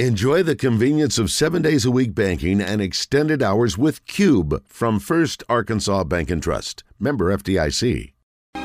Enjoy 0.00 0.42
the 0.42 0.56
convenience 0.56 1.18
of 1.18 1.30
seven 1.30 1.62
days 1.62 1.84
a 1.84 1.90
week 1.92 2.16
banking 2.16 2.60
and 2.60 2.82
extended 2.82 3.40
hours 3.44 3.78
with 3.78 4.04
Cube 4.06 4.60
from 4.66 4.98
First 4.98 5.44
Arkansas 5.48 6.02
Bank 6.02 6.32
and 6.32 6.42
Trust. 6.42 6.82
Member 6.98 7.32
FDIC. 7.32 8.12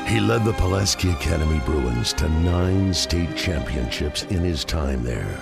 He 0.08 0.18
led 0.18 0.44
the 0.44 0.54
Pulaski 0.54 1.12
Academy 1.12 1.60
Bruins 1.64 2.12
to 2.14 2.28
nine 2.28 2.92
state 2.92 3.36
championships 3.36 4.24
in 4.24 4.40
his 4.40 4.64
time 4.64 5.04
there. 5.04 5.38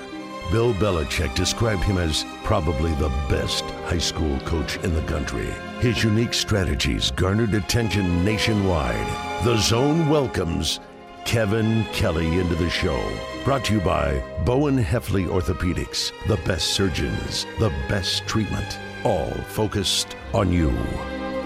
Bill 0.52 0.74
Belichick 0.74 1.34
described 1.34 1.84
him 1.84 1.96
as 1.96 2.26
probably 2.44 2.92
the 2.96 3.08
best 3.30 3.64
high 3.86 3.96
school 3.96 4.38
coach 4.40 4.76
in 4.84 4.92
the 4.92 5.00
country. 5.04 5.48
His 5.80 6.04
unique 6.04 6.34
strategies 6.34 7.10
garnered 7.12 7.54
attention 7.54 8.26
nationwide. 8.26 9.42
The 9.42 9.56
Zone 9.56 10.10
welcomes 10.10 10.80
Kevin 11.28 11.84
Kelley 11.92 12.38
into 12.38 12.54
the 12.54 12.70
show. 12.70 12.98
Brought 13.44 13.62
to 13.66 13.74
you 13.74 13.80
by 13.80 14.18
Bowen 14.46 14.82
Hefley 14.82 15.26
Orthopedics, 15.26 16.10
the 16.26 16.36
best 16.48 16.68
surgeons, 16.68 17.44
the 17.58 17.68
best 17.86 18.26
treatment, 18.26 18.78
all 19.04 19.28
focused 19.48 20.16
on 20.32 20.50
you. 20.50 20.70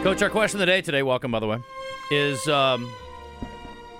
Coach, 0.04 0.22
our 0.22 0.30
question 0.30 0.58
of 0.58 0.60
the 0.60 0.66
day 0.66 0.82
today, 0.82 1.02
welcome 1.02 1.32
by 1.32 1.40
the 1.40 1.48
way, 1.48 1.58
is 2.12 2.46
um, 2.46 2.92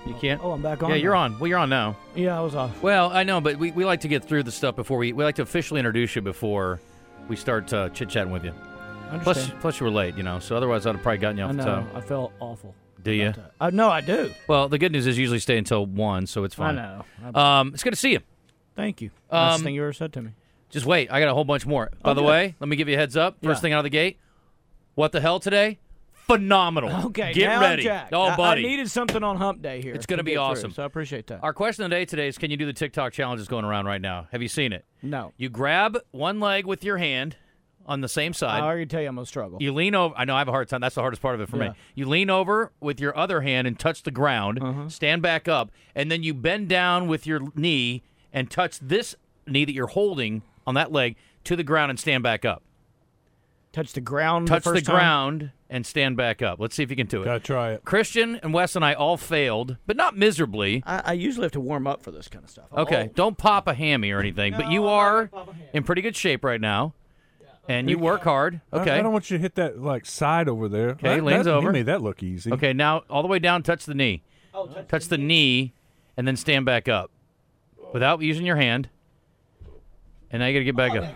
you 0.05 0.13
can't. 0.13 0.41
Oh, 0.41 0.53
I'm 0.53 0.61
back 0.61 0.81
on. 0.83 0.89
Yeah, 0.89 0.95
you're 0.95 1.15
now. 1.15 1.19
on. 1.19 1.37
Well, 1.39 1.49
you're 1.49 1.59
on 1.59 1.67
now. 1.69 1.97
Yeah, 2.15 2.37
I 2.39 2.41
was 2.41 2.55
off. 2.55 2.81
Well, 2.81 3.11
I 3.11 3.23
know, 3.23 3.41
but 3.41 3.57
we, 3.57 3.71
we 3.71 3.83
like 3.83 3.99
to 4.01 4.07
get 4.07 4.23
through 4.23 4.43
the 4.43 4.53
stuff 4.53 4.77
before 4.77 4.97
we 4.97 5.11
we 5.11 5.25
like 5.25 5.35
to 5.35 5.41
officially 5.41 5.81
introduce 5.81 6.15
you 6.15 6.21
before 6.21 6.79
we 7.27 7.35
start 7.35 7.73
uh, 7.73 7.89
chit 7.89 8.07
chatting 8.07 8.31
with 8.31 8.45
you. 8.45 8.53
I 9.11 9.17
Plus, 9.17 9.35
understand. 9.37 9.59
plus 9.59 9.79
you 9.81 9.83
were 9.85 9.91
late, 9.91 10.15
you 10.15 10.23
know. 10.23 10.39
So 10.39 10.55
otherwise, 10.55 10.87
I'd 10.87 10.95
have 10.95 11.03
probably 11.03 11.17
gotten 11.17 11.37
you 11.39 11.43
I 11.43 11.47
off 11.49 11.57
the 11.57 11.65
know. 11.65 11.83
top. 11.83 11.95
I 11.95 11.99
felt 11.99 12.31
awful. 12.39 12.73
Do 13.03 13.11
you? 13.11 13.33
Uh, 13.59 13.69
no, 13.69 13.89
I 13.89 14.01
do. 14.01 14.31
Well, 14.47 14.69
the 14.69 14.77
good 14.77 14.91
news 14.91 15.05
is 15.07 15.17
you 15.17 15.21
usually 15.21 15.39
stay 15.39 15.57
until 15.57 15.85
one, 15.85 16.25
so 16.27 16.43
it's 16.43 16.55
fine. 16.55 16.77
I 16.79 17.03
know. 17.31 17.39
Um, 17.39 17.71
it's 17.73 17.83
good 17.83 17.91
to 17.93 17.99
see 17.99 18.11
you. 18.13 18.19
Thank 18.75 19.01
you. 19.01 19.11
Nicest 19.31 19.59
um, 19.59 19.63
thing 19.65 19.75
you 19.75 19.83
ever 19.83 19.93
said 19.93 20.13
to 20.13 20.21
me. 20.21 20.31
Just 20.69 20.85
wait, 20.85 21.11
I 21.11 21.19
got 21.19 21.27
a 21.29 21.33
whole 21.33 21.43
bunch 21.43 21.65
more. 21.65 21.91
By 22.01 22.11
Oh, 22.11 22.13
the 22.15 22.21
good. 22.21 22.27
way, 22.27 22.55
let 22.59 22.67
me 22.67 22.75
give 22.75 22.87
you 22.89 22.95
a 22.95 22.97
heads 22.97 23.15
up. 23.15 23.35
First 23.43 23.59
Yeah. 23.59 23.61
thing 23.61 23.73
out 23.73 23.79
of 23.79 23.83
the 23.83 23.89
gate, 23.91 24.17
what 24.95 25.11
the 25.11 25.21
hell 25.21 25.39
today? 25.39 25.79
Phenomenal. 26.27 27.07
Okay, 27.07 27.33
get 27.33 27.49
now 27.49 27.55
I'm 27.57 27.61
ready. 27.61 27.83
jacked. 27.83 28.13
Oh, 28.13 28.35
buddy. 28.37 28.61
I, 28.65 28.69
needed 28.69 28.89
something 28.89 29.21
on 29.23 29.35
Hump 29.37 29.61
Day 29.61 29.81
here. 29.81 29.93
It's 29.93 30.05
gonna 30.05 30.21
to 30.21 30.23
be 30.23 30.31
get 30.31 30.35
through, 30.37 30.43
awesome. 30.43 30.71
so 30.71 30.81
I 30.81 30.85
appreciate 30.85 31.27
that. 31.27 31.43
Our 31.43 31.53
question 31.53 31.83
of 31.83 31.89
the 31.91 31.95
day 31.97 32.05
today 32.05 32.27
is: 32.29 32.37
Can 32.37 32.49
you 32.49 32.55
do 32.57 32.65
the 32.65 32.71
TikTok 32.73 33.11
challenge 33.11 33.39
that's 33.39 33.49
going 33.49 33.65
around 33.65 33.85
right 33.87 34.01
now? 34.01 34.27
Have 34.31 34.41
you 34.41 34.47
seen 34.47 34.71
it? 34.71 34.85
no, 35.01 35.33
You 35.37 35.49
grab 35.49 35.97
one 36.11 36.39
leg 36.39 36.65
with 36.65 36.83
your 36.85 36.97
hand 36.97 37.35
on 37.85 38.01
the 38.01 38.07
same 38.07 38.33
side. 38.33 38.49
I 38.49 38.59
side. 38.59 38.63
already 38.65 38.85
tell 38.85 39.01
you 39.01 39.07
I'm 39.09 39.15
gonna 39.15 39.25
struggle. 39.25 39.57
You 39.61 39.73
lean 39.73 39.93
over. 39.95 40.13
I 40.17 40.25
know 40.25 40.35
I 40.35 40.39
have 40.39 40.47
a 40.47 40.51
hard 40.51 40.69
time. 40.69 40.81
That's 40.81 40.95
the 40.95 41.01
hardest 41.01 41.21
part 41.21 41.35
of 41.35 41.41
it 41.41 41.49
for 41.49 41.57
Yeah. 41.57 41.69
me. 41.69 41.75
You 41.95 42.05
lean 42.07 42.29
over 42.29 42.71
with 42.79 42.99
your 42.99 43.17
other 43.17 43.41
hand 43.41 43.67
and 43.67 43.77
touch 43.79 44.03
the 44.03 44.11
ground. 44.11 44.59
Uh-huh. 44.61 44.89
Stand 44.89 45.21
back 45.21 45.47
up, 45.47 45.71
and 45.95 46.11
then 46.11 46.23
you 46.23 46.33
bend 46.33 46.69
down 46.69 47.07
with 47.07 47.27
your 47.27 47.41
knee 47.55 48.03
and 48.31 48.49
touch 48.49 48.79
this 48.79 49.15
knee 49.45 49.65
that 49.65 49.73
you're 49.73 49.87
holding 49.87 50.41
on 50.65 50.75
that 50.75 50.91
leg 50.91 51.15
to 51.43 51.55
the 51.55 51.63
ground 51.63 51.89
and 51.89 51.99
stand 51.99 52.23
back 52.23 52.45
up. 52.45 52.63
Touch 53.73 53.93
the 53.93 54.01
ground. 54.01 54.47
Touch 54.47 54.63
the, 54.65 54.69
the, 54.69 54.75
first 54.75 54.85
time? 54.85 54.95
ground 54.95 55.51
and 55.67 55.83
stand 55.83 56.15
back 56.15 56.43
up. 56.43 56.59
Let's 56.59 56.75
see 56.75 56.83
if 56.83 56.91
you 56.91 56.95
can 56.95 57.07
do 57.07 57.23
it. 57.23 57.25
Gotta 57.25 57.39
try 57.39 57.71
it. 57.71 57.83
Christian 57.83 58.35
and 58.43 58.53
Wes 58.53 58.75
and 58.75 58.85
I 58.85 58.93
all 58.93 59.17
failed, 59.17 59.77
but 59.87 59.97
not 59.97 60.15
miserably. 60.15 60.83
I, 60.85 61.01
I 61.05 61.13
usually 61.13 61.45
have 61.45 61.51
to 61.53 61.59
warm 61.59 61.87
up 61.87 62.03
for 62.03 62.11
this 62.11 62.27
kind 62.27 62.43
of 62.45 62.51
stuff. 62.51 62.65
I'm 62.71 62.83
Okay, 62.83 63.01
old. 63.03 63.15
don't 63.15 63.35
pop 63.37 63.67
a 63.67 63.73
hammy 63.73 64.11
or 64.11 64.19
anything, 64.19 64.53
but 64.55 64.69
you 64.69 64.83
I'm 64.85 64.93
are 64.93 65.25
gonna 65.25 65.45
pop 65.45 65.53
a 65.55 65.57
hammy. 65.57 65.69
in 65.73 65.83
pretty 65.83 66.03
good 66.03 66.15
shape 66.15 66.43
right 66.43 66.61
now, 66.61 66.93
and 67.67 67.89
you 67.89 67.97
work 67.97 68.23
hard. 68.23 68.61
Okay. 68.71 68.91
I, 68.91 69.01
don't 69.01 69.13
want 69.13 69.29
you 69.29 69.37
to 69.37 69.41
hit 69.41 69.55
that 69.55 69.81
like 69.81 70.05
side 70.05 70.47
over 70.47 70.67
there. 70.67 70.89
Okay, 70.91 71.15
that, 71.15 71.23
leans 71.23 71.45
that, 71.45 71.53
over. 71.53 71.71
He 71.71 71.79
made 71.79 71.85
that 71.85 72.01
look 72.01 72.23
easy. 72.23 72.51
Okay, 72.51 72.73
now 72.73 73.03
all 73.09 73.21
the 73.21 73.27
way 73.27 73.39
down, 73.39 73.63
touch 73.63 73.85
the 73.85 73.93
knee. 73.93 74.23
Oh, 74.53 74.67
touch, 74.67 74.87
Touch 74.87 75.07
the 75.07 75.17
knee, 75.17 75.73
and 76.17 76.27
then 76.27 76.35
stand 76.35 76.65
back 76.65 76.87
up 76.87 77.11
without 77.93 78.21
using 78.21 78.45
your 78.45 78.57
hand. 78.57 78.89
And 80.29 80.39
now 80.39 80.47
you 80.47 80.53
got 80.53 80.59
to 80.59 80.65
get 80.65 80.75
back 80.75 80.95
up. 80.95 81.15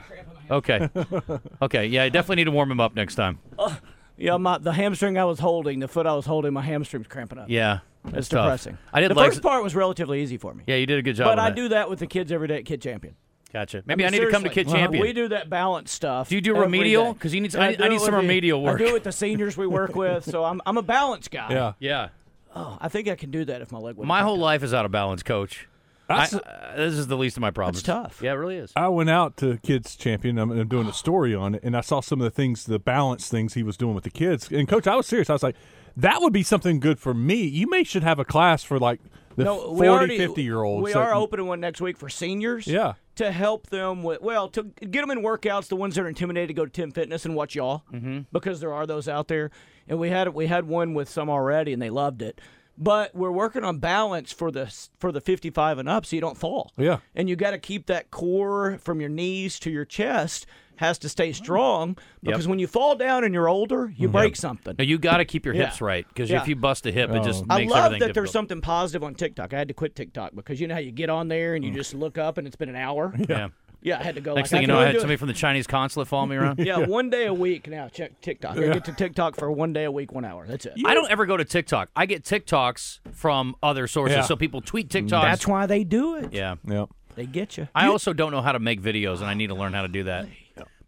Okay. 0.50 0.90
Okay. 1.62 1.88
Yeah, 1.88 2.04
I 2.04 2.10
definitely 2.10 2.38
need 2.38 2.46
to 2.46 2.52
warm 2.52 2.72
him 2.72 2.80
up 2.80 2.96
next 2.96 3.16
time. 3.16 3.40
Uh, 3.58 3.76
yeah, 4.16 4.38
my 4.38 4.58
the 4.58 4.72
hamstring 4.72 5.18
I 5.18 5.26
was 5.26 5.40
holding, 5.40 5.80
the 5.80 5.88
foot 5.88 6.06
I 6.06 6.14
was 6.14 6.26
holding, 6.26 6.54
my 6.54 6.62
hamstring's 6.62 7.08
cramping 7.08 7.40
up. 7.40 7.50
Yeah. 7.50 7.80
it's 8.06 8.30
tough. 8.30 8.46
depressing. 8.46 8.78
I 8.94 9.02
did 9.02 9.12
the 9.12 9.16
legs. 9.16 9.36
first 9.36 9.44
part 9.44 9.64
was 9.64 9.76
relatively 9.76 10.22
easy 10.22 10.38
for 10.38 10.54
me. 10.54 10.64
Yeah, 10.68 10.76
you 10.76 10.86
did 10.86 11.00
a 11.00 11.02
good 11.02 11.16
job. 11.16 11.26
but 11.26 11.40
I 11.40 11.50
that. 11.50 11.56
do 11.56 11.70
that 11.70 11.90
with 11.90 12.00
the 12.00 12.08
kids 12.08 12.32
every 12.32 12.48
day 12.48 12.58
at 12.58 12.66
Kid 12.66 12.82
Champion. 12.82 13.16
Gotcha. 13.54 13.82
Maybe 13.86 14.04
I, 14.06 14.10
mean, 14.10 14.20
need 14.20 14.26
to 14.26 14.32
come 14.32 14.44
to 14.44 14.50
seriously. 14.50 14.64
Kid 14.74 14.78
Champion. 14.80 15.02
We 15.02 15.14
do 15.14 15.30
that 15.30 15.50
balance 15.50 15.92
stuff. 15.92 16.30
Do 16.30 16.36
you 16.36 16.42
do 16.42 16.56
remedial? 16.56 17.14
Because 17.14 17.34
you 17.34 17.42
need- 17.42 17.56
And 17.56 17.64
I- 17.64 17.86
I 17.86 17.88
need 17.88 18.00
some 18.02 18.06
with 18.06 18.06
the- 18.06 18.12
remedial 18.18 18.62
work. 18.62 18.76
I 18.76 18.84
do 18.84 18.90
it 18.90 18.94
with 18.94 19.04
the 19.04 19.12
seniors 19.12 19.56
we 19.58 19.68
work 19.68 19.96
with, 19.96 20.26
so 20.26 20.44
I'm 20.44 20.62
I'm 20.66 20.78
a 20.78 20.82
balance 20.82 21.28
guy. 21.28 21.48
Yeah. 21.50 21.74
yeah. 21.80 22.10
Oh, 22.56 22.78
I 22.82 22.90
think 22.90 23.08
I 23.08 23.16
can 23.16 23.32
do 23.32 23.46
that 23.46 23.62
if 23.62 23.72
my 23.72 23.78
leg. 23.78 23.96
wouldn't 23.96 24.08
My 24.08 24.22
whole 24.22 24.36
up. 24.36 24.42
life 24.42 24.64
is 24.64 24.74
out 24.74 24.86
of 24.86 24.92
balance, 24.92 25.24
Coach. 25.24 25.68
I, 26.10 26.24
uh, 26.24 26.76
this 26.78 26.94
is 26.94 27.08
the 27.08 27.18
least 27.18 27.36
of 27.36 27.42
my 27.42 27.52
problems. 27.52 27.80
It's 27.80 27.86
tough. 27.86 28.22
Yeah, 28.24 28.32
it 28.32 28.36
really 28.36 28.56
is. 28.56 28.72
I 28.78 28.88
went 28.88 29.10
out 29.10 29.36
to 29.38 29.58
Kids 29.58 29.96
Champion. 29.98 30.38
I'm, 30.40 30.52
I'm 30.52 30.68
doing 30.70 30.88
a 30.88 30.94
story 31.04 31.36
on 31.36 31.56
it, 31.56 31.64
and 31.64 31.76
I 31.76 31.82
saw 31.82 32.00
some 32.00 32.22
of 32.22 32.24
the 32.24 32.32
things, 32.32 32.64
the 32.66 32.80
balance 32.80 33.28
things 33.28 33.56
he 33.56 33.64
was 33.64 33.76
doing 33.76 33.94
with 33.94 34.06
the 34.06 34.10
kids. 34.10 34.50
And 34.50 34.68
coach, 34.70 34.88
I 34.88 34.96
was 34.96 35.06
serious. 35.06 35.30
I 35.30 35.34
was 35.34 35.44
like, 35.44 35.56
that 35.98 36.22
would 36.22 36.32
be 36.32 36.44
something 36.44 36.80
good 36.80 36.98
for 37.00 37.14
me. 37.14 37.44
You 37.44 37.70
may 37.70 37.84
should 37.84 38.04
have 38.04 38.20
a 38.20 38.26
class 38.26 38.64
for 38.64 38.80
like 38.80 39.02
the 39.38 39.46
No, 39.46 39.76
40, 39.76 39.88
already, 39.88 40.18
50 40.18 40.44
year 40.44 40.62
olds. 40.62 40.84
We 40.84 40.94
are 40.94 41.14
opening 41.14 41.48
one 41.48 41.62
next 41.62 41.80
week 41.80 41.98
for 41.98 42.10
seniors. 42.10 42.68
Yeah. 42.68 42.94
To 43.16 43.32
help 43.32 43.68
them 43.68 44.04
with, 44.04 44.22
well, 44.22 44.48
to 44.50 44.64
get 44.64 45.02
them 45.02 45.10
in 45.10 45.24
workouts, 45.24 45.70
the 45.70 45.76
ones 45.76 45.96
that 45.96 46.02
are 46.02 46.08
intimidated 46.08 46.50
to 46.50 46.54
go 46.54 46.66
to 46.66 46.72
10 46.72 46.92
Fitness 46.92 47.26
and 47.26 47.36
watch 47.36 47.56
y'all, 47.56 47.84
mm-hmm. 47.92 48.22
because 48.32 48.60
there 48.60 48.74
are 48.74 48.86
those 48.86 49.08
out 49.08 49.28
there. 49.28 49.50
And 49.88 49.98
we 49.98 50.10
had 50.10 50.28
we 50.30 50.48
had 50.48 50.68
one 50.68 50.94
with 50.94 51.10
some 51.10 51.30
already, 51.30 51.74
and 51.74 51.82
they 51.82 51.90
loved 51.90 52.22
it. 52.22 52.42
But 52.78 53.16
we're 53.16 53.32
working 53.32 53.64
on 53.64 53.80
balance 53.80 54.32
for 54.32 54.52
the 54.52 54.72
for 55.00 55.12
the 55.12 55.22
55 55.22 55.80
and 55.80 55.90
up, 55.90 56.06
so 56.06 56.16
you 56.16 56.22
don't 56.22 56.38
fall. 56.38 56.72
Yeah. 56.78 56.98
And 57.16 57.28
you 57.28 57.36
got 57.36 57.52
to 57.52 57.58
keep 57.58 57.88
that 57.88 58.12
core 58.12 58.78
from 58.80 59.00
your 59.00 59.10
knees 59.10 59.60
to 59.62 59.72
your 59.72 59.86
chest 59.86 60.46
has 60.78 60.98
to 61.00 61.10
stay 61.10 61.34
strong 61.34 61.98
because 62.24 62.48
when 62.48 62.60
you 62.60 62.68
fall 62.68 62.96
down 62.96 63.24
and 63.24 63.34
you're 63.34 63.50
older, 63.50 63.94
you 63.96 64.08
mm-hmm. 64.08 64.18
break 64.18 64.36
something. 64.36 64.76
No, 64.78 64.84
you 64.84 64.98
got 64.98 65.18
to 65.18 65.26
keep 65.26 65.46
your 65.46 65.54
hips 65.54 65.82
Yeah. 65.82 65.88
right 65.88 66.08
because 66.08 66.30
Yeah. 66.30 66.42
if 66.42 66.48
you 66.48 66.56
bust 66.56 66.86
a 66.86 66.92
hip, 66.92 67.10
it 67.12 67.24
just 67.24 67.44
Oh. 67.44 67.46
I 67.50 67.56
love 67.56 67.60
everything 67.60 67.74
that 67.74 67.92
difficult. 67.92 68.14
there's 68.14 68.32
something 68.32 68.62
positive 68.62 69.04
on 69.04 69.16
TikTok. 69.16 69.54
I 69.54 69.58
had 69.58 69.68
to 69.68 69.74
quit 69.74 69.96
TikTok 69.96 70.36
because 70.36 70.62
you 70.62 70.68
know 70.68 70.76
how 70.76 70.80
you 70.80 70.92
get 70.92 71.10
on 71.10 71.28
there 71.28 71.56
and 71.56 71.64
you 71.64 71.72
mm. 71.72 71.76
just 71.76 71.94
look 71.94 72.18
up 72.18 72.38
and 72.38 72.48
it's 72.48 72.56
been 72.56 72.70
an 72.70 72.76
hour. 72.76 73.14
Yeah. 73.28 73.50
Yeah, 73.82 74.00
I 74.00 74.04
had 74.04 74.16
to 74.16 74.22
go. 74.22 74.34
Next 74.34 74.52
like, 74.52 74.58
thing 74.58 74.62
you 74.62 74.68
know, 74.68 74.80
I 74.80 74.86
had 74.86 74.92
do 74.94 74.98
it- 74.98 75.02
somebody 75.02 75.18
from 75.18 75.28
the 75.28 75.34
Chinese 75.34 75.68
consulate 75.68 76.08
follow 76.08 76.26
me 76.26 76.36
around. 76.36 76.60
Yeah, 76.68 76.78
one 76.88 77.10
day 77.10 77.26
a 77.28 77.34
week 77.34 77.68
now. 77.68 77.88
Check 77.88 78.20
TikTok. 78.22 78.58
I 78.58 78.74
get 78.74 78.86
to 78.86 78.92
TikTok 78.92 79.36
for 79.36 79.52
one 79.52 79.72
day 79.72 79.84
a 79.84 79.92
week, 79.92 80.12
one 80.12 80.26
hour. 80.26 80.46
That's 80.48 80.66
it. 80.66 80.74
I 80.86 80.94
don't 80.94 81.10
ever 81.12 81.26
go 81.26 81.38
to 81.38 81.46
TikTok. 81.46 81.90
I 81.96 82.06
get 82.06 82.24
TikToks 82.24 83.00
from 83.12 83.56
other 83.62 83.88
sources. 83.88 84.18
Yeah. 84.18 84.22
So 84.24 84.36
people 84.36 84.62
tweet 84.62 84.90
mm. 84.90 85.04
TikToks. 85.04 85.22
That's 85.22 85.48
why 85.48 85.68
they 85.68 85.84
do 85.84 86.16
it. 86.16 86.34
Yeah. 86.34 86.56
Yeah. 86.68 86.86
They 87.16 87.26
get 87.26 87.58
you. 87.58 87.68
I 87.74 87.88
also 87.88 88.14
don't 88.14 88.32
know 88.32 88.42
how 88.42 88.52
to 88.52 88.60
make 88.60 88.82
videos, 88.82 89.18
and 89.18 89.26
I 89.26 89.34
need 89.34 89.48
to 89.48 89.56
learn 89.56 89.74
how 89.74 89.82
to 89.84 89.88
do 89.88 90.04
that. 90.04 90.28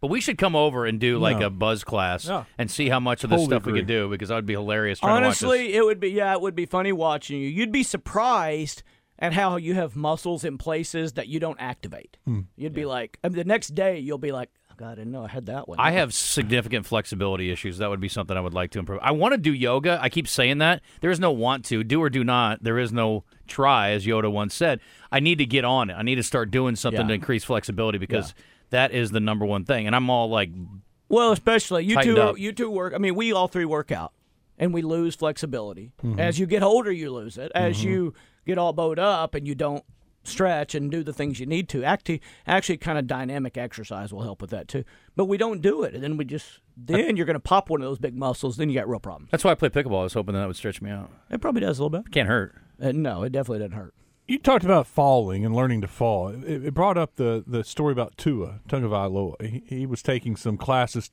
But 0.00 0.08
we 0.08 0.20
should 0.20 0.38
come 0.38 0.56
over 0.56 0.86
and 0.86 0.98
do 0.98 1.18
like 1.18 1.40
Yeah. 1.40 1.46
a 1.46 1.50
buzz 1.50 1.84
class 1.84 2.26
Yeah. 2.26 2.44
and 2.58 2.70
see 2.70 2.88
how 2.88 3.00
much 3.00 3.22
of 3.24 3.30
this 3.30 3.40
Totally 3.40 3.56
stuff 3.58 3.66
we 3.66 3.78
could 3.78 3.86
do 3.86 4.08
because 4.08 4.30
that 4.30 4.34
would 4.36 4.46
be 4.46 4.54
hilarious. 4.54 5.00
Trying 5.00 5.22
Honestly, 5.24 5.74
it 5.74 5.84
would 5.84 6.00
be 6.00 6.08
yeah, 6.10 6.32
it 6.32 6.40
would 6.40 6.54
be 6.54 6.64
funny 6.66 6.92
watching 6.92 7.40
you. 7.40 7.48
You'd 7.48 7.72
be 7.72 7.82
surprised 7.82 8.82
at 9.18 9.34
how 9.34 9.56
you 9.56 9.74
have 9.74 9.96
muscles 9.96 10.44
in 10.44 10.56
places 10.58 11.12
that 11.12 11.28
you 11.28 11.38
don't 11.38 11.60
activate. 11.60 12.16
Hmm. 12.24 12.40
You'd 12.56 12.72
be 12.72 12.86
like, 12.86 13.18
I 13.22 13.28
mean, 13.28 13.36
the 13.36 13.44
next 13.44 13.74
day 13.74 13.98
you'll 13.98 14.16
be 14.16 14.32
like, 14.32 14.48
oh, 14.70 14.74
God, 14.78 14.92
I 14.92 14.94
didn't 14.94 15.12
know 15.12 15.24
I 15.24 15.28
had 15.28 15.44
that 15.46 15.68
one. 15.68 15.78
I 15.78 15.90
have 15.90 16.14
significant 16.14 16.86
flexibility 16.86 17.50
issues. 17.50 17.76
That 17.76 17.90
would 17.90 18.00
be 18.00 18.08
something 18.08 18.34
I 18.34 18.40
would 18.40 18.54
like 18.54 18.70
to 18.70 18.78
improve. 18.78 19.00
I 19.02 19.10
want 19.10 19.32
to 19.34 19.38
do 19.38 19.52
yoga. 19.52 19.98
I 20.00 20.08
keep 20.08 20.26
saying 20.26 20.56
that. 20.58 20.80
There 21.02 21.10
is 21.10 21.20
no 21.20 21.30
want 21.32 21.66
to. 21.66 21.84
Do 21.84 22.02
or 22.02 22.08
do 22.08 22.24
not. 22.24 22.62
There 22.62 22.78
is 22.78 22.90
no 22.90 23.24
try, 23.46 23.90
as 23.90 24.06
Yoda 24.06 24.32
once 24.32 24.54
said. 24.54 24.80
I 25.12 25.20
need 25.20 25.36
to 25.38 25.44
get 25.44 25.66
on 25.66 25.90
it. 25.90 25.94
I 25.94 26.02
need 26.02 26.14
to 26.14 26.22
start 26.22 26.50
doing 26.50 26.74
something 26.76 27.02
Yeah. 27.02 27.08
to 27.08 27.14
increase 27.14 27.44
flexibility 27.44 27.98
because 27.98 28.32
that 28.70 28.92
is 28.92 29.10
the 29.10 29.20
number 29.20 29.44
one 29.46 29.64
thing. 29.64 29.86
And 29.86 29.94
I'm 29.94 30.08
all 30.10 30.28
like, 30.30 30.50
Well, 31.08 31.32
especially 31.32 31.84
you 31.84 32.00
two. 32.02 32.20
up. 32.20 32.38
You 32.38 32.52
two 32.52 32.70
work. 32.70 32.92
I 32.94 32.98
mean, 32.98 33.14
we 33.14 33.32
all 33.32 33.48
three 33.48 33.64
work 33.64 33.90
out, 33.92 34.12
and 34.58 34.72
we 34.74 34.82
lose 34.82 35.14
flexibility 35.14 35.92
Mm-hmm. 36.02 36.18
as 36.20 36.38
you 36.38 36.46
get 36.46 36.62
older. 36.62 36.90
You 36.92 37.12
lose 37.12 37.36
it 37.38 37.52
as 37.54 37.84
you 37.84 38.14
get 38.46 38.58
all 38.58 38.72
bowed 38.72 38.98
up, 38.98 39.34
and 39.34 39.46
you 39.46 39.54
don't 39.54 39.84
stretch 40.22 40.74
and 40.74 40.90
do 40.90 41.02
the 41.02 41.12
things 41.14 41.40
you 41.40 41.46
need 41.46 41.66
to. 41.70 41.82
Actually, 41.82 42.20
actually, 42.46 42.76
kind 42.76 42.98
of 42.98 43.06
dynamic 43.06 43.56
exercise 43.56 44.12
will 44.12 44.22
help 44.22 44.40
with 44.42 44.50
that 44.50 44.68
too. 44.68 44.84
But 45.16 45.24
we 45.26 45.36
don't 45.38 45.62
do 45.62 45.82
it, 45.82 45.94
and 45.94 46.02
then 46.02 46.16
we 46.16 46.24
just 46.24 46.60
then 46.76 47.16
you're 47.16 47.26
going 47.26 47.34
to 47.34 47.40
pop 47.40 47.70
one 47.70 47.80
of 47.82 47.88
those 47.88 47.98
big 47.98 48.14
muscles. 48.16 48.56
Then 48.56 48.68
you 48.68 48.74
got 48.74 48.88
real 48.88 49.00
problems. 49.00 49.30
that's 49.30 49.44
why 49.44 49.50
I 49.50 49.54
play 49.54 49.68
pickleball. 49.70 50.00
I 50.00 50.04
was 50.04 50.14
hoping 50.14 50.34
that 50.34 50.46
would 50.46 50.56
stretch 50.56 50.80
me 50.82 50.90
out. 50.90 51.10
It 51.30 51.40
probably 51.40 51.60
does 51.62 51.78
a 51.78 51.84
little 51.84 51.98
bit. 52.02 52.10
Can't 52.12 52.28
hurt. 52.28 52.54
Uh, 52.82 52.92
no, 52.92 53.22
it 53.22 53.32
definitely 53.32 53.58
doesn't 53.58 53.72
hurt. 53.76 53.94
You 54.30 54.38
talked 54.38 54.64
about 54.64 54.86
falling 54.86 55.44
and 55.44 55.56
learning 55.56 55.80
to 55.80 55.88
fall. 55.88 56.28
It, 56.28 56.64
it 56.66 56.72
brought 56.72 56.96
up 56.96 57.16
the, 57.16 57.42
the 57.44 57.64
story 57.64 57.90
about 57.90 58.16
Tua 58.16 58.60
Tagovailoa. 58.68 59.42
He, 59.44 59.64
he 59.66 59.86
was 59.86 60.04
taking 60.04 60.36
some 60.36 60.56
classes, 60.56 61.10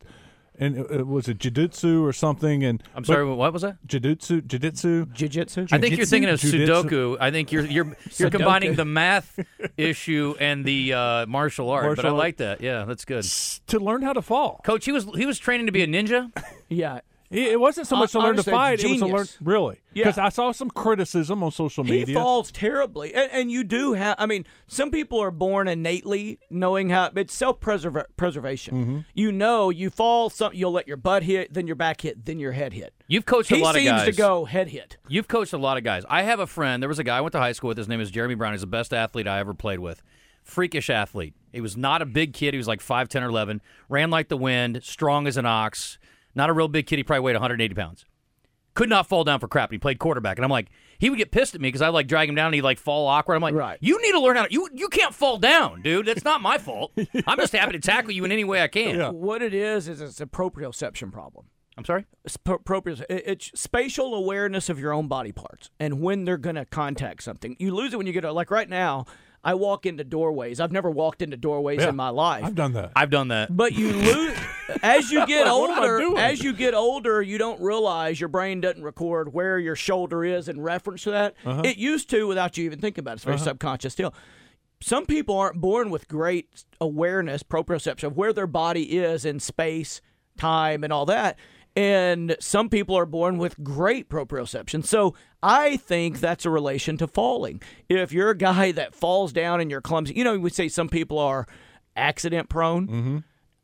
and 0.59 0.77
it, 0.77 0.91
it 0.91 1.07
was 1.07 1.27
it 1.27 1.39
jiu-jitsu 1.39 2.05
or 2.05 2.13
something. 2.13 2.63
And 2.63 2.83
I'm 2.93 3.03
sorry. 3.03 3.25
what 3.25 3.51
was 3.51 3.63
that? 3.63 3.77
jiu-jitsu, 3.87 4.41
jiu-jitsu. 4.41 5.07
Jiu-jitsu. 5.07 5.65
I 5.71 5.79
think 5.79 5.97
you're 5.97 6.05
thinking 6.05 6.29
of 6.29 6.39
Jiu-jitsu? 6.39 6.71
Sudoku. 6.71 7.17
I 7.19 7.31
think 7.31 7.51
you're 7.51 7.65
you're 7.65 7.97
you're 8.17 8.29
combining 8.29 8.75
the 8.75 8.85
math 8.85 9.39
issue 9.77 10.35
and 10.39 10.63
the 10.63 10.93
uh, 10.93 11.25
martial 11.25 11.71
art. 11.71 11.95
but 11.95 12.05
I 12.05 12.11
like 12.11 12.37
that. 12.37 12.61
Yeah, 12.61 12.85
that's 12.85 13.03
good. 13.03 13.23
to 13.23 13.79
learn 13.79 14.03
how 14.03 14.13
to 14.13 14.21
fall. 14.21 14.61
Coach, 14.63 14.85
he 14.85 14.91
was 14.91 15.05
he 15.15 15.25
was 15.25 15.39
training 15.39 15.65
to 15.65 15.71
be 15.71 15.81
a 15.81 15.87
ninja. 15.87 16.31
yeah. 16.69 16.99
It 17.29 17.47
it 17.53 17.59
wasn't 17.59 17.87
so 17.87 17.95
much 17.97 18.13
to 18.13 18.19
learn 18.19 18.35
to 18.35 18.51
honestly, 18.51 18.51
fight; 18.53 18.79
it 18.83 18.89
was 18.89 18.99
to 18.99 19.05
learn 19.05 19.11
genius. 19.15 19.37
really. 19.41 19.81
Yeah. 19.93 20.03
Because 20.05 20.17
I 20.17 20.29
saw 20.29 20.51
some 20.51 20.69
criticism 20.69 21.43
on 21.43 21.51
social 21.51 21.83
He 21.83 21.91
media. 21.91 22.15
falls 22.15 22.51
terribly, 22.51 23.13
and, 23.13 23.29
and 23.31 23.51
you 23.51 23.63
do 23.63 23.93
have. 23.93 24.15
I 24.17 24.25
mean, 24.27 24.45
some 24.67 24.91
people 24.91 25.19
are 25.19 25.31
born 25.31 25.67
innately 25.67 26.39
knowing 26.49 26.89
how 26.89 27.11
it's 27.15 27.33
self 27.33 27.59
preservation. 27.59 28.73
Mm-hmm. 28.75 28.99
You 29.13 29.31
know, 29.31 29.69
you 29.69 29.89
fall, 29.89 30.29
some 30.29 30.53
you'll 30.53 30.71
let 30.71 30.87
your 30.87 30.97
butt 30.97 31.23
hit, 31.23 31.53
then 31.53 31.67
your 31.67 31.75
back 31.75 32.01
hit, 32.01 32.25
then 32.25 32.39
your 32.39 32.51
head 32.53 32.73
hit. 32.73 32.93
You've 33.07 33.25
coached 33.25 33.49
He 33.49 33.59
a 33.59 33.63
lot 33.63 33.75
of 33.75 33.83
guys. 33.83 34.05
to 34.05 34.11
go 34.13 34.45
head 34.45 34.69
hit. 34.69 34.97
You've 35.07 35.27
coached 35.27 35.53
a 35.53 35.57
lot 35.57 35.77
of 35.77 35.83
guys. 35.83 36.03
I 36.09 36.23
have 36.23 36.39
a 36.39 36.47
friend. 36.47 36.81
There 36.81 36.89
was 36.89 36.99
a 36.99 37.03
guy 37.03 37.17
I 37.17 37.21
went 37.21 37.31
to 37.33 37.39
high 37.39 37.51
school 37.53 37.69
with. 37.69 37.77
His 37.77 37.87
name 37.87 38.01
is 38.01 38.11
Jeremy 38.11 38.35
Brown. 38.35 38.53
He's 38.53 38.61
the 38.61 38.67
best 38.67 38.93
athlete 38.93 39.27
I 39.27 39.39
ever 39.39 39.53
played 39.53 39.79
with. 39.79 40.01
Freakish 40.43 40.89
athlete. 40.89 41.33
He 41.51 41.59
was 41.61 41.75
not 41.75 42.01
a 42.01 42.05
big 42.05 42.33
kid. 42.33 42.53
He 42.53 42.57
was 42.57 42.67
like 42.67 42.79
5'10 42.79 43.21
or 43.21 43.25
11. 43.25 43.61
Ran 43.89 44.09
like 44.09 44.29
the 44.29 44.37
wind. 44.37 44.81
Strong 44.83 45.27
as 45.27 45.35
an 45.37 45.45
ox. 45.45 45.97
Not 46.37 46.49
a 46.49 46.53
real 46.53 46.67
big 46.69 46.85
kid. 46.87 46.97
He 46.97 47.03
probably 47.03 47.21
weighed 47.21 47.33
180 47.35 47.73
pounds. 47.75 48.05
Could 48.75 48.89
not 48.89 49.07
fall 49.07 49.23
down 49.23 49.39
for 49.39 49.47
crap. 49.47 49.71
He 49.71 49.79
played 49.79 49.97
quarterback. 49.97 50.37
And 50.37 50.45
I'm 50.45 50.51
like, 50.51 50.67
he 50.99 51.09
would 51.09 51.17
get 51.17 51.31
pissed 51.31 51.55
at 51.55 51.61
me 51.61 51.67
because 51.67 51.81
I 51.81 51.87
like 51.89 52.07
drag 52.07 52.29
him 52.29 52.35
down 52.35 52.45
and 52.47 52.55
he'd 52.55 52.61
like 52.61 52.77
fall 52.77 53.07
awkward. 53.07 53.33
I'm 53.33 53.41
like, 53.41 53.55
Right. 53.55 53.79
you 53.81 53.99
need 54.03 54.11
to 54.11 54.19
learn 54.19 54.35
how 54.37 54.45
to. 54.45 54.53
You, 54.53 54.69
you 54.71 54.87
can't 54.89 55.15
fall 55.15 55.37
down, 55.39 55.81
dude. 55.81 56.05
That's 56.05 56.23
not 56.23 56.41
my 56.41 56.59
fault. 56.59 56.91
I'm 57.27 57.37
just 57.39 57.53
happy 57.53 57.71
to 57.71 57.79
tackle 57.79 58.11
you 58.11 58.23
in 58.23 58.31
any 58.31 58.43
way 58.43 58.61
I 58.61 58.67
can. 58.67 58.95
Yeah. 58.99 59.09
What 59.09 59.41
it 59.41 59.55
is 59.55 59.87
is 59.87 59.99
it's 59.99 60.21
a 60.21 60.27
proprioception 60.27 61.11
problem. 61.11 61.47
I'm 61.75 61.85
sorry? 61.85 62.05
It's 62.23 62.37
pro- 62.37 62.59
it- 62.85 63.05
It's 63.09 63.51
spatial 63.59 64.13
awareness 64.13 64.69
of 64.69 64.79
your 64.79 64.93
own 64.93 65.07
body 65.07 65.31
parts 65.31 65.71
and 65.79 65.99
when 66.01 66.25
they're 66.25 66.37
going 66.37 66.55
to 66.55 66.65
contact 66.65 67.23
something. 67.23 67.55
You 67.59 67.73
lose 67.73 67.93
it 67.93 67.97
when 67.97 68.05
you 68.05 68.13
get 68.13 68.31
like 68.31 68.51
right 68.51 68.69
now. 68.69 69.05
I 69.43 69.53
walk 69.53 69.85
into 69.85 70.03
doorways. 70.03 70.59
I've 70.59 70.71
never 70.71 70.89
walked 70.91 71.21
into 71.21 71.37
doorways 71.37 71.79
Yeah. 71.79 71.89
in 71.89 71.95
my 71.95 72.09
life. 72.09 72.43
I've 72.43 72.55
done 72.55 72.73
that. 72.73 72.91
I've 72.95 73.09
done 73.09 73.29
that. 73.29 73.55
But 73.55 73.73
you 73.73 73.91
lose 73.93 74.37
as 74.83 75.11
you 75.11 75.25
get 75.25 75.45
What 75.45 75.77
older. 75.79 76.17
As 76.19 76.43
you 76.43 76.53
get 76.53 76.73
older, 76.73 77.21
you 77.21 77.37
don't 77.37 77.61
realize 77.61 78.19
your 78.19 78.27
brain 78.29 78.59
doesn't 78.61 78.83
record 78.83 79.33
where 79.33 79.57
your 79.59 79.75
shoulder 79.75 80.25
is 80.25 80.49
in 80.49 80.59
reference 80.59 81.03
to 81.03 81.11
that. 81.11 81.35
Uh-huh. 81.45 81.61
It 81.63 81.77
used 81.77 82.09
to 82.09 82.27
without 82.27 82.57
you 82.57 82.65
even 82.65 82.79
thinking 82.79 83.01
about 83.03 83.11
it. 83.11 83.15
It's 83.15 83.23
very 83.25 83.37
subconscious 83.37 83.93
still. 83.93 84.13
Some 84.81 85.05
people 85.05 85.37
aren't 85.37 85.59
born 85.61 85.89
with 85.89 86.07
great 86.07 86.65
awareness, 86.81 87.41
proprioception 87.41 88.03
of 88.03 88.17
where 88.17 88.33
their 88.33 88.47
body 88.47 88.97
is 88.97 89.25
in 89.25 89.39
space, 89.39 90.01
time, 90.37 90.83
and 90.83 90.93
all 90.93 91.05
that. 91.07 91.37
And 91.77 92.35
some 92.39 92.69
people 92.69 92.97
are 92.97 93.05
born 93.05 93.37
with 93.37 93.63
great 93.63 94.09
proprioception. 94.09 94.83
So 94.83 95.13
I 95.43 95.77
think 95.77 96.19
that's 96.19 96.43
a 96.43 96.49
relation 96.49 96.97
to 96.97 97.05
falling. 97.05 97.61
If 97.87 98.11
you're 98.11 98.31
a 98.31 98.37
guy 98.37 98.71
that 98.73 98.95
falls 98.95 99.31
down 99.31 99.61
and 99.61 99.69
you're 99.69 99.79
clumsy, 99.79 100.15
you 100.15 100.23
know, 100.23 100.39
we 100.39 100.49
say 100.49 100.69
some 100.69 100.89
people 100.89 101.19
are 101.19 101.45
accident 101.95 102.49
prone 102.49 102.87
mm-hmm. 102.87 103.17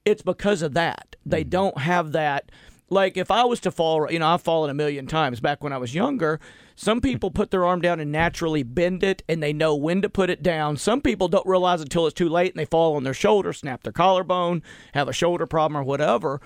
it's 0.05 0.21
because 0.21 0.61
of 0.61 0.75
that. 0.75 1.15
They 1.25 1.41
mm-hmm. 1.41 1.49
don't 1.49 1.77
have 1.79 2.11
that. 2.11 2.51
Like 2.87 3.17
if 3.17 3.31
I 3.31 3.45
was 3.45 3.59
to 3.61 3.71
fall, 3.71 4.11
you 4.11 4.19
know, 4.19 4.27
I've 4.27 4.43
fallen 4.43 4.69
a 4.69 4.75
million 4.75 5.07
times 5.07 5.39
back 5.39 5.63
when 5.63 5.73
I 5.73 5.79
was 5.79 5.95
younger. 5.95 6.39
Some 6.75 7.01
people 7.01 7.31
put 7.31 7.49
their 7.49 7.65
arm 7.65 7.81
down 7.81 7.99
and 7.99 8.11
naturally 8.11 8.61
bend 8.61 9.03
it, 9.03 9.23
and 9.27 9.41
they 9.41 9.53
know 9.53 9.75
when 9.75 10.03
to 10.03 10.09
put 10.09 10.29
it 10.29 10.43
down. 10.43 10.77
Some 10.77 11.01
people 11.01 11.27
don't 11.27 11.47
realize 11.47 11.81
until 11.81 12.05
it's 12.05 12.13
too 12.13 12.29
late, 12.29 12.51
and 12.51 12.59
they 12.59 12.65
fall 12.65 12.95
on 12.95 13.03
their 13.03 13.13
shoulder, 13.13 13.53
snap 13.53 13.81
their 13.81 13.91
collarbone, 13.91 14.61
have 14.93 15.07
a 15.07 15.13
shoulder 15.13 15.47
problem 15.47 15.79
or 15.79 15.83
whatever. 15.83 16.41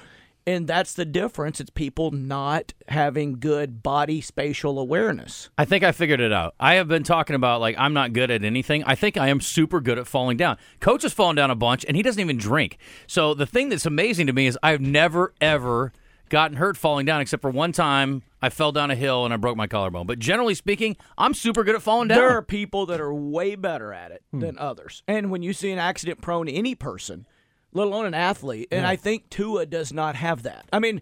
And 0.47 0.65
that's 0.65 0.93
the 0.93 1.03
difference. 1.03 1.59
It's 1.59 1.69
people 1.69 2.11
not 2.11 2.73
having 2.87 3.33
good 3.33 3.83
body 3.83 4.21
spatial 4.21 4.79
awareness. 4.79 5.49
I 5.57 5.65
think 5.65 5.83
I 5.83 5.91
figured 5.91 6.21
it 6.21 6.31
out. 6.31 6.55
I 6.57 6.75
have 6.75 6.87
been 6.87 7.03
talking 7.03 7.35
about 7.35 7.59
like 7.59 7.75
I'm 7.77 7.93
not 7.93 8.13
good 8.13 8.31
at 8.31 8.45
anything. 8.45 8.81
I 8.85 8.95
think 8.95 9.17
I 9.17 9.27
am 9.27 9.41
super 9.41 9.81
good 9.81 9.99
at 9.99 10.07
falling 10.07 10.37
down. 10.37 10.57
Coach 10.79 11.03
has 11.03 11.11
fallen 11.11 11.35
down 11.35 11.51
a 11.51 11.55
bunch, 11.55 11.83
and 11.85 11.97
he 11.97 12.01
doesn't 12.01 12.21
even 12.21 12.37
drink. 12.37 12.77
So 13.07 13.33
the 13.33 13.45
thing 13.45 13.67
that's 13.67 13.85
amazing 13.85 14.27
to 14.27 14.33
me 14.33 14.47
is 14.47 14.57
I've 14.63 14.79
never 14.79 15.33
ever 15.41 15.91
gotten 16.29 16.55
hurt 16.55 16.77
falling 16.77 17.05
down, 17.05 17.19
except 17.19 17.41
for 17.41 17.49
one 17.49 17.73
time 17.73 18.23
I 18.41 18.47
fell 18.49 18.71
down 18.71 18.89
a 18.89 18.95
hill 18.95 19.25
and 19.25 19.33
I 19.33 19.37
broke 19.37 19.57
my 19.57 19.67
collarbone. 19.67 20.07
But 20.07 20.19
generally 20.19 20.55
speaking, 20.55 20.95
I'm 21.17 21.33
super 21.33 21.65
good 21.65 21.75
at 21.75 21.81
falling 21.81 22.07
down. 22.07 22.19
There 22.19 22.37
are 22.37 22.41
people 22.41 22.85
that 22.85 23.01
are 23.01 23.13
way 23.13 23.55
better 23.55 23.93
at 23.93 24.11
it 24.11 24.23
hmm. 24.31 24.39
than 24.39 24.57
others. 24.57 25.03
And 25.09 25.29
when 25.29 25.41
you 25.41 25.51
see 25.51 25.71
an 25.71 25.79
accident 25.79 26.21
prone 26.21 26.47
any 26.47 26.73
person, 26.73 27.25
let 27.73 27.87
alone 27.87 28.05
an 28.05 28.13
athlete, 28.13 28.67
and 28.71 28.85
I 28.85 28.95
think 28.95 29.29
Tua 29.29 29.65
does 29.65 29.93
not 29.93 30.15
have 30.15 30.43
that. 30.43 30.65
I 30.71 30.79
mean, 30.79 31.01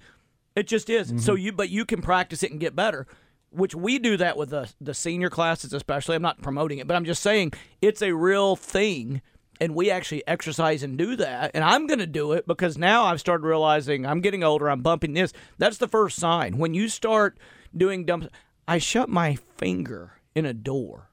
it 0.56 0.68
just 0.68 0.90
is. 0.90 1.10
So 1.24 1.34
mm-hmm. 1.34 1.38
you 1.38 1.52
but 1.52 1.70
you 1.70 1.86
can 1.86 2.02
practice 2.02 2.44
it 2.44 2.52
and 2.52 2.60
get 2.60 2.76
better. 2.76 3.08
Which 3.52 3.74
we 3.74 4.00
do 4.00 4.18
that 4.18 4.38
with 4.38 4.50
the 4.50 4.72
the 4.82 4.94
senior 4.94 5.30
classes 5.30 5.74
especially. 5.74 6.16
I'm 6.16 6.22
not 6.22 6.42
promoting 6.42 6.80
it, 6.80 6.88
but 6.88 6.96
I'm 6.96 7.06
just 7.06 7.24
saying 7.24 7.54
it's 7.82 8.02
a 8.02 8.14
real 8.14 8.56
thing 8.56 9.22
and 9.62 9.76
we 9.76 9.90
actually 9.90 10.28
exercise 10.28 10.84
and 10.84 10.98
do 10.98 11.16
that. 11.16 11.52
And 11.54 11.64
I'm 11.64 11.88
going 11.88 12.00
to 12.00 12.08
do 12.08 12.34
it 12.34 12.46
because 12.46 12.78
now 12.78 13.06
I've 13.06 13.22
started 13.22 13.46
realizing 13.46 14.06
I'm 14.06 14.22
getting 14.22 14.44
older, 14.44 14.70
I'm 14.70 14.82
bumping 14.82 15.14
this. 15.14 15.32
That's 15.58 15.78
the 15.78 15.88
first 15.88 16.18
sign. 16.18 16.58
When 16.58 16.74
you 16.74 16.90
start 16.90 17.38
doing 17.76 18.06
dumb 18.06 18.30
I 18.68 18.80
shut 18.80 19.10
my 19.10 19.38
finger 19.58 20.14
in 20.34 20.46
a 20.46 20.54
door 20.54 21.10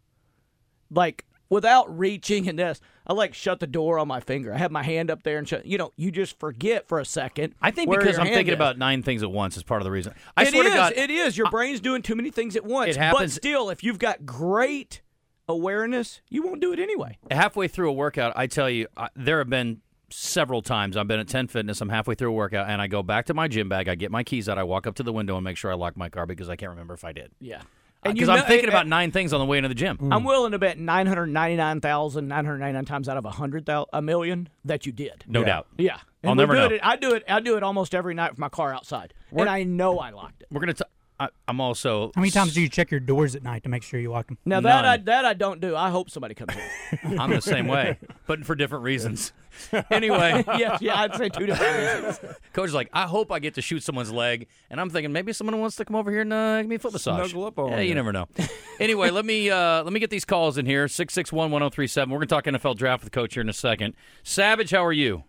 like 0.90 1.24
without 1.52 1.98
reaching 1.98 2.48
and 2.48 2.58
this 2.58 2.80
i 3.06 3.12
like 3.12 3.34
shut 3.34 3.60
the 3.60 3.66
door 3.66 3.98
on 3.98 4.08
my 4.08 4.18
finger 4.20 4.52
i 4.54 4.58
have 4.58 4.70
my 4.70 4.82
hand 4.82 5.10
up 5.10 5.22
there 5.22 5.38
and 5.38 5.48
shut 5.48 5.64
you 5.66 5.76
know 5.78 5.92
you 5.96 6.10
just 6.10 6.38
forget 6.40 6.88
for 6.88 6.98
a 6.98 7.04
second 7.04 7.54
I 7.60 7.70
think 7.70 7.90
because 7.90 8.18
I'm 8.18 8.26
thinking 8.26 8.48
is. 8.48 8.54
about 8.54 8.78
nine 8.78 9.02
things 9.02 9.22
at 9.22 9.30
once 9.30 9.56
is 9.56 9.62
part 9.62 9.80
of 9.82 9.84
the 9.84 9.90
reason. 9.90 10.14
I 10.36 10.42
It 10.44 10.48
swear 10.48 10.64
is, 10.66 10.70
to 10.72 10.76
God, 10.76 10.92
it 10.96 11.10
is 11.10 11.36
your 11.36 11.50
brain's 11.50 11.80
doing 11.80 12.02
too 12.02 12.14
many 12.14 12.30
things 12.30 12.56
at 12.56 12.64
once 12.64 12.90
It 12.90 12.96
happens- 12.96 13.20
but 13.20 13.30
still 13.30 13.70
if 13.70 13.84
you've 13.84 13.98
got 13.98 14.24
great 14.26 15.02
awareness 15.48 16.20
you 16.30 16.42
won't 16.42 16.60
do 16.60 16.72
it 16.72 16.78
anyway 16.78 17.18
halfway 17.30 17.68
through 17.68 17.90
a 17.90 17.92
workout, 17.92 18.32
I 18.36 18.46
tell 18.46 18.70
you, 18.70 18.86
I, 18.96 19.08
there 19.14 19.38
have 19.38 19.50
been 19.50 19.80
several 20.10 20.62
times 20.62 20.96
I've 20.96 21.08
been 21.08 21.20
at 21.20 21.28
10 21.28 21.48
Fitness. 21.48 21.80
I'm 21.80 21.88
halfway 21.88 22.14
through 22.14 22.28
a 22.28 22.32
workout, 22.34 22.68
and 22.68 22.82
I 22.82 22.86
go 22.86 23.02
back 23.02 23.26
to 23.26 23.34
my 23.34 23.48
gym 23.48 23.68
bag. 23.70 23.88
I 23.88 23.94
get 23.94 24.10
my 24.10 24.22
keys 24.22 24.46
out. 24.48 24.58
I 24.58 24.62
walk 24.62 24.86
up 24.86 24.94
to 24.96 25.02
the 25.02 25.12
window 25.12 25.36
and 25.36 25.44
make 25.44 25.56
sure 25.56 25.70
I 25.70 25.74
lock 25.74 25.96
my 25.96 26.08
car 26.10 26.26
because 26.26 26.48
I 26.50 26.56
can't 26.56 26.68
remember 26.70 26.92
if 26.94 27.02
I 27.04 27.12
did. 27.12 27.30
yeah 27.40 27.62
Uh, 28.04 28.12
because 28.12 28.28
I'm 28.28 28.44
thinking 28.46 28.68
about 28.68 28.86
nine 28.88 29.10
things 29.12 29.32
on 29.32 29.38
the 29.40 29.46
way 29.46 29.58
into 29.58 29.68
the 29.68 29.74
gym. 29.76 29.96
I'm 30.10 30.24
willing 30.24 30.50
to 30.52 30.58
bet 30.58 30.78
999,999 30.78 32.84
times 32.84 33.08
out 33.08 33.16
of 33.16 33.24
a 33.24 33.30
hundred 33.30 33.66
thou- 33.66 33.86
a 33.92 34.02
million 34.02 34.48
that 34.64 34.86
you 34.86 34.92
did. 34.92 35.24
No 35.26 35.40
Yeah. 35.40 35.46
doubt. 35.46 35.66
Yeah. 35.78 35.98
And 36.22 36.30
I'll 36.30 36.34
never 36.36 36.54
do 36.54 36.60
know. 36.60 36.66
It, 36.74 36.80
I 36.82 36.96
do 36.96 37.14
it. 37.14 37.24
I 37.28 37.40
do 37.40 37.56
it 37.56 37.62
almost 37.62 37.94
every 37.94 38.14
night 38.14 38.32
with 38.32 38.38
my 38.38 38.48
car 38.48 38.72
outside, 38.72 39.12
and 39.32 39.48
I 39.48 39.64
know 39.64 39.98
I 39.98 40.10
locked 40.10 40.42
it. 40.42 40.48
We're 40.52 40.60
gonna. 40.60 40.74
T- 40.74 40.84
I, 41.20 41.28
I'm 41.46 41.60
also. 41.60 42.10
How 42.14 42.20
many 42.20 42.30
times 42.30 42.54
do 42.54 42.60
you 42.60 42.68
check 42.68 42.90
your 42.90 43.00
doors 43.00 43.36
at 43.36 43.42
night 43.42 43.62
to 43.62 43.68
make 43.68 43.82
sure 43.82 44.00
you 44.00 44.10
lock 44.10 44.26
them? 44.26 44.38
Now 44.44 44.60
that 44.60 44.84
I 44.84 44.96
that 44.96 45.24
I 45.24 45.34
don't 45.34 45.60
do. 45.60 45.76
I 45.76 45.90
hope 45.90 46.10
somebody 46.10 46.34
comes 46.34 46.54
in. 47.02 47.18
I'm 47.20 47.30
the 47.30 47.40
same 47.40 47.68
way, 47.68 47.98
but 48.26 48.44
for 48.44 48.54
different 48.54 48.84
reasons. 48.84 49.32
anyway, 49.90 50.44
yes, 50.58 50.80
yeah, 50.80 51.00
I'd 51.00 51.14
say 51.14 51.28
two 51.28 51.46
different 51.46 51.76
reasons. 51.76 52.36
coach 52.52 52.68
is 52.68 52.74
like, 52.74 52.88
I 52.92 53.02
hope 53.02 53.30
I 53.30 53.38
get 53.38 53.54
to 53.54 53.62
shoot 53.62 53.82
someone's 53.82 54.10
leg, 54.10 54.48
and 54.70 54.80
I'm 54.80 54.90
thinking 54.90 55.12
maybe 55.12 55.32
someone 55.32 55.58
wants 55.60 55.76
to 55.76 55.84
come 55.84 55.94
over 55.94 56.10
here 56.10 56.22
and 56.22 56.32
uh, 56.32 56.62
give 56.62 56.68
me 56.68 56.76
a 56.76 56.78
foot 56.78 56.92
massage. 56.92 57.30
Snuggle 57.30 57.46
up 57.46 57.58
on 57.58 57.70
yeah, 57.70 57.80
you. 57.80 57.90
you 57.90 57.94
never 57.94 58.12
know. 58.12 58.26
anyway, 58.80 59.10
let 59.10 59.24
me 59.24 59.50
uh, 59.50 59.82
let 59.82 59.92
me 59.92 60.00
get 60.00 60.10
these 60.10 60.24
calls 60.24 60.58
in 60.58 60.66
here. 60.66 60.88
Six 60.88 61.14
six 61.14 61.32
one 61.32 61.50
one 61.50 61.60
zero 61.60 61.70
three 61.70 61.86
seven. 61.86 62.10
We're 62.10 62.18
gonna 62.18 62.26
talk 62.26 62.44
NFL 62.44 62.76
draft 62.76 63.04
with 63.04 63.12
coach 63.12 63.34
here 63.34 63.42
in 63.42 63.48
a 63.48 63.54
second. 63.54 63.94
Savage, 64.22 64.70
how 64.70 64.84
are 64.84 64.92
you? 64.92 65.24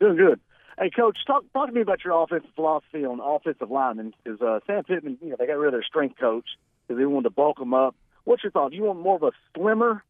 Doing 0.00 0.16
good. 0.16 0.40
Hey, 0.78 0.90
Coach, 0.90 1.18
talk 1.26 1.44
talk 1.52 1.68
to 1.68 1.72
me 1.72 1.80
about 1.80 2.04
your 2.04 2.20
offensive 2.22 2.50
philosophy 2.56 3.04
on 3.04 3.20
offensive 3.20 3.70
linemen. 3.70 4.12
Because 4.22 4.40
uh, 4.40 4.60
Sam 4.66 4.84
Pittman, 4.84 5.18
you 5.20 5.30
know, 5.30 5.36
they 5.38 5.46
got 5.46 5.58
rid 5.58 5.68
of 5.68 5.72
their 5.72 5.84
strength 5.84 6.18
coach 6.18 6.46
because 6.86 6.98
they 6.98 7.06
wanted 7.06 7.24
to 7.24 7.30
bulk 7.30 7.58
them 7.58 7.74
up. 7.74 7.94
What's 8.24 8.42
your 8.42 8.50
thought? 8.50 8.70
Do 8.70 8.76
you 8.76 8.84
want 8.84 9.00
more 9.00 9.16
of 9.16 9.22
a 9.22 9.32
slimmer 9.56 10.02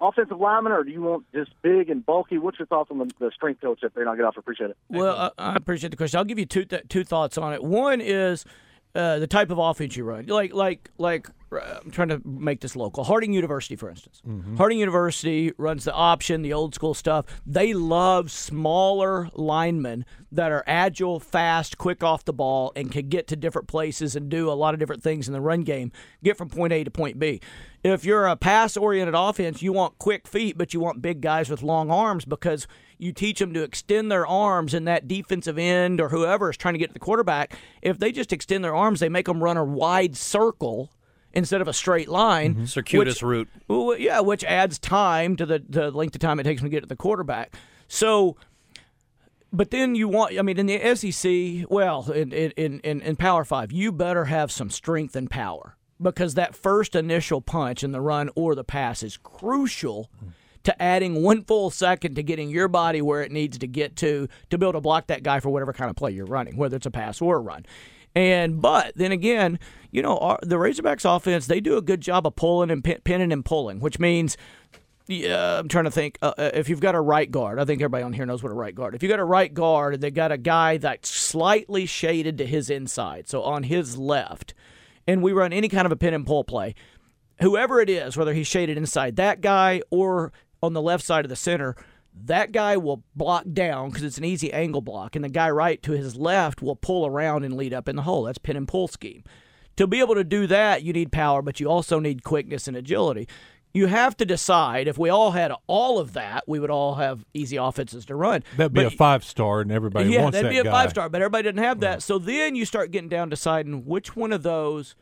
offensive 0.00 0.40
lineman, 0.40 0.72
or 0.72 0.82
do 0.82 0.90
you 0.90 1.02
want 1.02 1.26
just 1.32 1.50
big 1.62 1.90
and 1.90 2.04
bulky? 2.04 2.38
What's 2.38 2.58
your 2.58 2.66
thoughts 2.66 2.90
on 2.90 2.98
the, 2.98 3.10
the 3.18 3.30
strength 3.34 3.60
coach 3.60 3.80
there? 3.82 3.90
And 3.96 4.08
I'll 4.08 4.16
get 4.16 4.24
off. 4.24 4.36
Appreciate 4.36 4.70
it. 4.70 4.76
Well, 4.88 5.32
I, 5.38 5.54
appreciate 5.54 5.90
the 5.90 5.96
question. 5.96 6.18
I'll 6.18 6.24
give 6.24 6.38
you 6.38 6.46
two 6.46 6.64
th- 6.64 6.88
two 6.88 7.04
thoughts 7.04 7.38
on 7.38 7.52
it. 7.52 7.62
One 7.62 8.00
is 8.00 8.44
uh, 8.94 9.18
the 9.18 9.26
type 9.26 9.50
of 9.50 9.58
offense 9.58 9.96
you 9.96 10.04
run. 10.04 10.26
Like 10.26 10.54
like 10.54 10.90
like 10.98 11.28
I'm 11.52 11.90
trying 11.90 12.08
to 12.08 12.20
make 12.24 12.60
this 12.60 12.76
local. 12.76 13.04
Harding 13.04 13.32
University, 13.32 13.76
for 13.76 13.90
instance. 13.90 14.22
Mm-hmm. 14.26 14.56
Harding 14.56 14.78
University 14.78 15.52
runs 15.58 15.84
the 15.84 15.92
option, 15.92 16.42
the 16.42 16.52
old 16.52 16.74
school 16.74 16.94
stuff. 16.94 17.26
They 17.44 17.74
love 17.74 18.30
smaller 18.30 19.28
linemen 19.34 20.04
that 20.30 20.52
are 20.52 20.62
agile, 20.66 21.18
fast, 21.18 21.76
quick 21.76 22.04
off 22.04 22.24
the 22.24 22.32
ball, 22.32 22.72
and 22.76 22.92
can 22.92 23.08
get 23.08 23.26
to 23.28 23.36
different 23.36 23.66
places 23.66 24.14
and 24.14 24.28
do 24.28 24.50
a 24.50 24.54
lot 24.54 24.74
of 24.74 24.80
different 24.80 25.02
things 25.02 25.26
in 25.26 25.32
the 25.32 25.40
run 25.40 25.62
game. 25.62 25.90
Get 26.22 26.36
from 26.36 26.48
point 26.48 26.72
A 26.72 26.84
to 26.84 26.90
point 26.90 27.18
B. 27.18 27.40
If 27.82 28.04
you're 28.04 28.26
a 28.26 28.36
pass 28.36 28.76
oriented 28.76 29.14
offense, 29.16 29.62
you 29.62 29.72
want 29.72 29.98
quick 29.98 30.28
feet, 30.28 30.56
but 30.56 30.72
you 30.72 30.80
want 30.80 31.02
big 31.02 31.20
guys 31.20 31.48
with 31.48 31.62
long 31.62 31.90
arms 31.90 32.24
because 32.24 32.68
you 32.98 33.12
teach 33.12 33.38
them 33.38 33.54
to 33.54 33.62
extend 33.62 34.12
their 34.12 34.26
arms 34.26 34.74
and 34.74 34.86
that 34.86 35.08
defensive 35.08 35.58
end 35.58 36.00
or 36.00 36.10
whoever 36.10 36.50
is 36.50 36.56
trying 36.58 36.74
to 36.74 36.78
get 36.78 36.88
to 36.88 36.92
the 36.92 36.98
quarterback. 36.98 37.58
If 37.80 37.98
they 37.98 38.12
just 38.12 38.32
extend 38.32 38.62
their 38.62 38.74
arms, 38.74 39.00
they 39.00 39.08
make 39.08 39.26
them 39.26 39.42
run 39.42 39.56
a 39.56 39.64
wide 39.64 40.16
circle 40.16 40.90
instead 41.32 41.60
of 41.60 41.68
a 41.68 41.72
straight 41.72 42.08
line. 42.08 42.54
Mm-hmm. 42.54 42.64
Circuitous 42.66 43.22
which- 43.22 43.48
route. 43.68 44.00
yeah, 44.00 44.20
which 44.20 44.44
adds 44.44 44.78
time 44.78 45.36
to 45.36 45.46
the, 45.46 45.62
the 45.68 45.90
length 45.90 46.14
of 46.14 46.20
time 46.20 46.40
it 46.40 46.44
takes 46.44 46.60
them 46.60 46.70
to 46.70 46.74
get 46.74 46.80
to 46.82 46.88
the 46.88 46.96
quarterback. 46.96 47.54
So, 47.88 48.36
but 49.52 49.70
then 49.70 49.94
you 49.94 50.08
want, 50.08 50.38
I 50.38 50.42
mean, 50.42 50.58
in 50.58 50.66
the 50.66 50.94
SEC, 50.94 51.70
well, 51.70 52.10
in, 52.10 52.32
in, 52.32 52.80
in, 52.80 53.00
in 53.00 53.16
Power 53.16 53.44
Five, 53.44 53.72
you 53.72 53.90
better 53.90 54.26
have 54.26 54.52
some 54.52 54.70
strength 54.70 55.16
and 55.16 55.28
power 55.28 55.76
because 56.00 56.34
that 56.34 56.54
first 56.54 56.94
initial 56.94 57.40
punch 57.40 57.82
in 57.82 57.92
the 57.92 58.00
run 58.00 58.30
or 58.34 58.54
the 58.54 58.64
pass 58.64 59.02
is 59.02 59.16
crucial 59.16 60.10
to 60.62 60.82
adding 60.82 61.22
one 61.22 61.42
full 61.42 61.70
second 61.70 62.14
to 62.14 62.22
getting 62.22 62.50
your 62.50 62.68
body 62.68 63.02
where 63.02 63.22
it 63.22 63.32
needs 63.32 63.58
to 63.58 63.66
get 63.66 63.96
to 63.96 64.28
to 64.50 64.58
be 64.58 64.64
able 64.64 64.74
to 64.74 64.80
block 64.80 65.06
that 65.08 65.22
guy 65.22 65.40
for 65.40 65.50
whatever 65.50 65.72
kind 65.72 65.90
of 65.90 65.96
play 65.96 66.10
you're 66.10 66.26
running, 66.26 66.56
whether 66.56 66.76
it's 66.76 66.86
a 66.86 66.90
pass 66.90 67.20
or 67.20 67.36
a 67.36 67.40
run. 67.40 67.64
And 68.14 68.60
but 68.60 68.92
then 68.96 69.12
again, 69.12 69.58
you 69.90 70.02
know, 70.02 70.18
our, 70.18 70.38
the 70.42 70.56
Razorbacks 70.56 71.04
offense 71.04 71.46
they 71.46 71.60
do 71.60 71.76
a 71.76 71.82
good 71.82 72.00
job 72.00 72.26
of 72.26 72.36
pulling 72.36 72.70
and 72.70 72.82
pin, 72.82 72.98
pinning 73.04 73.32
and 73.32 73.44
pulling, 73.44 73.80
which 73.80 73.98
means. 73.98 74.36
Yeah, 75.06 75.58
I'm 75.58 75.66
trying 75.66 75.86
to 75.86 75.90
think. 75.90 76.18
Uh, 76.22 76.34
uh, 76.38 76.50
if 76.54 76.68
you've 76.68 76.78
got 76.78 76.94
a 76.94 77.00
right 77.00 77.28
guard, 77.28 77.58
I 77.58 77.64
think 77.64 77.82
everybody 77.82 78.04
on 78.04 78.12
here 78.12 78.26
knows 78.26 78.44
what 78.44 78.52
a 78.52 78.54
right 78.54 78.72
guard. 78.72 78.94
If 78.94 79.02
you 79.02 79.08
got 79.08 79.18
a 79.18 79.24
right 79.24 79.52
guard, 79.52 80.00
they 80.00 80.12
got 80.12 80.30
a 80.30 80.38
guy 80.38 80.76
that's 80.76 81.10
slightly 81.10 81.84
shaded 81.84 82.38
to 82.38 82.46
his 82.46 82.70
inside, 82.70 83.28
so 83.28 83.42
on 83.42 83.64
his 83.64 83.98
left, 83.98 84.54
and 85.08 85.20
we 85.20 85.32
run 85.32 85.52
any 85.52 85.68
kind 85.68 85.84
of 85.84 85.90
a 85.90 85.96
pin 85.96 86.14
and 86.14 86.24
pull 86.24 86.44
play. 86.44 86.76
Whoever 87.40 87.80
it 87.80 87.90
is, 87.90 88.16
whether 88.16 88.32
he's 88.32 88.46
shaded 88.46 88.76
inside 88.76 89.16
that 89.16 89.40
guy 89.40 89.82
or 89.90 90.32
on 90.62 90.74
the 90.74 90.82
left 90.82 91.04
side 91.04 91.24
of 91.24 91.28
the 91.28 91.34
center, 91.34 91.74
that 92.26 92.52
guy 92.52 92.76
will 92.76 93.02
block 93.14 93.44
down 93.52 93.88
because 93.90 94.02
it's 94.02 94.18
an 94.18 94.24
easy 94.24 94.52
angle 94.52 94.80
block, 94.80 95.16
and 95.16 95.24
the 95.24 95.28
guy 95.28 95.50
right 95.50 95.82
to 95.82 95.92
his 95.92 96.16
left 96.16 96.60
will 96.62 96.76
pull 96.76 97.06
around 97.06 97.44
and 97.44 97.56
lead 97.56 97.72
up 97.72 97.88
in 97.88 97.96
the 97.96 98.02
hole. 98.02 98.24
That's 98.24 98.38
pin 98.38 98.56
and 98.56 98.68
pull 98.68 98.88
scheme. 98.88 99.24
To 99.76 99.86
be 99.86 100.00
able 100.00 100.14
to 100.16 100.24
do 100.24 100.46
that, 100.48 100.82
you 100.82 100.92
need 100.92 101.12
power, 101.12 101.40
but 101.42 101.60
you 101.60 101.68
also 101.68 101.98
need 102.00 102.22
quickness 102.24 102.68
and 102.68 102.76
agility. 102.76 103.28
You 103.72 103.86
have 103.86 104.16
to 104.16 104.26
decide 104.26 104.88
if 104.88 104.98
we 104.98 105.08
all 105.10 105.30
had 105.30 105.52
all 105.68 105.98
of 106.00 106.12
that, 106.14 106.42
we 106.48 106.58
would 106.58 106.70
all 106.70 106.96
have 106.96 107.24
easy 107.32 107.56
offenses 107.56 108.04
to 108.06 108.16
run. 108.16 108.42
That'd 108.56 108.72
be 108.72 108.82
But- 108.82 108.92
a 108.92 108.96
five 108.96 109.22
star, 109.24 109.60
and 109.60 109.70
everybody 109.70 110.10
yeah, 110.10 110.22
wants 110.22 110.34
that'd 110.34 110.50
that 110.50 110.52
be 110.52 110.58
a 110.58 110.64
guy. 110.64 110.70
five 110.72 110.90
star, 110.90 111.08
but 111.08 111.22
everybody 111.22 111.44
didn't 111.44 111.62
have 111.64 111.80
that. 111.80 112.02
So 112.02 112.18
then 112.18 112.56
you 112.56 112.64
start 112.66 112.90
getting 112.90 113.08
down 113.08 113.28
deciding 113.28 113.86
which 113.86 114.16
one 114.16 114.32
of 114.32 114.42
those 114.42 114.96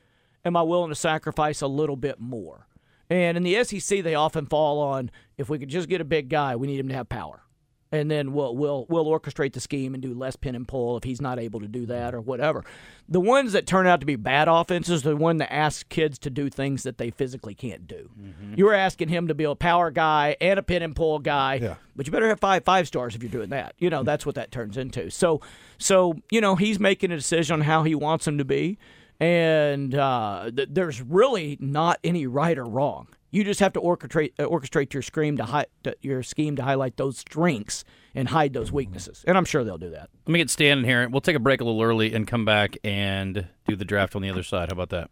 am 0.45 0.55
I 0.57 0.63
willing 0.63 0.91
to 0.91 0.95
sacrifice 0.95 1.63
a 1.63 1.67
little 1.67 1.97
bit 1.97 2.21
more. 2.21 2.67
And 3.11 3.37
in 3.37 3.43
the 3.43 3.63
SEC, 3.65 4.03
they 4.03 4.15
often 4.15 4.47
fall 4.47 4.81
on 4.81 5.11
if 5.37 5.49
we 5.49 5.59
could 5.59 5.69
just 5.71 5.89
get 5.89 6.01
a 6.01 6.05
big 6.05 6.29
guy, 6.29 6.57
we 6.57 6.67
need 6.67 6.79
him 6.81 6.89
to 6.89 6.95
have 6.95 7.09
power, 7.09 7.43
and 7.91 8.11
then 8.11 8.33
we'll 8.35 8.55
we'll 8.55 8.85
we'll 8.91 9.07
orchestrate 9.07 9.55
the 9.55 9.61
scheme 9.61 9.95
and 9.95 10.03
do 10.03 10.13
less 10.13 10.37
pin 10.37 10.55
and 10.55 10.69
pull 10.69 10.97
if 10.99 11.05
he's 11.05 11.21
not 11.21 11.39
able 11.39 11.61
to 11.61 11.69
do 11.69 11.87
that 11.87 12.15
or 12.15 12.21
whatever. 12.21 12.65
The 13.09 13.21
ones 13.21 13.53
that 13.53 13.67
turn 13.67 13.87
out 13.87 14.01
to 14.01 14.07
be 14.07 14.17
bad 14.17 14.47
offenses 14.49 15.07
are 15.07 15.11
the 15.11 15.17
one 15.17 15.39
that 15.39 15.51
ask 15.51 15.89
kids 15.89 16.19
to 16.19 16.29
do 16.31 16.51
things 16.51 16.83
that 16.83 16.99
they 16.99 17.11
physically 17.11 17.55
can't 17.55 17.87
do. 17.87 18.11
Mm-hmm. 18.21 18.55
You 18.59 18.67
were 18.67 18.75
asking 18.75 19.09
him 19.09 19.29
to 19.29 19.35
be 19.35 19.45
a 19.45 19.55
power 19.55 19.91
guy 19.91 20.37
and 20.41 20.59
a 20.59 20.63
pin 20.63 20.83
and 20.83 20.95
pull 20.95 21.19
guy, 21.19 21.55
Yeah. 21.63 21.77
but 21.97 22.05
you 22.07 22.13
better 22.13 22.29
have 22.29 22.41
five 22.41 22.65
five 22.65 22.87
stars 22.87 23.15
if 23.15 23.23
you're 23.23 23.33
doing 23.33 23.49
that. 23.51 23.75
You 23.79 23.89
know 23.89 24.03
that's 24.03 24.27
what 24.27 24.35
that 24.35 24.51
turns 24.53 24.77
into. 24.77 25.09
So 25.11 25.41
so 25.79 26.15
you 26.31 26.43
know 26.43 26.57
he's 26.57 26.79
making 26.79 27.11
a 27.13 27.17
decision 27.17 27.55
on 27.55 27.61
how 27.63 27.85
he 27.85 27.95
wants 27.95 28.27
him 28.27 28.37
to 28.37 28.45
be, 28.45 28.77
and 29.21 29.95
uh, 29.95 30.51
th- 30.55 30.69
there's 30.71 31.03
really 31.03 31.57
not 31.61 31.99
any 32.05 32.27
right 32.27 32.57
or 32.57 32.65
wrong. 32.65 33.09
You 33.31 33.45
just 33.45 33.61
have 33.61 33.73
to 33.75 33.81
orchestrate 33.81 34.33
uh, 34.39 34.45
orchestrate 34.45 34.93
your 34.95 35.03
scheme 35.03 35.37
to 35.37 35.45
hi- 35.45 35.67
to, 35.83 35.95
your 36.01 36.23
scheme 36.23 36.57
to 36.57 36.63
highlight 36.63 36.97
those 36.97 37.19
strengths 37.19 37.85
and 38.15 38.29
hide 38.29 38.53
those 38.53 38.73
weaknesses. 38.73 39.25
And 39.27 39.37
I'm 39.37 39.45
sure 39.45 39.65
they'll 39.65 39.79
do 39.79 39.91
that. 39.91 40.09
Let 40.27 40.33
me 40.33 40.39
get 40.39 40.51
Stan 40.51 40.79
in 40.79 40.85
here. 40.85 41.09
We'll 41.09 41.21
take 41.21 41.37
a 41.37 41.41
break 41.41 41.61
a 41.61 41.65
little 41.65 41.83
early 41.83 42.15
and 42.15 42.27
come 42.27 42.45
back 42.45 42.77
and 42.85 43.49
do 43.67 43.77
the 43.77 43.85
draft 43.85 44.17
on 44.17 44.23
the 44.23 44.31
other 44.31 44.43
side. 44.43 44.71
How 44.71 44.75
about 44.75 44.91
that? 44.91 45.11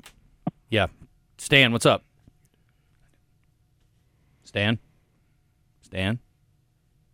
Yeah. 0.70 0.86
Stan, 1.38 1.72
what's 1.72 1.86
up? 1.86 2.02
Stan? 4.44 4.78
Stan? 5.82 6.18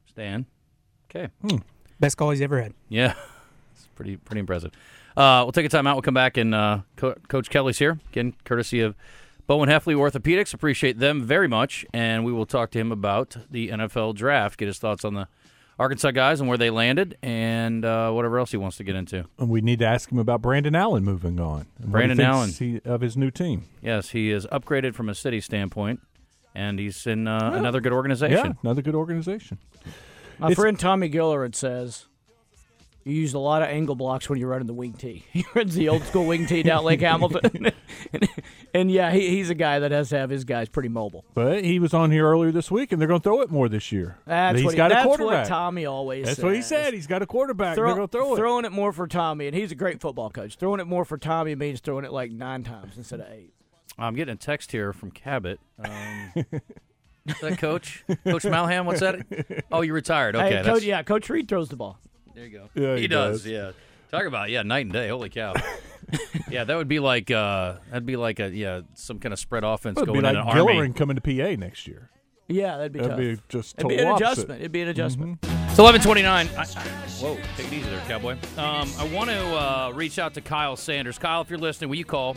Stan? 0.07 0.47
Okay. 1.11 1.29
Best 1.99 2.17
call 2.17 2.31
he's 2.31 2.41
ever 2.41 2.61
had. 2.63 2.75
Yeah. 2.89 3.15
It's 3.85 3.89
pretty 3.95 4.17
pretty 4.17 4.41
impressive. 4.41 4.73
Uh, 5.17 5.43
we'll 5.45 5.53
take 5.53 5.67
a 5.67 5.69
time 5.69 5.87
out. 5.87 5.95
We'll 5.97 6.03
come 6.03 6.15
back 6.15 6.37
and 6.37 6.55
uh, 6.55 6.81
Co- 6.97 7.15
Coach 7.29 7.51
Kelley's 7.51 7.79
here. 7.79 7.99
Again, 8.11 8.35
courtesy 8.45 8.81
of 8.81 8.95
Bowen 9.47 9.69
Hefley 9.69 9.95
Orthopedics. 9.95 10.55
Appreciate 10.55 10.99
them 10.99 11.23
very 11.23 11.49
much. 11.49 11.85
And 11.93 12.25
we 12.25 12.33
will 12.33 12.47
talk 12.47 12.71
to 12.71 12.79
him 12.79 12.91
about 12.93 13.37
the 13.51 13.69
NFL 13.69 14.15
draft, 14.15 14.59
get 14.59 14.69
his 14.69 14.79
thoughts 14.79 15.05
on 15.05 15.13
the 15.15 15.29
Arkansas 15.79 16.13
guys 16.13 16.41
and 16.41 16.49
where 16.49 16.57
they 16.57 16.71
landed, 16.71 17.19
and 17.23 17.85
uh, 17.85 18.11
whatever 18.13 18.39
else 18.39 18.53
he 18.53 18.57
wants 18.57 18.77
to 18.79 18.85
get 18.85 18.95
into. 18.95 19.25
And 19.39 19.49
we 19.51 19.61
need 19.61 19.81
to 19.81 19.87
ask 19.87 20.11
him 20.11 20.19
about 20.19 20.41
Brandon 20.41 20.75
Allen 20.75 21.05
moving 21.05 21.39
on. 21.41 21.67
and 21.79 21.93
what 21.93 22.01
he 22.03 22.07
Brandon 22.09 22.21
Allen. 22.21 22.51
he- 22.51 22.81
of 22.85 23.01
his 23.03 23.17
new 23.17 23.31
team. 23.31 23.65
Yes, 23.83 24.11
he 24.11 24.31
is 24.31 24.47
upgraded 24.47 24.95
from 24.95 25.09
a 25.09 25.15
city 25.15 25.41
standpoint, 25.41 26.01
and 26.55 26.79
he's 26.79 27.07
in 27.07 27.27
uh, 27.27 27.51
another 27.55 27.81
good 27.81 27.93
organization. 27.93 28.47
Yeah, 28.47 28.53
another 28.63 28.81
good 28.83 28.95
organization. 28.95 29.59
My 30.39 30.47
It's- 30.49 30.59
friend 30.59 30.79
Tommy 30.79 31.11
Gillard 31.11 31.55
says 31.57 32.07
you 33.05 33.15
used 33.15 33.35
a 33.35 33.39
lot 33.39 33.63
of 33.63 33.69
angle 33.69 33.95
blocks 33.95 34.29
when 34.29 34.39
you're 34.39 34.49
running 34.49 34.67
the 34.67 34.75
wing 34.75 34.93
tee. 34.93 35.25
He 35.33 35.45
runs 35.55 35.75
the 35.75 35.89
old 35.89 36.03
school 36.05 36.27
wing 36.27 36.47
tee 36.47 36.63
down 36.63 36.85
Lake 36.85 37.01
Hamilton, 37.01 37.73
and, 38.13 38.29
and 38.75 38.91
yeah, 38.91 39.11
he, 39.11 39.29
he's 39.31 39.51
a 39.51 39.55
guy 39.55 39.79
that 39.81 39.91
has 39.91 40.11
to 40.11 40.19
have 40.19 40.31
his 40.31 40.45
guys 40.45 40.69
pretty 40.69 40.89
mobile. 40.89 41.25
But 41.35 41.65
he 41.65 41.79
was 41.79 41.95
on 41.95 42.11
here 42.11 42.27
earlier 42.29 42.53
this 42.53 42.71
week, 42.71 42.93
and 42.93 43.01
they're 43.01 43.09
going 43.09 43.21
to 43.21 43.25
throw 43.25 43.41
it 43.41 43.51
more 43.51 43.69
this 43.69 43.91
year. 43.93 44.19
That's 44.27 44.59
He's 44.59 44.65
what 44.65 44.75
he- 44.75 44.77
got 44.77 44.93
a 44.93 45.03
quarterback. 45.03 45.39
what 45.45 45.49
Tommy 45.49 45.87
always. 45.87 46.27
That's 46.27 46.37
says. 46.37 46.45
what 46.45 46.55
he 46.55 46.63
said. 46.63 46.95
He's 46.95 47.07
got 47.07 47.23
a 47.23 47.27
quarterback. 47.27 47.75
Throw- 47.77 47.87
they're 47.89 47.97
going 47.97 48.09
to 48.09 48.13
throw 48.13 48.35
it. 48.35 48.37
Throwing 48.37 48.65
it 48.65 48.73
more 48.73 48.93
for 48.93 49.07
Tommy, 49.07 49.47
and 49.47 49.57
he's 49.57 49.73
a 49.73 49.77
great 49.77 50.01
football 50.01 50.31
coach. 50.31 50.57
Throwing 50.57 50.81
it 50.81 50.87
more 50.87 51.05
for 51.05 51.19
Tommy 51.19 51.55
means 51.55 51.81
throwing 51.81 52.05
it 52.05 52.13
like 52.13 52.31
nine 52.31 52.63
times 52.63 52.97
instead 52.97 53.21
of 53.21 53.27
eight. 53.33 53.53
I'm 53.99 54.15
getting 54.15 54.35
a 54.35 54.37
text 54.39 54.73
here 54.73 54.93
from 54.93 55.11
Cabot. 55.11 55.61
Um, 55.79 56.33
is 57.27 57.41
that 57.41 57.59
Coach? 57.59 58.05
Coach 58.25 58.45
Malham? 58.45 58.87
What's 58.87 59.01
that? 59.01 59.65
Oh, 59.71 59.83
you 59.83 59.93
retired. 59.93 60.35
Okay. 60.35 60.57
hey, 60.57 60.63
coach, 60.65 60.83
yeah, 60.83 61.03
Coach 61.03 61.29
Reed 61.29 61.49
throws 61.49 61.69
the 61.69 61.77
ball. 61.77 61.99
There 62.35 62.47
you 62.47 62.51
go. 62.51 62.69
Yeah, 62.75 62.97
he 62.97 63.09
does. 63.09 63.43
does. 63.43 63.47
Yeah. 63.47 63.73
Talk 64.11 64.27
about 64.27 64.51
yeah, 64.51 64.63
night 64.63 64.85
and 64.85 64.93
day. 64.93 65.09
Holy 65.09 65.31
cow. 65.31 65.55
yeah, 66.51 66.65
that 66.65 66.77
would 66.77 66.89
be 66.89 66.99
like 66.99 67.31
uh, 67.31 67.77
that'd 67.89 68.05
be 68.05 68.17
like 68.17 68.41
a 68.41 68.51
yeah, 68.51 68.83
some 68.95 69.19
kind 69.19 69.33
of 69.33 69.39
spread 69.39 69.65
offense 69.65 69.97
It'd 69.99 70.07
be 70.07 70.21
going 70.21 70.25
like 70.25 70.35
in 70.35 70.41
an 70.41 70.67
army. 70.67 70.93
Coming 70.93 71.17
to 71.17 71.23
PA 71.23 71.59
next 71.59 71.87
year. 71.87 72.11
Yeah, 72.49 72.77
that'd 72.77 72.93
be 72.93 72.99
That'd 72.99 73.11
tough. 73.13 73.19
be 73.19 73.43
just 73.49 73.75
It'd 73.79 73.89
be 73.89 73.97
an 73.97 74.09
adjustment. 74.09 74.61
It'd 74.61 74.73
be 74.73 74.83
an 74.83 74.89
adjustment. 74.89 75.39
It's 75.43 75.79
eleven 75.79 76.03
twenty 76.03 76.23
nine. 76.23 76.49
Whoa, 76.49 77.39
take 77.57 77.69
it 77.69 77.73
easy 77.73 77.89
there, 77.89 78.01
cowboy. 78.07 78.33
Um, 78.59 78.91
I 78.99 79.09
want 79.11 79.31
to 79.31 79.41
uh, 79.41 79.93
reach 79.95 80.19
out 80.19 80.35
to 80.35 80.43
Kyle 80.43 80.77
Sanders. 80.77 81.19
Kyle, 81.19 81.41
if 81.41 81.49
you're 81.49 81.59
listening, 81.59 81.89
will 81.89 81.97
you 81.97 82.05
call? 82.05 82.37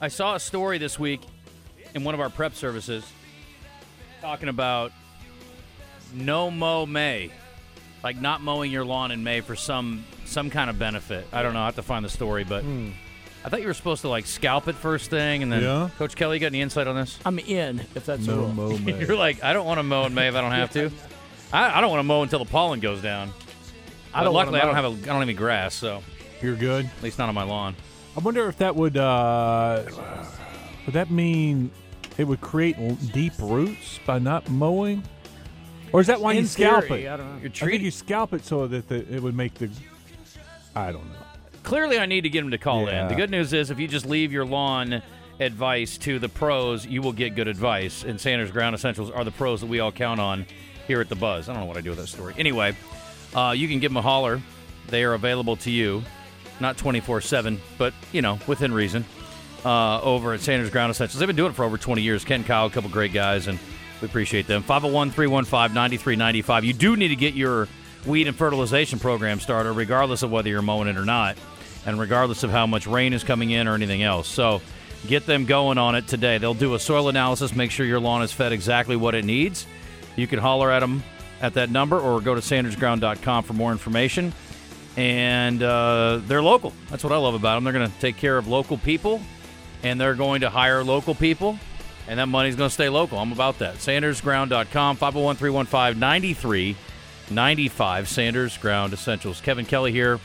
I 0.00 0.08
saw 0.08 0.36
a 0.36 0.40
story 0.40 0.78
this 0.78 0.98
week 0.98 1.20
in 1.94 2.04
one 2.04 2.14
of 2.14 2.20
our 2.20 2.30
prep 2.30 2.54
services 2.54 3.04
talking 4.22 4.48
about 4.48 4.92
no 6.14 6.50
Mow 6.50 6.86
May, 6.86 7.30
like 8.08 8.20
not 8.22 8.40
mowing 8.40 8.72
your 8.72 8.86
lawn 8.86 9.10
in 9.10 9.22
May 9.22 9.42
for 9.42 9.54
some 9.54 10.02
some 10.24 10.48
kind 10.48 10.70
of 10.70 10.78
benefit. 10.78 11.26
I 11.30 11.42
don't 11.42 11.52
know. 11.52 11.60
I 11.60 11.66
have 11.66 11.74
to 11.76 11.82
find 11.82 12.02
the 12.02 12.08
story, 12.08 12.42
but 12.42 12.64
I 13.44 13.50
thought 13.50 13.60
you 13.60 13.66
were 13.66 13.74
supposed 13.74 14.00
to 14.00 14.08
like 14.08 14.26
scalp 14.26 14.66
it 14.66 14.76
first 14.76 15.10
thing, 15.10 15.42
and 15.42 15.52
then 15.52 15.62
Yeah. 15.62 15.90
Coach 15.98 16.16
Kelley, 16.16 16.36
you 16.36 16.40
got 16.40 16.46
any 16.46 16.62
insight 16.62 16.86
on 16.86 16.96
this? 16.96 17.18
I'm 17.26 17.38
in 17.38 17.80
if 17.94 18.06
that's 18.06 18.24
the 18.24 18.32
No 18.34 18.38
rule. 18.44 18.48
mo 18.54 18.78
man. 18.78 18.98
You're 19.06 19.14
like, 19.16 19.44
I 19.44 19.52
don't 19.52 19.66
want 19.66 19.78
to 19.78 19.82
mow 19.82 20.06
in 20.06 20.14
May 20.14 20.28
if 20.28 20.34
I 20.34 20.40
don't 20.40 20.52
have 20.52 20.70
to. 20.72 20.90
I, 21.52 21.76
I 21.78 21.80
don't 21.82 21.90
want 21.90 21.98
to 22.00 22.04
mow 22.04 22.22
until 22.22 22.38
the 22.38 22.50
pollen 22.50 22.80
goes 22.80 23.02
down. 23.02 23.28
I 24.14 24.20
But 24.20 24.24
don't 24.24 24.34
luckily, 24.34 24.60
I 24.60 24.64
don't 24.64 24.74
have 24.74 24.84
a, 24.86 24.88
I 24.88 24.92
don't 24.92 25.06
have 25.16 25.22
any 25.22 25.34
grass, 25.34 25.74
so 25.74 26.02
You're 26.40 26.56
good. 26.56 26.86
at 26.86 27.02
least 27.02 27.18
not 27.18 27.28
on 27.28 27.34
my 27.34 27.42
lawn. 27.42 27.76
I 28.16 28.20
wonder 28.20 28.48
if 28.48 28.56
that 28.56 28.74
would 28.74 28.96
uh, 28.96 29.82
would 30.86 30.94
that 30.94 31.10
mean 31.10 31.70
it 32.16 32.24
would 32.24 32.40
create 32.40 32.76
deep 33.12 33.34
roots 33.38 34.00
by 34.06 34.18
not 34.18 34.48
mowing, 34.48 35.02
or 35.92 36.00
is 36.00 36.06
that 36.08 36.20
why 36.20 36.32
In 36.32 36.40
you 36.40 36.46
scalp 36.46 36.84
theory, 36.84 37.04
it? 37.04 37.10
I 37.10 37.16
don't 37.16 37.26
know. 37.26 37.32
You're 37.32 37.38
I 37.38 37.40
think 37.42 37.54
treating. 37.54 37.84
you 37.84 37.90
scalp 37.90 38.32
it 38.32 38.44
so 38.44 38.66
that 38.66 38.88
the, 38.88 38.96
it 39.14 39.22
would 39.22 39.34
make 39.34 39.54
the. 39.54 39.70
I 40.74 40.92
don't 40.92 41.06
know. 41.06 41.18
Clearly, 41.62 41.98
I 41.98 42.06
need 42.06 42.22
to 42.22 42.28
get 42.30 42.44
him 42.44 42.50
to 42.52 42.58
call 42.58 42.88
in. 42.88 42.94
Yeah. 42.94 43.08
The 43.08 43.14
good 43.14 43.30
news 43.30 43.52
is, 43.52 43.70
if 43.70 43.78
you 43.78 43.88
just 43.88 44.06
leave 44.06 44.32
your 44.32 44.46
lawn 44.46 45.02
advice 45.40 45.98
to 45.98 46.18
the 46.18 46.28
pros, 46.28 46.86
you 46.86 47.02
will 47.02 47.12
get 47.12 47.34
good 47.34 47.48
advice. 47.48 48.04
And 48.04 48.20
Sanders 48.20 48.50
Ground 48.50 48.74
Essentials 48.74 49.10
are 49.10 49.24
the 49.24 49.30
pros 49.30 49.60
that 49.60 49.66
we 49.66 49.80
all 49.80 49.92
count 49.92 50.20
on 50.20 50.46
here 50.86 51.00
at 51.00 51.08
the 51.08 51.14
Buzz. 51.14 51.48
I 51.48 51.52
don't 51.52 51.62
know 51.62 51.66
what 51.66 51.76
I 51.76 51.80
do 51.80 51.90
with 51.90 51.98
that 51.98 52.06
story. 52.06 52.34
Anyway, 52.38 52.74
uh, 53.34 53.54
you 53.56 53.68
can 53.68 53.80
give 53.80 53.90
them 53.90 53.98
a 53.98 54.02
holler. 54.02 54.40
They 54.88 55.04
are 55.04 55.12
available 55.12 55.56
to 55.56 55.70
you, 55.70 56.02
not 56.60 56.76
twenty 56.78 57.00
four 57.00 57.20
seven, 57.20 57.60
but 57.76 57.92
you 58.12 58.22
know 58.22 58.38
within 58.46 58.72
reason. 58.72 59.04
Uh, 59.64 60.00
over 60.02 60.32
at 60.32 60.40
Sanders 60.40 60.70
Ground 60.70 60.90
Essentials, 60.90 61.18
they've 61.18 61.26
been 61.26 61.36
doing 61.36 61.50
it 61.50 61.54
for 61.54 61.64
over 61.64 61.76
twenty 61.76 62.00
years. 62.02 62.24
Ken 62.24 62.44
Kyle, 62.44 62.66
a 62.66 62.70
couple 62.70 62.88
great 62.88 63.12
guys, 63.12 63.48
and 63.48 63.58
we 64.00 64.06
appreciate 64.06 64.46
them. 64.46 64.62
501-315-9395. 64.62 66.64
You 66.64 66.72
do 66.72 66.96
need 66.96 67.08
to 67.08 67.16
get 67.16 67.34
your 67.34 67.68
weed 68.06 68.26
and 68.26 68.36
fertilization 68.36 68.98
program 68.98 69.40
started, 69.40 69.72
regardless 69.72 70.22
of 70.22 70.30
whether 70.30 70.48
you're 70.48 70.62
mowing 70.62 70.88
it 70.88 70.96
or 70.96 71.04
not, 71.04 71.36
and 71.86 71.98
regardless 71.98 72.42
of 72.42 72.50
how 72.50 72.66
much 72.66 72.86
rain 72.86 73.12
is 73.12 73.24
coming 73.24 73.50
in 73.50 73.68
or 73.68 73.74
anything 73.74 74.02
else. 74.02 74.28
So 74.28 74.60
get 75.06 75.26
them 75.26 75.46
going 75.46 75.78
on 75.78 75.94
it 75.94 76.06
today. 76.06 76.38
They'll 76.38 76.54
do 76.54 76.74
a 76.74 76.78
soil 76.78 77.08
analysis, 77.08 77.54
make 77.54 77.70
sure 77.70 77.86
your 77.86 78.00
lawn 78.00 78.22
is 78.22 78.32
fed 78.32 78.52
exactly 78.52 78.96
what 78.96 79.14
it 79.14 79.24
needs. 79.24 79.66
You 80.16 80.26
can 80.26 80.38
holler 80.38 80.70
at 80.70 80.80
them 80.80 81.02
at 81.40 81.54
that 81.54 81.70
number 81.70 81.98
or 81.98 82.20
go 82.20 82.34
to 82.34 82.40
sandersground.com 82.40 83.44
for 83.44 83.52
more 83.52 83.72
information. 83.72 84.32
And 84.96 85.62
uh, 85.62 86.20
they're 86.26 86.42
local. 86.42 86.72
That's 86.90 87.04
what 87.04 87.12
I 87.12 87.18
love 87.18 87.34
about 87.34 87.54
them. 87.54 87.64
They're 87.64 87.72
going 87.72 87.88
to 87.88 88.00
take 88.00 88.16
care 88.16 88.36
of 88.36 88.48
local 88.48 88.78
people, 88.78 89.20
and 89.84 90.00
they're 90.00 90.16
going 90.16 90.40
to 90.40 90.50
hire 90.50 90.82
local 90.82 91.14
people, 91.14 91.56
and 92.08 92.18
that 92.18 92.26
money's 92.26 92.56
going 92.56 92.68
to 92.68 92.74
stay 92.74 92.88
local. 92.88 93.18
I'm 93.18 93.32
about 93.32 93.58
that. 93.58 93.76
Sandersground.com, 93.76 94.96
501 94.96 95.36
315 95.36 96.00
9395. 96.00 98.08
Sanders 98.08 98.56
Ground 98.56 98.94
Essentials. 98.94 99.42
Kevin 99.42 99.66
Kelley 99.66 99.92
here. 99.92 100.18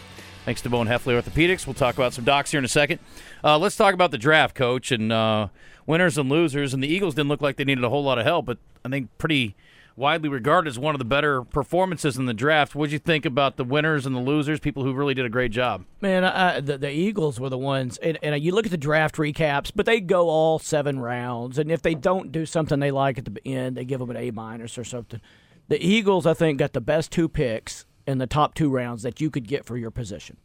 Thanks 0.46 0.62
to 0.62 0.70
Bowen 0.70 0.88
Hefley 0.88 1.22
Orthopedics. 1.22 1.68
We'll 1.68 1.74
talk 1.74 1.96
about 1.96 2.14
some 2.14 2.24
docs 2.24 2.52
here 2.52 2.58
in 2.58 2.66
a 2.66 2.70
second. 2.70 3.00
Uh, 3.44 3.58
let's 3.58 3.76
talk 3.76 3.94
about 3.94 4.12
the 4.12 4.18
draft, 4.18 4.56
coach, 4.56 4.92
and 4.92 5.12
uh, 5.12 5.50
winners 5.86 6.18
and 6.18 6.30
losers. 6.30 6.74
And 6.74 6.82
the 6.82 6.88
Eagles 6.88 7.16
didn't 7.16 7.30
look 7.30 7.42
like 7.42 7.58
they 7.58 7.66
needed 7.66 7.84
a 7.84 7.90
whole 7.90 8.04
lot 8.04 8.18
of 8.18 8.26
help, 8.26 8.46
but 8.46 8.58
I 8.86 8.90
think 8.90 9.10
pretty 9.18 9.56
widely 9.96 10.30
regarded 10.30 10.70
as 10.70 10.80
one 10.80 10.96
of 10.96 11.00
the 11.00 11.06
better 11.06 11.44
performances 11.44 12.18
in 12.18 12.26
the 12.26 12.34
draft. 12.34 12.76
What'd 12.76 12.92
you 12.92 13.00
think 13.00 13.26
about 13.26 13.58
the 13.58 13.64
winners 13.64 14.06
and 14.06 14.16
the 14.16 14.20
losers? 14.20 14.60
People 14.60 14.84
who 14.84 14.94
really 14.94 15.14
did 15.14 15.26
a 15.26 15.30
great 15.30 15.52
job. 15.52 15.86
Man, 16.02 16.24
I, 16.24 16.60
the, 16.60 16.78
the 16.78 16.92
Eagles 16.92 17.40
were 17.40 17.50
the 17.50 17.58
ones, 17.58 17.98
and, 17.98 18.18
and 18.24 18.42
you 18.42 18.54
look 18.54 18.66
at 18.66 18.72
the 18.72 18.78
draft 18.78 19.16
recaps, 19.16 19.72
but 19.74 19.86
they 19.86 20.00
go 20.00 20.30
all 20.30 20.60
seven 20.60 21.00
rounds, 21.00 21.58
and 21.58 21.72
if 21.72 21.82
they 21.82 21.96
don't 21.96 22.32
do 22.32 22.46
something 22.46 22.80
they 22.80 22.92
like 22.92 23.18
at 23.18 23.26
the 23.26 23.48
end, 23.48 23.78
they 23.78 23.86
give 23.86 24.00
them 24.00 24.10
an 24.10 24.18
A 24.18 24.32
minus 24.32 24.78
or 24.78 24.84
something. 24.84 25.22
The 25.68 25.84
Eagles, 25.86 26.26
I 26.26 26.34
think, 26.34 26.60
got 26.60 26.74
the 26.74 26.82
best 26.82 27.12
two 27.12 27.30
picks 27.30 27.86
in 28.06 28.18
the 28.18 28.28
top 28.28 28.54
two 28.54 28.70
rounds 28.70 29.04
that 29.04 29.22
you 29.22 29.30
could 29.30 29.48
get 29.48 29.66
for 29.66 29.78
your 29.78 29.92
position. 29.92 30.38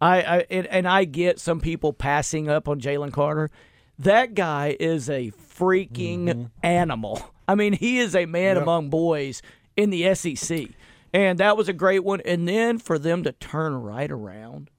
I, 0.00 0.22
I 0.22 0.46
and, 0.50 0.66
and 0.66 0.88
I 0.88 1.04
get 1.04 1.38
some 1.38 1.60
people 1.60 1.92
passing 1.92 2.48
up 2.48 2.68
on 2.68 2.80
Jalen 2.80 3.12
Carter. 3.12 3.50
That 3.98 4.34
guy 4.34 4.76
is 4.80 5.10
a 5.10 5.30
freaking 5.30 6.24
mm-hmm. 6.24 6.44
animal. 6.62 7.34
I 7.50 7.56
mean, 7.56 7.72
he 7.72 7.98
is 7.98 8.14
a 8.14 8.26
man 8.26 8.56
among 8.56 8.90
boys 8.90 9.42
in 9.76 9.90
the 9.90 10.14
SEC. 10.14 10.68
And 11.12 11.40
that 11.40 11.56
was 11.56 11.68
a 11.68 11.72
great 11.72 12.04
one. 12.04 12.20
And 12.20 12.46
then 12.46 12.78
for 12.78 12.96
them 12.96 13.24
to 13.24 13.32
turn 13.32 13.74
right 13.74 14.08
around 14.08 14.70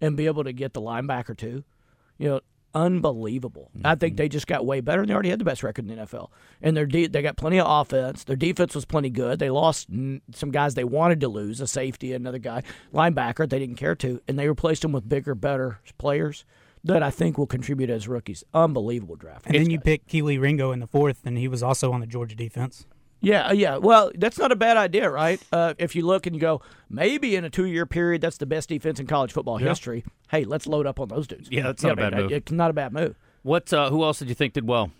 and 0.00 0.16
be 0.16 0.26
able 0.26 0.42
to 0.42 0.52
get 0.52 0.72
the 0.72 0.80
linebacker 0.80 1.36
too, 1.36 1.62
you 2.18 2.28
know, 2.28 2.40
unbelievable. 2.74 3.70
I 3.84 3.94
think 3.94 4.14
mm-hmm. 4.14 4.16
they 4.16 4.28
just 4.28 4.48
got 4.48 4.66
way 4.66 4.80
better. 4.80 5.02
and 5.02 5.08
They 5.08 5.14
already 5.14 5.30
had 5.30 5.38
the 5.38 5.44
best 5.44 5.62
record 5.62 5.88
in 5.88 5.96
the 5.96 6.02
NFL, 6.02 6.30
and 6.60 6.76
their 6.76 6.86
de- 6.86 7.06
they 7.06 7.22
got 7.22 7.36
plenty 7.36 7.60
of 7.60 7.66
offense. 7.68 8.24
Their 8.24 8.34
defense 8.34 8.74
was 8.74 8.84
plenty 8.84 9.10
good. 9.10 9.38
They 9.38 9.50
lost 9.50 9.88
some 9.88 10.50
guys 10.50 10.74
they 10.74 10.84
wanted 10.84 11.20
to 11.20 11.28
lose, 11.28 11.60
a 11.60 11.68
safety, 11.68 12.12
another 12.12 12.38
guy, 12.38 12.64
linebacker. 12.92 13.48
They 13.48 13.58
didn't 13.60 13.76
care 13.76 13.94
to, 13.96 14.20
and 14.26 14.36
they 14.36 14.48
replaced 14.48 14.82
them 14.82 14.92
with 14.92 15.08
bigger, 15.08 15.34
better 15.34 15.80
players 15.98 16.44
that 16.84 17.02
I 17.02 17.10
think 17.10 17.36
will 17.36 17.46
contribute 17.46 17.90
as 17.90 18.08
rookies. 18.08 18.42
Unbelievable 18.54 19.16
draft. 19.16 19.46
And 19.46 19.54
then 19.54 19.70
you 19.70 19.80
pick 19.80 20.06
Kelee 20.06 20.40
Ringo 20.40 20.72
in 20.72 20.80
the 20.80 20.86
fourth, 20.86 21.20
and 21.24 21.36
he 21.36 21.48
was 21.48 21.62
also 21.62 21.92
on 21.92 22.00
the 22.00 22.06
Georgia 22.06 22.34
defense. 22.34 22.86
Yeah, 23.20 23.48
uh, 23.48 23.52
yeah. 23.52 23.76
Well, 23.76 24.10
that's 24.14 24.38
not 24.38 24.50
a 24.50 24.56
bad 24.56 24.78
idea, 24.78 25.10
right? 25.10 25.38
Uh, 25.52 25.74
if 25.76 25.94
you 25.94 26.06
look 26.06 26.26
and 26.26 26.34
you 26.34 26.40
go, 26.40 26.62
maybe 26.88 27.36
in 27.36 27.44
a 27.44 27.50
two-year 27.50 27.84
period, 27.84 28.22
that's 28.22 28.38
the 28.38 28.46
best 28.46 28.70
defense 28.70 28.98
in 28.98 29.06
college 29.06 29.32
football 29.32 29.58
history. 29.58 30.04
Hey, 30.30 30.44
let's 30.44 30.66
load 30.66 30.86
up 30.86 30.98
on 30.98 31.08
those 31.08 31.26
dudes. 31.26 31.48
Yeah, 31.50 31.64
that's 31.64 31.82
not 31.82 31.92
a 31.92 31.96
bad 31.96 32.12
man, 32.14 32.22
move. 32.22 32.32
It's 32.32 32.52
not 32.52 32.70
a 32.70 32.72
bad 32.72 32.92
move. 32.94 33.18
What? 33.42 33.70
Uh, 33.72 33.90
who 33.90 34.02
else 34.04 34.20
did 34.20 34.28
you 34.28 34.34
think 34.34 34.54
did 34.54 34.66
well? 34.66 34.90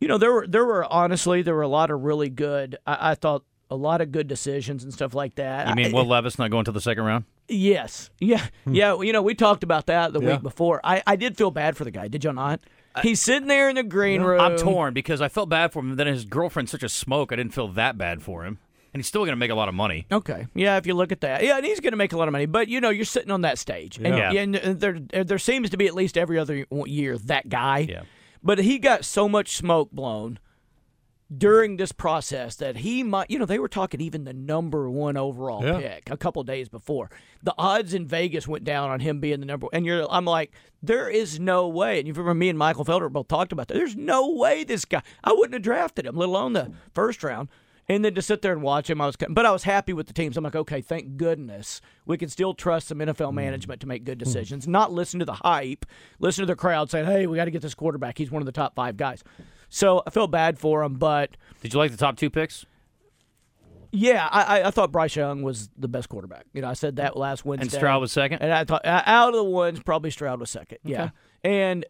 You 0.00 0.08
know, 0.08 0.18
there 0.18 0.32
were 0.32 0.48
there 0.48 0.64
were 0.64 0.84
honestly 0.92 1.42
there 1.42 1.54
were 1.54 1.62
a 1.62 1.68
lot 1.68 1.92
of 1.92 2.02
really 2.02 2.28
good. 2.28 2.76
I, 2.84 3.12
I 3.12 3.14
thought 3.14 3.44
a 3.72 3.74
lot 3.74 4.00
of 4.00 4.12
good 4.12 4.28
decisions 4.28 4.84
and 4.84 4.92
stuff 4.92 5.14
like 5.14 5.34
that. 5.36 5.68
You 5.68 5.74
mean 5.74 5.86
I- 5.86 5.92
Will 5.92 6.04
Levis 6.06 6.38
not 6.38 6.50
going 6.50 6.64
to 6.66 6.72
the 6.72 6.80
second 6.80 7.04
round? 7.04 7.24
Yes. 7.48 8.10
Yeah. 8.20 8.46
Hmm. 8.64 8.74
Yeah. 8.74 9.00
You 9.00 9.12
know, 9.12 9.22
we 9.22 9.34
talked 9.34 9.62
about 9.64 9.86
that 9.86 10.12
the 10.12 10.20
Yeah. 10.20 10.32
week 10.34 10.42
before. 10.42 10.80
I, 10.84 11.02
I 11.06 11.16
did 11.16 11.36
feel 11.36 11.50
bad 11.50 11.76
for 11.76 11.84
the 11.84 11.90
guy. 11.90 12.08
Did 12.08 12.24
you 12.24 12.32
not? 12.32 12.60
He's 13.02 13.20
sitting 13.20 13.48
there 13.48 13.68
in 13.70 13.76
the 13.76 13.82
green 13.82 14.20
room. 14.22 14.40
I'm 14.40 14.56
torn 14.58 14.92
because 14.92 15.20
I 15.22 15.28
felt 15.28 15.48
bad 15.48 15.72
for 15.72 15.78
him. 15.80 15.90
and 15.90 15.98
Then 15.98 16.06
his 16.06 16.24
girlfriend's 16.26 16.70
such 16.70 16.82
a 16.82 16.88
smoke. 16.90 17.32
I 17.32 17.36
didn't 17.36 17.54
feel 17.54 17.68
that 17.68 17.96
bad 17.96 18.22
for 18.22 18.44
him, 18.44 18.58
and 18.92 19.00
he's 19.00 19.06
still 19.06 19.22
going 19.22 19.32
to 19.32 19.36
make 19.36 19.50
a 19.50 19.54
lot 19.54 19.68
of 19.70 19.74
money. 19.74 20.06
Okay. 20.12 20.46
Yeah, 20.54 20.76
if 20.76 20.86
you 20.86 20.92
look 20.92 21.10
at 21.10 21.22
that. 21.22 21.42
Yeah, 21.42 21.56
and 21.56 21.64
he's 21.64 21.80
going 21.80 21.92
to 21.92 21.96
make 21.96 22.12
a 22.12 22.18
lot 22.18 22.28
of 22.28 22.32
money. 22.32 22.44
But, 22.44 22.68
you 22.68 22.82
know, 22.82 22.90
you're 22.90 23.06
sitting 23.06 23.30
on 23.30 23.40
that 23.40 23.58
stage. 23.58 23.96
And, 23.96 24.06
Yeah. 24.14 24.32
and 24.32 24.54
there, 24.54 24.98
there 25.24 25.38
seems 25.38 25.70
to 25.70 25.78
be 25.78 25.86
at 25.86 25.94
least 25.94 26.18
every 26.18 26.38
other 26.38 26.66
year 26.86 27.16
that 27.16 27.48
guy. 27.48 27.86
Yeah. 27.88 28.02
But 28.42 28.58
he 28.58 28.78
got 28.78 29.06
so 29.06 29.26
much 29.26 29.56
smoke 29.56 29.90
blown 29.90 30.38
during 31.36 31.76
this 31.76 31.92
process 31.92 32.56
that 32.56 32.78
he 32.78 33.02
might, 33.02 33.30
you 33.30 33.38
know, 33.38 33.46
they 33.46 33.58
were 33.58 33.68
talking 33.68 34.00
even 34.00 34.24
the 34.24 34.32
number 34.32 34.90
one 34.90 35.16
overall 35.16 35.64
Yeah. 35.64 35.78
pick 35.78 36.10
a 36.10 36.16
couple 36.16 36.42
days 36.42 36.68
before. 36.68 37.10
The 37.42 37.54
odds 37.56 37.94
in 37.94 38.06
Vegas 38.06 38.46
went 38.46 38.64
down 38.64 38.90
on 38.90 39.00
him 39.00 39.20
being 39.20 39.40
the 39.40 39.46
number 39.46 39.66
one. 39.66 39.70
And 39.72 39.86
you're, 39.86 40.06
I'm 40.10 40.24
like, 40.24 40.52
there 40.82 41.08
is 41.08 41.40
no 41.40 41.68
way. 41.68 41.98
And 41.98 42.06
you 42.06 42.12
remember 42.12 42.34
me 42.34 42.48
and 42.48 42.58
Michael 42.58 42.84
Felder 42.84 43.10
both 43.10 43.28
talked 43.28 43.52
about 43.52 43.68
that. 43.68 43.74
There's 43.74 43.96
no 43.96 44.30
way 44.30 44.64
this 44.64 44.84
guy, 44.84 45.02
I 45.24 45.32
wouldn't 45.32 45.54
have 45.54 45.62
drafted 45.62 46.06
him, 46.06 46.16
let 46.16 46.28
alone 46.28 46.52
the 46.52 46.72
first 46.94 47.22
round. 47.22 47.48
And 47.88 48.04
then 48.04 48.14
to 48.14 48.22
sit 48.22 48.42
there 48.42 48.52
and 48.52 48.62
watch 48.62 48.88
him, 48.88 49.00
I 49.00 49.06
was, 49.06 49.16
but 49.28 49.44
I 49.44 49.50
was 49.50 49.64
happy 49.64 49.92
with 49.92 50.06
the 50.06 50.12
teams. 50.12 50.36
I'm 50.36 50.44
like, 50.44 50.54
okay, 50.54 50.80
thank 50.80 51.16
goodness 51.16 51.80
we 52.06 52.16
can 52.16 52.28
still 52.28 52.54
trust 52.54 52.88
some 52.88 52.98
NFL 52.98 53.30
hmm. 53.30 53.36
management 53.36 53.80
to 53.80 53.88
make 53.88 54.04
good 54.04 54.20
hmm. 54.20 54.24
decisions, 54.24 54.68
not 54.68 54.92
listen 54.92 55.18
to 55.20 55.26
the 55.26 55.32
hype, 55.34 55.86
listen 56.18 56.42
to 56.42 56.46
the 56.46 56.56
crowd 56.56 56.90
saying, 56.90 57.06
hey, 57.06 57.26
we 57.26 57.36
got 57.36 57.46
to 57.46 57.50
get 57.50 57.62
this 57.62 57.74
quarterback. 57.74 58.18
He's 58.18 58.30
one 58.30 58.42
of 58.42 58.46
the 58.46 58.52
top 58.52 58.74
five 58.74 58.96
guys. 58.96 59.24
So 59.74 60.02
I 60.06 60.10
felt 60.10 60.30
bad 60.30 60.58
for 60.58 60.82
him, 60.82 60.94
but 60.96 61.36
Did 61.62 61.72
you 61.72 61.78
like 61.78 61.90
the 61.90 61.96
top 61.96 62.16
two 62.18 62.28
picks? 62.28 62.66
yeah, 63.90 64.28
I, 64.30 64.60
I- 64.60 64.68
I 64.68 64.70
thought 64.70 64.92
Bryce 64.92 65.16
Young 65.16 65.42
was 65.42 65.70
the 65.76 65.88
best 65.88 66.08
quarterback. 66.08 66.44
You 66.52 66.62
know, 66.62 66.68
I 66.68 66.74
said 66.74 66.96
that 66.96 67.16
last 67.16 67.44
Wednesday. 67.44 67.64
And 67.64 67.72
Stroud 67.72 68.00
was 68.00 68.12
second. 68.12 68.40
And 68.42 68.52
I 68.52 68.64
thought 68.64 68.84
uh, 68.86 69.02
out 69.06 69.30
of 69.30 69.34
the 69.36 69.44
ones, 69.44 69.80
probably 69.82 70.10
Stroud 70.10 70.40
was 70.40 70.50
second. 70.50 70.78
Yeah, 70.84 71.10
and 71.42 71.84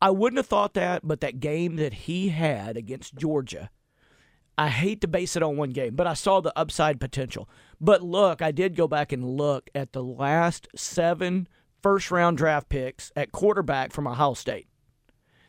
I 0.00 0.10
wouldn't 0.10 0.36
have 0.38 0.46
thought 0.46 0.74
that, 0.74 1.06
but 1.06 1.20
that 1.20 1.40
game 1.40 1.76
that 1.76 1.92
he 1.92 2.28
had 2.28 2.76
against 2.76 3.16
Georgia, 3.16 3.70
I 4.56 4.68
hate 4.68 5.00
to 5.00 5.08
base 5.08 5.34
it 5.36 5.42
on 5.42 5.56
one 5.56 5.70
game, 5.70 5.96
but 5.96 6.06
I 6.06 6.14
saw 6.14 6.40
the 6.40 6.56
upside 6.56 7.00
potential. 7.00 7.48
But 7.80 8.02
look, 8.02 8.42
I 8.42 8.50
did 8.52 8.76
go 8.76 8.86
back 8.88 9.12
and 9.12 9.24
look 9.36 9.70
at 9.74 9.92
the 9.92 10.02
last 10.02 10.68
seven 10.76 11.48
first 11.82 12.10
round 12.10 12.36
draft 12.38 12.68
picks 12.68 13.10
at 13.16 13.32
quarterback 13.32 13.92
from 13.92 14.06
Ohio 14.06 14.34
State. 14.34 14.66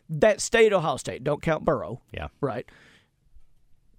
That 0.10 0.42
state 0.42 0.74
Ohio 0.74 0.98
State, 0.98 1.24
don't 1.24 1.42
count 1.42 1.66
Burrow 1.66 2.02
Yeah. 2.12 2.28
right? 2.42 2.68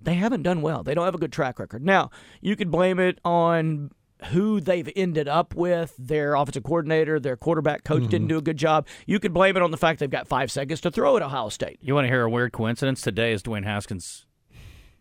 They 0.03 0.15
haven't 0.15 0.43
done 0.43 0.63
well. 0.63 0.83
They 0.83 0.95
don't 0.95 1.05
have 1.05 1.15
a 1.15 1.19
good 1.19 1.33
track 1.33 1.59
record. 1.59 1.85
Now, 1.85 2.11
you 2.41 2.57
could 2.57 2.71
blame 2.71 2.99
it 2.99 3.19
on 3.25 3.91
who 4.27 4.61
they've 4.61 4.89
ended 4.97 5.29
up 5.29 5.55
with. 5.55 5.95
Their 5.99 6.35
offensive 6.35 6.63
coordinator, 6.65 7.21
their 7.21 7.37
quarterback 7.37 7.85
coach 7.85 8.03
didn't 8.03 8.23
mm-hmm. 8.23 8.29
do 8.29 8.39
a 8.39 8.43
good 8.43 8.57
job. 8.57 8.87
You 9.07 9.21
could 9.21 9.33
blame 9.33 9.57
it 9.57 9.63
on 9.63 9.71
the 9.71 9.77
fact 9.77 10.01
they've 10.01 10.11
got 10.11 10.27
five 10.27 10.51
seconds 10.51 10.81
to 10.83 10.91
throw 10.91 11.17
at 11.17 11.23
Ohio 11.23 11.49
State. 11.49 11.79
You 11.83 11.95
want 11.95 12.07
to 12.07 12.09
hear 12.09 12.23
a 12.23 12.31
weird 12.31 12.53
coincidence? 12.53 13.01
Today 13.01 13.33
is 13.33 13.43
Dwayne 13.43 13.65
Haskins' 13.65 14.27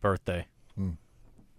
birthday. 0.02 0.48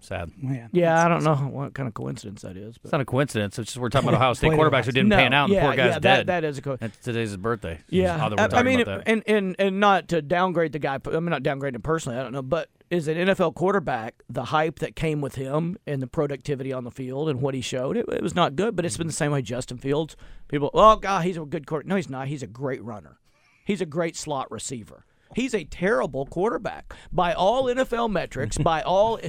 Sad. 0.01 0.31
Yeah, 0.43 0.69
Yeah, 0.73 1.05
I 1.05 1.09
don't 1.09 1.23
know 1.25 1.35
what 1.37 1.75
kind 1.75 1.87
of 1.87 1.95
coincidence 1.95 2.43
that 2.43 2.57
is. 2.57 2.79
But. 2.79 2.85
It's 2.87 2.93
not 2.93 3.01
a 3.01 3.05
coincidence. 3.05 3.59
It's 3.59 3.69
just 3.73 3.77
we're 3.79 3.89
talking 3.91 4.09
about 4.09 4.19
Ohio 4.21 4.33
State 4.35 4.53
quarterbacks 4.53 4.85
who 4.85 4.91
last- 4.91 4.95
didn't 4.95 5.09
no, 5.11 5.17
pan 5.17 5.33
out, 5.33 5.45
and 5.45 5.53
yeah, 5.55 5.61
the 5.61 5.67
poor 5.69 5.77
guy's 5.77 5.87
yeah, 5.95 5.99
dead. 5.99 6.03
That, 6.03 6.27
that 6.27 6.45
is 6.45 6.59
a 6.59 6.63
co- 6.63 6.79
And 6.81 6.93
today's 7.03 7.29
his 7.31 7.37
birthday. 7.37 7.75
It's 7.75 7.83
Yeah, 7.91 8.25
odd 8.25 8.33
we're 8.39 8.57
I, 8.57 8.61
I 8.61 8.63
mean, 8.63 8.81
about 8.81 9.05
that. 9.05 9.11
and, 9.13 9.23
and 9.27 9.57
and 9.59 9.79
not 9.81 10.09
to 10.09 10.23
downgrade 10.23 10.73
the 10.73 10.79
guy. 10.79 10.99
I 11.05 11.11
mean, 11.11 11.27
not 11.27 11.43
downgrade 11.43 11.75
him 11.75 11.83
personally. 11.83 12.19
I 12.19 12.23
don't 12.23 12.33
know, 12.33 12.43
but 12.43 12.69
is 12.91 13.07
an 13.07 13.17
NFL 13.17 13.55
quarterback 13.55 14.23
the 14.29 14.45
hype 14.47 14.81
that 14.81 14.97
came 14.97 15.21
with 15.21 15.37
him 15.37 15.77
and 15.87 16.03
the 16.03 16.07
productivity 16.09 16.73
on 16.73 16.83
the 16.85 16.91
field 16.91 17.29
and 17.29 17.41
what 17.41 17.55
he 17.55 17.61
showed? 17.61 17.97
It, 17.97 18.09
it 18.09 18.23
was 18.23 18.35
not 18.35 18.57
good, 18.57 18.75
but 18.75 18.85
it's 18.85 18.97
been 18.97 19.07
the 19.07 19.13
same 19.13 19.31
way. 19.33 19.43
Justin 19.43 19.79
Fields, 19.79 20.17
people, 20.49 20.71
oh 20.75 20.97
god, 20.97 21.25
he's 21.25 21.37
a 21.37 21.45
good 21.45 21.67
quarter. 21.67 21.87
No, 21.87 21.97
he's 21.97 22.11
not. 22.11 22.29
He's 22.29 22.43
a 22.43 22.47
great 22.49 22.83
runner. 22.83 23.19
He's 23.65 23.81
a 23.81 23.87
great 23.87 24.17
slot 24.17 24.51
receiver. 24.51 25.05
He's 25.37 25.55
a 25.55 25.63
terrible 25.63 26.27
quarterback 26.27 26.93
by 27.13 27.33
all 27.33 27.67
NFL 27.67 28.11
metrics, 28.11 28.59
by 28.59 28.83
all 28.83 29.21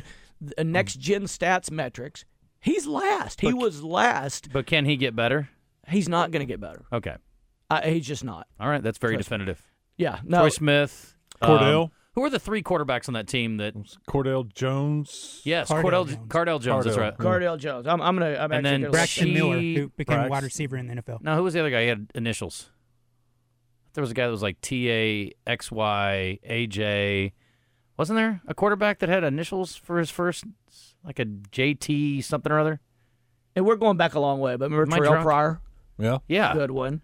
uh, 0.57 0.63
next 0.63 0.95
gen 0.99 1.23
stats 1.23 1.69
metrics. 1.71 2.25
He's 2.59 2.85
last. 2.85 3.41
He 3.41 3.53
was 3.53 3.83
last. 3.83 4.49
but 4.53 4.65
can 4.67 4.85
he 4.85 4.95
get 4.97 5.15
better? 5.15 5.49
He's 5.87 6.07
not 6.07 6.31
going 6.31 6.41
to 6.41 6.45
get 6.51 6.59
better. 6.59 6.83
Okay. 6.93 7.15
Uh, 7.69 7.81
he's 7.81 8.05
just 8.05 8.23
not. 8.23 8.47
All 8.59 8.69
right. 8.69 8.83
That's 8.83 8.97
very 8.99 9.15
Trust 9.15 9.31
me. 9.31 9.37
definitive. 9.37 9.63
Yeah. 9.97 10.19
No. 10.23 10.39
Troy 10.41 10.49
Smith. 10.49 11.15
Cordell. 11.41 11.83
um, 11.85 11.91
who 12.13 12.23
are 12.23 12.29
the 12.29 12.37
three 12.39 12.61
quarterbacks 12.61 13.07
on 13.07 13.13
that 13.15 13.27
team 13.27 13.57
that? 13.57 13.73
Cordell 14.07 14.53
Jones. 14.53 15.41
Yes, 15.43 15.69
Cardale 15.69 15.81
Cordell 15.83 16.07
Jones. 16.07 16.27
Cardell 16.29 16.59
Jones. 16.59 16.85
That's 16.85 16.97
Cardale. 16.97 16.99
right. 17.01 17.17
Cardell 17.17 17.57
Jones. 17.57 17.87
I'm, 17.87 18.01
I'm 18.01 18.15
gonna. 18.17 18.35
I'm 18.37 18.51
And 18.51 18.53
actually 18.53 18.61
then 18.69 18.81
gonna 18.81 18.91
Braxton 18.91 19.27
She- 19.27 19.33
Miller, 19.33 19.59
who 19.59 19.89
became 19.95 20.17
Brax. 20.19 20.25
a 20.25 20.29
wide 20.29 20.43
receiver 20.43 20.77
in 20.77 20.87
the 20.87 20.95
NFL. 21.01 21.21
Now, 21.23 21.35
who 21.37 21.43
was 21.43 21.53
the 21.53 21.61
other 21.61 21.69
guy? 21.71 21.83
He 21.83 21.87
had 21.87 22.11
initials. 22.13 22.69
There 23.93 24.01
was 24.01 24.11
a 24.11 24.13
guy 24.13 24.25
that 24.25 24.31
was 24.31 24.41
like 24.43 24.59
T 24.61 24.91
A 24.91 25.31
X 25.47 25.71
Y 25.71 26.39
A 26.43 26.67
J. 26.67 27.33
Wasn't 28.01 28.17
there 28.17 28.41
a 28.47 28.55
quarterback 28.55 28.97
that 28.97 29.09
had 29.09 29.23
initials 29.23 29.75
for 29.75 29.99
his 29.99 30.09
first, 30.09 30.43
like 31.03 31.19
a 31.19 31.25
JT 31.25 32.23
something 32.23 32.51
or 32.51 32.57
other? 32.57 32.79
And 33.55 33.63
we're 33.63 33.75
going 33.75 33.95
back 33.95 34.15
a 34.15 34.19
long 34.19 34.39
way, 34.39 34.55
but 34.55 34.71
remember 34.71 34.87
Am 34.87 34.93
I 34.93 34.97
Terrell 34.97 35.11
drunk? 35.11 35.23
Pryor? 35.23 35.61
Yeah. 35.99 36.17
Yeah, 36.27 36.53
Good 36.55 36.71
one. 36.71 37.03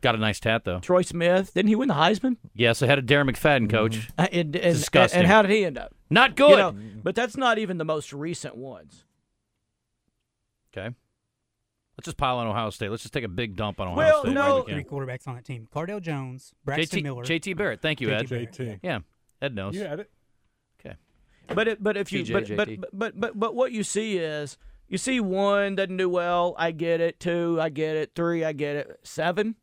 got 0.00 0.14
a 0.14 0.18
nice 0.18 0.40
tat 0.40 0.64
though. 0.64 0.78
Troy 0.80 1.02
Smith. 1.02 1.52
Didn't 1.52 1.68
he 1.68 1.74
win 1.76 1.88
the 1.88 1.94
Heisman? 1.94 2.38
Yes, 2.54 2.80
I 2.80 2.86
had 2.86 2.98
a 2.98 3.02
Darren 3.02 3.30
McFadden 3.30 3.68
coach. 3.68 4.08
Uh, 4.16 4.28
and, 4.32 4.56
and, 4.56 4.76
Disgusting. 4.78 5.18
And, 5.18 5.28
how 5.28 5.42
did 5.42 5.50
he 5.50 5.62
end 5.62 5.76
up? 5.76 5.94
Not 6.08 6.36
good. 6.36 6.52
You 6.52 6.56
know, 6.56 6.74
but 7.02 7.14
that's 7.14 7.36
not 7.36 7.58
even 7.58 7.76
the 7.76 7.84
most 7.84 8.14
recent 8.14 8.56
ones. 8.56 9.04
okay, 10.74 10.96
let's 11.98 12.06
just 12.06 12.16
pile 12.16 12.38
on 12.38 12.46
Ohio 12.46 12.70
State. 12.70 12.88
Let's 12.88 13.02
just 13.02 13.12
take 13.12 13.24
a 13.24 13.28
big 13.28 13.56
dump 13.56 13.78
on 13.78 13.88
Ohio 13.88 13.98
Well, 13.98 14.22
State. 14.22 14.32
no- 14.32 14.64
we 14.66 14.72
Three 14.72 14.84
quarterbacks 14.84 15.28
on 15.28 15.34
that 15.34 15.44
team: 15.44 15.68
Cardell 15.70 16.00
Jones, 16.00 16.54
Braxton 16.64 17.00
JT, 17.00 17.02
Miller. 17.02 17.24
JT 17.24 17.58
Barrett. 17.58 17.82
Thank 17.82 18.00
you, 18.00 18.10
Ed. 18.10 18.26
JT 18.26 18.56
JT. 18.56 18.80
Yeah, 18.82 19.00
Ed 19.42 19.54
knows. 19.54 19.74
You 19.74 19.82
had 19.82 20.00
it. 20.00 20.10
But 21.54 21.68
it, 21.68 21.82
but 21.82 21.96
if 21.96 22.12
you 22.12 22.24
but, 22.32 22.56
but, 22.56 22.68
but 22.92 23.20
but 23.20 23.38
but 23.38 23.54
what 23.54 23.72
you 23.72 23.82
see 23.82 24.18
is 24.18 24.56
you 24.88 24.98
see 24.98 25.20
one 25.20 25.76
doesn't 25.76 25.96
do 25.96 26.08
well. 26.08 26.54
I 26.58 26.70
get 26.70 27.00
it. 27.00 27.20
Two, 27.20 27.58
I 27.60 27.68
get 27.68 27.96
it. 27.96 28.12
Three, 28.14 28.44
I 28.44 28.52
get 28.52 28.76
it. 28.76 29.00
Seven. 29.02 29.56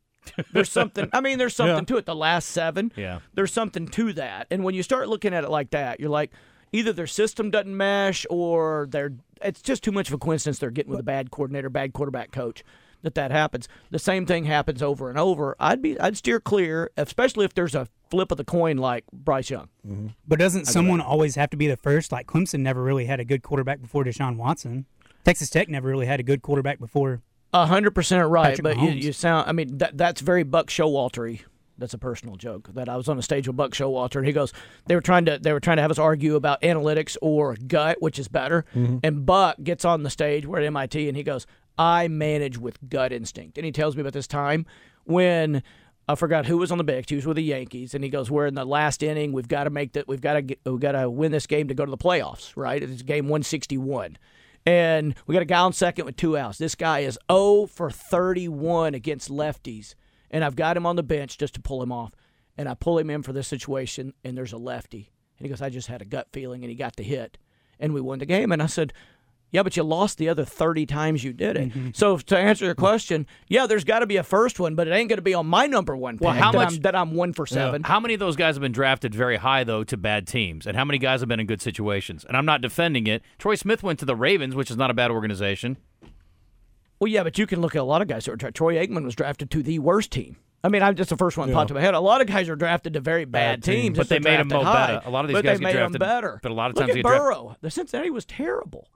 There's 0.52 0.70
something. 0.70 1.08
I 1.12 1.20
mean, 1.20 1.38
there's 1.38 1.54
something 1.56 1.76
Yeah. 1.76 1.84
to 1.84 1.96
it. 1.96 2.06
The 2.06 2.14
last 2.14 2.48
seven. 2.50 2.92
Yeah. 2.96 3.20
there's 3.34 3.52
something 3.52 3.86
to 3.88 4.12
that. 4.14 4.46
And 4.50 4.64
when 4.64 4.74
you 4.74 4.82
start 4.82 5.08
looking 5.08 5.32
at 5.32 5.44
it 5.44 5.50
like 5.50 5.70
that, 5.70 6.00
you're 6.00 6.10
like, 6.10 6.32
either 6.72 6.92
their 6.92 7.06
system 7.06 7.50
doesn't 7.50 7.74
mesh 7.74 8.26
or 8.28 8.86
they're 8.90 9.12
it's 9.42 9.62
just 9.62 9.82
too 9.84 9.92
much 9.92 10.08
of 10.08 10.14
a 10.14 10.18
coincidence 10.18 10.58
they're 10.58 10.70
getting 10.70 10.90
with 10.90 11.00
a 11.00 11.04
bad 11.04 11.30
coordinator, 11.30 11.70
bad 11.70 11.92
quarterback 11.92 12.32
coach. 12.32 12.62
That 13.02 13.14
that 13.14 13.30
happens. 13.30 13.68
The 13.90 13.98
same 13.98 14.26
thing 14.26 14.44
happens 14.44 14.82
over 14.82 15.08
and 15.08 15.18
over. 15.18 15.56
I'd 15.58 15.82
be 15.82 15.98
I'd 16.00 16.16
steer 16.16 16.40
clear, 16.40 16.90
especially 16.96 17.44
if 17.44 17.54
there's 17.54 17.74
a 17.74 17.88
flip 18.10 18.30
of 18.30 18.38
the 18.38 18.44
coin 18.44 18.78
like 18.78 19.04
Bryce 19.12 19.50
Young. 19.50 19.68
Mm-hmm. 19.86 20.08
But 20.26 20.38
doesn't 20.38 20.66
someone 20.66 21.00
always 21.00 21.34
have 21.36 21.50
to 21.50 21.56
be 21.56 21.68
the 21.68 21.76
first? 21.76 22.12
Like 22.12 22.26
Clemson 22.26 22.60
never 22.60 22.82
really 22.82 23.04
had 23.04 23.20
a 23.20 23.24
good 23.24 23.42
quarterback 23.42 23.80
before 23.80 24.04
Deshaun 24.04 24.36
Watson. 24.36 24.86
Texas 25.24 25.50
Tech 25.50 25.68
never 25.68 25.88
really 25.88 26.06
had 26.06 26.20
a 26.20 26.22
good 26.22 26.42
quarterback 26.42 26.78
before. 26.78 27.20
A 27.52 27.66
hundred 27.66 27.94
percent 27.94 28.28
right, 28.28 28.56
Patrick 28.56 28.64
but 28.64 28.76
you, 28.78 28.90
Mahomes. 28.90 29.02
you 29.02 29.12
sound. 29.12 29.48
I 29.48 29.52
mean, 29.52 29.78
that 29.78 29.96
that's 29.96 30.20
very 30.20 30.42
Buck 30.42 30.68
Showaltery. 30.68 31.42
That's 31.78 31.94
a 31.94 31.98
personal 31.98 32.34
joke 32.34 32.74
that 32.74 32.88
I 32.88 32.96
was 32.96 33.08
on 33.08 33.18
a 33.18 33.22
stage 33.22 33.46
with 33.46 33.56
Buck 33.56 33.70
Showalter, 33.70 34.16
and 34.16 34.26
he 34.26 34.32
goes, 34.32 34.52
they 34.86 34.96
were 34.96 35.00
trying 35.00 35.26
to 35.26 35.38
they 35.38 35.52
were 35.52 35.60
trying 35.60 35.76
to 35.76 35.82
have 35.82 35.92
us 35.92 35.98
argue 35.98 36.34
about 36.34 36.60
analytics 36.62 37.16
or 37.22 37.54
gut, 37.54 38.02
which 38.02 38.18
is 38.18 38.26
better. 38.26 38.64
Mm-hmm. 38.74 38.98
And 39.04 39.24
Buck 39.24 39.56
gets 39.62 39.84
on 39.84 40.02
the 40.02 40.10
stage, 40.10 40.44
we're 40.44 40.58
at 40.58 40.64
MIT, 40.64 41.08
and 41.08 41.16
he 41.16 41.22
goes, 41.22 41.46
I 41.78 42.08
manage 42.08 42.58
with 42.58 42.78
gut 42.88 43.12
instinct, 43.12 43.56
and 43.56 43.64
he 43.64 43.72
tells 43.72 43.96
me 43.96 44.00
about 44.00 44.12
this 44.12 44.26
time 44.26 44.66
when. 45.04 45.62
I 46.10 46.14
forgot 46.14 46.46
who 46.46 46.56
was 46.56 46.72
on 46.72 46.78
the 46.78 46.84
bench. 46.84 47.10
He 47.10 47.16
was 47.16 47.26
with 47.26 47.36
the 47.36 47.42
Yankees, 47.42 47.92
and 47.92 48.02
he 48.02 48.08
goes, 48.08 48.30
"We're 48.30 48.46
in 48.46 48.54
the 48.54 48.64
last 48.64 49.02
inning. 49.02 49.30
We've 49.30 49.46
got 49.46 49.64
to 49.64 49.70
make 49.70 49.92
that. 49.92 50.08
We've 50.08 50.22
got 50.22 50.32
to 50.32 50.40
get, 50.40 50.58
we've 50.64 50.80
got 50.80 50.92
to 50.92 51.10
win 51.10 51.32
this 51.32 51.46
game 51.46 51.68
to 51.68 51.74
go 51.74 51.84
to 51.84 51.90
the 51.90 51.98
playoffs. 51.98 52.56
Right? 52.56 52.82
It's 52.82 53.02
game 53.02 53.26
161." 53.26 54.16
and 54.68 55.14
we 55.26 55.32
got 55.32 55.40
a 55.40 55.46
guy 55.46 55.60
on 55.60 55.72
second 55.72 56.04
with 56.04 56.16
two 56.16 56.36
outs. 56.36 56.58
This 56.58 56.74
guy 56.74 57.00
is 57.00 57.18
0 57.30 57.66
for 57.66 57.90
31 57.90 58.94
against 58.94 59.30
lefties, 59.30 59.94
and 60.30 60.44
I've 60.44 60.56
got 60.56 60.76
him 60.76 60.84
on 60.84 60.96
the 60.96 61.02
bench 61.02 61.38
just 61.38 61.54
to 61.54 61.60
pull 61.60 61.82
him 61.82 61.90
off. 61.90 62.12
And 62.58 62.68
I 62.68 62.74
pull 62.74 62.98
him 62.98 63.08
in 63.08 63.22
for 63.22 63.32
this 63.32 63.48
situation, 63.48 64.12
and 64.24 64.36
there's 64.36 64.52
a 64.52 64.58
lefty. 64.58 65.10
And 65.38 65.46
he 65.46 65.48
goes, 65.48 65.62
I 65.62 65.70
just 65.70 65.88
had 65.88 66.02
a 66.02 66.04
gut 66.04 66.28
feeling, 66.32 66.64
and 66.64 66.70
he 66.70 66.76
got 66.76 66.96
the 66.96 67.02
hit, 67.02 67.38
and 67.80 67.94
we 67.94 68.00
won 68.02 68.18
the 68.18 68.26
game. 68.26 68.52
And 68.52 68.62
I 68.62 68.66
said, 68.66 68.92
yeah, 69.50 69.62
but 69.62 69.76
you 69.76 69.82
lost 69.82 70.18
the 70.18 70.28
other 70.28 70.44
30 70.44 70.84
times 70.86 71.24
you 71.24 71.32
did 71.32 71.56
it. 71.56 71.70
Mm-hmm. 71.70 71.88
So 71.94 72.18
to 72.18 72.36
answer 72.38 72.64
your 72.66 72.74
question, 72.74 73.26
yeah, 73.48 73.66
there's 73.66 73.84
got 73.84 74.00
to 74.00 74.06
be 74.06 74.16
a 74.16 74.22
first 74.22 74.60
one, 74.60 74.74
but 74.74 74.86
it 74.88 74.92
ain't 74.92 75.08
going 75.08 75.16
to 75.18 75.22
be 75.22 75.34
on 75.34 75.46
my 75.46 75.66
number 75.66 75.96
one 75.96 76.18
pick 76.18 76.26
Well, 76.26 76.34
how 76.34 76.52
that, 76.52 76.58
much- 76.58 76.74
I'm, 76.74 76.80
that 76.82 76.94
I'm 76.94 77.14
one 77.14 77.32
for 77.32 77.46
seven. 77.46 77.82
How 77.82 77.98
many 78.00 78.14
of 78.14 78.20
those 78.20 78.36
guys 78.36 78.56
have 78.56 78.62
been 78.62 78.72
drafted 78.72 79.14
very 79.14 79.36
high 79.38 79.64
though 79.64 79.84
to 79.84 79.96
bad 79.96 80.26
teams, 80.26 80.66
and 80.66 80.76
how 80.76 80.84
many 80.84 80.98
guys 80.98 81.20
have 81.20 81.28
been 81.28 81.40
in 81.40 81.46
good 81.46 81.62
situations? 81.62 82.24
And 82.26 82.36
I'm 82.36 82.44
not 82.46 82.60
defending 82.60 83.06
it. 83.06 83.22
Troy 83.38 83.54
Smith 83.54 83.82
went 83.82 83.98
to 84.00 84.04
the 84.04 84.16
Ravens, 84.16 84.54
which 84.54 84.70
is 84.70 84.76
not 84.76 84.90
a 84.90 84.94
bad 84.94 85.10
organization. 85.10 85.78
Well, 87.00 87.08
yeah, 87.08 87.22
but 87.22 87.38
you 87.38 87.46
can 87.46 87.60
look 87.60 87.76
at 87.76 87.80
a 87.80 87.84
lot 87.84 88.02
of 88.02 88.08
guys 88.08 88.26
who 88.26 88.32
are 88.32 88.36
dra- 88.36 88.50
Troy 88.52 88.74
Aikman 88.74 89.04
was 89.04 89.14
drafted 89.14 89.50
to 89.52 89.62
the 89.62 89.78
worst 89.78 90.10
team. 90.10 90.36
I 90.64 90.68
mean, 90.68 90.82
I'm 90.82 90.96
just 90.96 91.10
the 91.10 91.16
first 91.16 91.36
one 91.38 91.52
popped 91.52 91.70
in 91.70 91.76
my 91.76 91.80
head. 91.80 91.94
A 91.94 92.00
lot 92.00 92.20
of 92.20 92.26
guys 92.26 92.48
are 92.48 92.56
drafted 92.56 92.94
to 92.94 93.00
very 93.00 93.24
bad, 93.24 93.60
Bad 93.60 93.72
teams. 93.72 93.96
But 93.96 94.08
they 94.08 94.16
made 94.18 94.40
them 94.40 94.48
made 94.48 94.56
'em 94.56 94.62
drafted 94.62 94.64
mo 94.66 94.72
high. 94.72 94.86
better. 94.96 95.08
A 95.08 95.10
lot 95.10 95.24
of 95.24 95.28
these 95.28 95.36
but 95.36 95.44
guys 95.44 95.60
get 95.60 95.72
drafted- 95.72 96.00
better. 96.00 96.40
but 96.42 96.50
a 96.50 96.54
lot 96.54 96.70
of 96.70 96.76
Look 96.76 96.82
times 96.86 96.90
at 96.90 96.94
they 96.94 97.02
get 97.02 97.08
draft- 97.08 97.22
Burrow. 97.22 97.56
The 97.60 97.70
Cincinnati 97.70 98.10
was 98.10 98.24
terrible. 98.24 98.88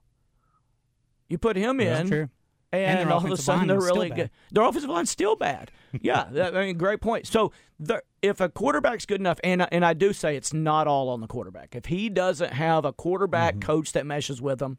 You 1.32 1.38
put 1.38 1.56
him 1.56 1.78
That's 1.78 2.02
in, 2.02 2.06
true. 2.08 2.28
and, 2.72 3.00
their 3.00 3.10
all 3.10 3.24
of 3.24 3.32
a 3.32 3.36
sudden 3.38 3.68
they're 3.68 3.76
was 3.76 3.86
still 3.86 3.96
really 3.96 4.10
bad. 4.10 4.16
good. 4.16 4.30
Their 4.52 4.64
offensive 4.64 4.90
line's 4.90 5.10
still 5.10 5.34
bad. 5.34 5.70
yeah, 6.02 6.26
that, 6.30 6.54
I 6.54 6.66
mean, 6.66 6.76
great 6.76 7.00
point. 7.00 7.26
So 7.26 7.52
the, 7.80 8.02
if 8.20 8.40
a 8.42 8.50
quarterback's 8.50 9.06
good 9.06 9.18
enough, 9.18 9.40
and 9.42 9.66
and 9.72 9.82
I 9.82 9.94
do 9.94 10.12
say 10.12 10.36
it's 10.36 10.52
not 10.52 10.86
all 10.86 11.08
on 11.08 11.22
the 11.22 11.26
quarterback. 11.26 11.74
If 11.74 11.86
he 11.86 12.10
doesn't 12.10 12.52
have 12.52 12.84
a 12.84 12.92
quarterback 12.92 13.54
mm-hmm. 13.54 13.66
coach 13.66 13.92
that 13.92 14.04
meshes 14.04 14.42
with 14.42 14.60
him, 14.60 14.76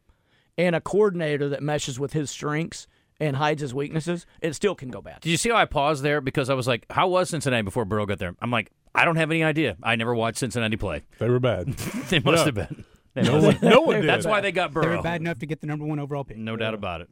and 0.56 0.76
a 0.76 0.80
coordinator 0.80 1.48
that 1.48 1.60
meshes 1.60 1.98
with 1.98 2.12
his 2.12 2.30
strengths 2.30 2.86
and 3.18 3.34
hides 3.34 3.60
his 3.60 3.74
weaknesses, 3.74 4.26
it 4.40 4.54
still 4.54 4.76
can 4.76 4.90
go 4.90 5.02
bad. 5.02 5.20
Did 5.20 5.30
you 5.30 5.36
see 5.36 5.50
how 5.50 5.56
I 5.56 5.64
paused 5.64 6.04
there 6.04 6.20
because 6.20 6.48
I 6.50 6.54
was 6.54 6.68
like, 6.68 6.86
"How 6.90 7.08
was 7.08 7.30
Cincinnati 7.30 7.62
before 7.62 7.84
Burrow 7.84 8.06
got 8.06 8.20
there?" 8.20 8.36
I'm 8.40 8.52
like, 8.52 8.70
I 8.94 9.04
don't 9.04 9.16
have 9.16 9.32
any 9.32 9.42
idea. 9.42 9.76
I 9.82 9.96
never 9.96 10.14
watched 10.14 10.38
Cincinnati 10.38 10.76
play. 10.76 11.02
They 11.18 11.28
were 11.28 11.40
bad. 11.40 11.76
They 12.10 12.20
must 12.20 12.38
Yeah. 12.40 12.44
have 12.44 12.54
been. 12.54 12.84
They 13.14 13.22
No 13.22 13.40
one, 13.40 13.58
no 13.62 13.80
one 13.80 14.00
did. 14.00 14.08
That's 14.08 14.26
why 14.26 14.40
they 14.40 14.52
got 14.52 14.70
They 14.74 14.80
Burrow. 14.80 14.96
were 14.96 15.02
bad 15.02 15.20
enough 15.20 15.38
to 15.38 15.46
get 15.46 15.60
the 15.60 15.66
number 15.66 15.84
one 15.84 15.98
overall 15.98 16.24
pick. 16.24 16.36
No 16.36 16.56
doubt 16.56 16.74
about 16.74 17.00
it. 17.00 17.08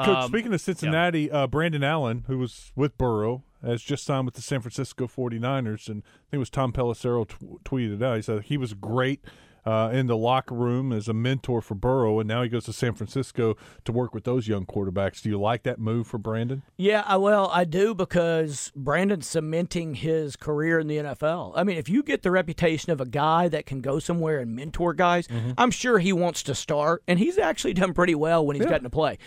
Coach, 0.00 0.08
Um, 0.24 0.28
speaking 0.30 0.52
of 0.52 0.60
Cincinnati, 0.60 1.30
uh, 1.30 1.46
Brandon 1.48 1.82
Allen, 1.82 2.24
who 2.28 2.38
was 2.38 2.70
with 2.76 2.96
Burrow, 2.98 3.42
has 3.64 3.82
just 3.82 4.04
signed 4.04 4.26
with 4.26 4.34
the 4.34 4.42
San 4.42 4.60
Francisco 4.60 5.06
49ers. 5.08 5.88
And 5.88 6.02
I 6.04 6.30
think 6.30 6.34
it 6.34 6.38
was 6.38 6.50
Tom 6.50 6.72
Pelissero 6.72 7.26
t- 7.28 7.34
tweeted 7.64 7.96
it 7.96 8.02
out. 8.02 8.16
He 8.16 8.22
said 8.22 8.42
he 8.44 8.56
was 8.56 8.74
great 8.74 9.24
uh, 9.64 9.90
in 9.92 10.06
the 10.06 10.16
locker 10.16 10.54
room 10.54 10.92
as 10.92 11.08
a 11.08 11.12
mentor 11.12 11.60
for 11.60 11.74
Burrow, 11.74 12.20
and 12.20 12.28
now 12.28 12.42
he 12.42 12.48
goes 12.48 12.64
to 12.64 12.72
San 12.72 12.94
Francisco 12.94 13.56
to 13.84 13.92
work 13.92 14.14
with 14.14 14.24
those 14.24 14.48
young 14.48 14.66
quarterbacks. 14.66 15.22
Do 15.22 15.28
you 15.28 15.38
like 15.38 15.62
that 15.64 15.78
move 15.78 16.06
for 16.06 16.18
Brandon? 16.18 16.62
Yeah, 16.76 17.02
I, 17.06 17.16
well, 17.16 17.50
I 17.52 17.64
do 17.64 17.94
because 17.94 18.72
Brandon's 18.74 19.26
cementing 19.26 19.94
his 19.94 20.36
career 20.36 20.78
in 20.78 20.86
the 20.86 20.96
NFL. 20.98 21.52
I 21.56 21.64
mean, 21.64 21.76
if 21.76 21.88
you 21.88 22.02
get 22.02 22.22
the 22.22 22.30
reputation 22.30 22.92
of 22.92 23.00
a 23.00 23.06
guy 23.06 23.48
that 23.48 23.66
can 23.66 23.80
go 23.80 23.98
somewhere 23.98 24.38
and 24.38 24.54
mentor 24.54 24.94
guys, 24.94 25.28
I'm 25.56 25.70
sure 25.70 25.98
he 25.98 26.12
wants 26.12 26.42
to 26.44 26.54
start, 26.54 27.02
and 27.06 27.18
he's 27.18 27.38
actually 27.38 27.74
done 27.74 27.94
pretty 27.94 28.14
well 28.14 28.44
when 28.46 28.56
he's 28.56 28.66
gotten 28.66 28.84
to 28.84 28.90
play. 28.90 29.18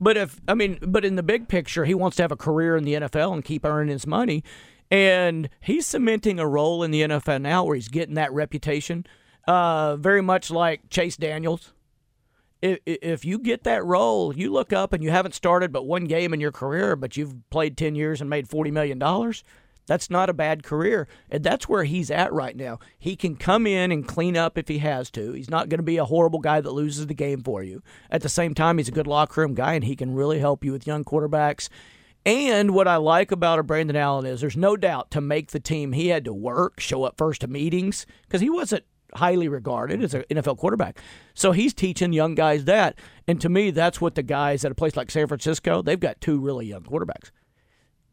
But 0.00 0.16
if 0.16 0.40
I 0.46 0.54
mean, 0.54 0.78
but 0.82 1.04
in 1.04 1.16
the 1.16 1.22
big 1.22 1.48
picture, 1.48 1.84
he 1.84 1.94
wants 1.94 2.16
to 2.18 2.22
have 2.22 2.32
a 2.32 2.36
career 2.36 2.76
in 2.76 2.84
the 2.84 2.94
NFL 2.94 3.32
and 3.32 3.44
keep 3.44 3.64
earning 3.64 3.92
his 3.92 4.06
money, 4.06 4.44
and 4.90 5.48
he's 5.60 5.86
cementing 5.86 6.38
a 6.38 6.46
role 6.46 6.82
in 6.82 6.90
the 6.90 7.02
NFL 7.02 7.40
now 7.40 7.64
where 7.64 7.74
he's 7.74 7.88
getting 7.88 8.14
that 8.16 8.32
reputation. 8.32 9.06
Uh, 9.46 9.96
very 9.96 10.22
much 10.22 10.50
like 10.50 10.88
Chase 10.90 11.16
Daniels 11.16 11.72
if, 12.62 12.80
if 12.86 13.24
you 13.24 13.38
get 13.38 13.64
that 13.64 13.84
role, 13.84 14.34
you 14.34 14.52
look 14.52 14.72
up 14.72 14.92
and 14.92 15.02
you 15.02 15.10
haven't 15.10 15.34
started 15.34 15.72
but 15.72 15.86
one 15.86 16.04
game 16.04 16.32
in 16.32 16.40
your 16.40 16.52
career, 16.52 16.96
but 16.96 17.16
you've 17.16 17.34
played 17.50 17.76
10 17.76 17.94
years 17.94 18.20
and 18.20 18.30
made 18.30 18.48
$40 18.48 18.72
million, 18.72 19.32
that's 19.86 20.10
not 20.10 20.28
a 20.28 20.34
bad 20.34 20.64
career. 20.64 21.06
And 21.30 21.44
that's 21.44 21.68
where 21.68 21.84
he's 21.84 22.10
at 22.10 22.32
right 22.32 22.56
now. 22.56 22.80
He 22.98 23.14
can 23.14 23.36
come 23.36 23.66
in 23.66 23.92
and 23.92 24.06
clean 24.08 24.36
up 24.36 24.58
if 24.58 24.68
he 24.68 24.78
has 24.78 25.10
to. 25.10 25.32
He's 25.32 25.50
not 25.50 25.68
going 25.68 25.78
to 25.78 25.84
be 25.84 25.98
a 25.98 26.04
horrible 26.04 26.40
guy 26.40 26.60
that 26.60 26.72
loses 26.72 27.06
the 27.06 27.14
game 27.14 27.42
for 27.42 27.62
you. 27.62 27.82
At 28.10 28.22
the 28.22 28.28
same 28.28 28.54
time, 28.54 28.78
he's 28.78 28.88
a 28.88 28.92
good 28.92 29.06
locker 29.06 29.42
room 29.42 29.54
guy 29.54 29.74
and 29.74 29.84
he 29.84 29.94
can 29.94 30.14
really 30.14 30.40
help 30.40 30.64
you 30.64 30.72
with 30.72 30.86
young 30.86 31.04
quarterbacks. 31.04 31.68
And 32.24 32.72
what 32.72 32.88
I 32.88 32.96
like 32.96 33.30
about 33.30 33.60
a 33.60 33.62
Brandon 33.62 33.94
Allen 33.94 34.26
is 34.26 34.40
there's 34.40 34.56
no 34.56 34.76
doubt 34.76 35.12
to 35.12 35.20
make 35.20 35.52
the 35.52 35.60
team, 35.60 35.92
he 35.92 36.08
had 36.08 36.24
to 36.24 36.32
work, 36.32 36.80
show 36.80 37.04
up 37.04 37.16
first 37.16 37.42
to 37.42 37.46
meetings, 37.46 38.04
because 38.22 38.40
he 38.40 38.50
wasn't 38.50 38.84
highly 39.14 39.48
regarded 39.48 40.02
as 40.02 40.14
an 40.14 40.24
NFL 40.30 40.58
quarterback. 40.58 40.98
So 41.34 41.52
he's 41.52 41.74
teaching 41.74 42.12
young 42.12 42.34
guys 42.34 42.64
that. 42.64 42.98
And 43.26 43.40
to 43.40 43.48
me, 43.48 43.70
that's 43.70 44.00
what 44.00 44.14
the 44.14 44.22
guys 44.22 44.64
at 44.64 44.72
a 44.72 44.74
place 44.74 44.96
like 44.96 45.10
San 45.10 45.26
Francisco, 45.26 45.82
they've 45.82 45.98
got 46.00 46.20
two 46.20 46.38
really 46.38 46.66
young 46.66 46.82
quarterbacks. 46.82 47.30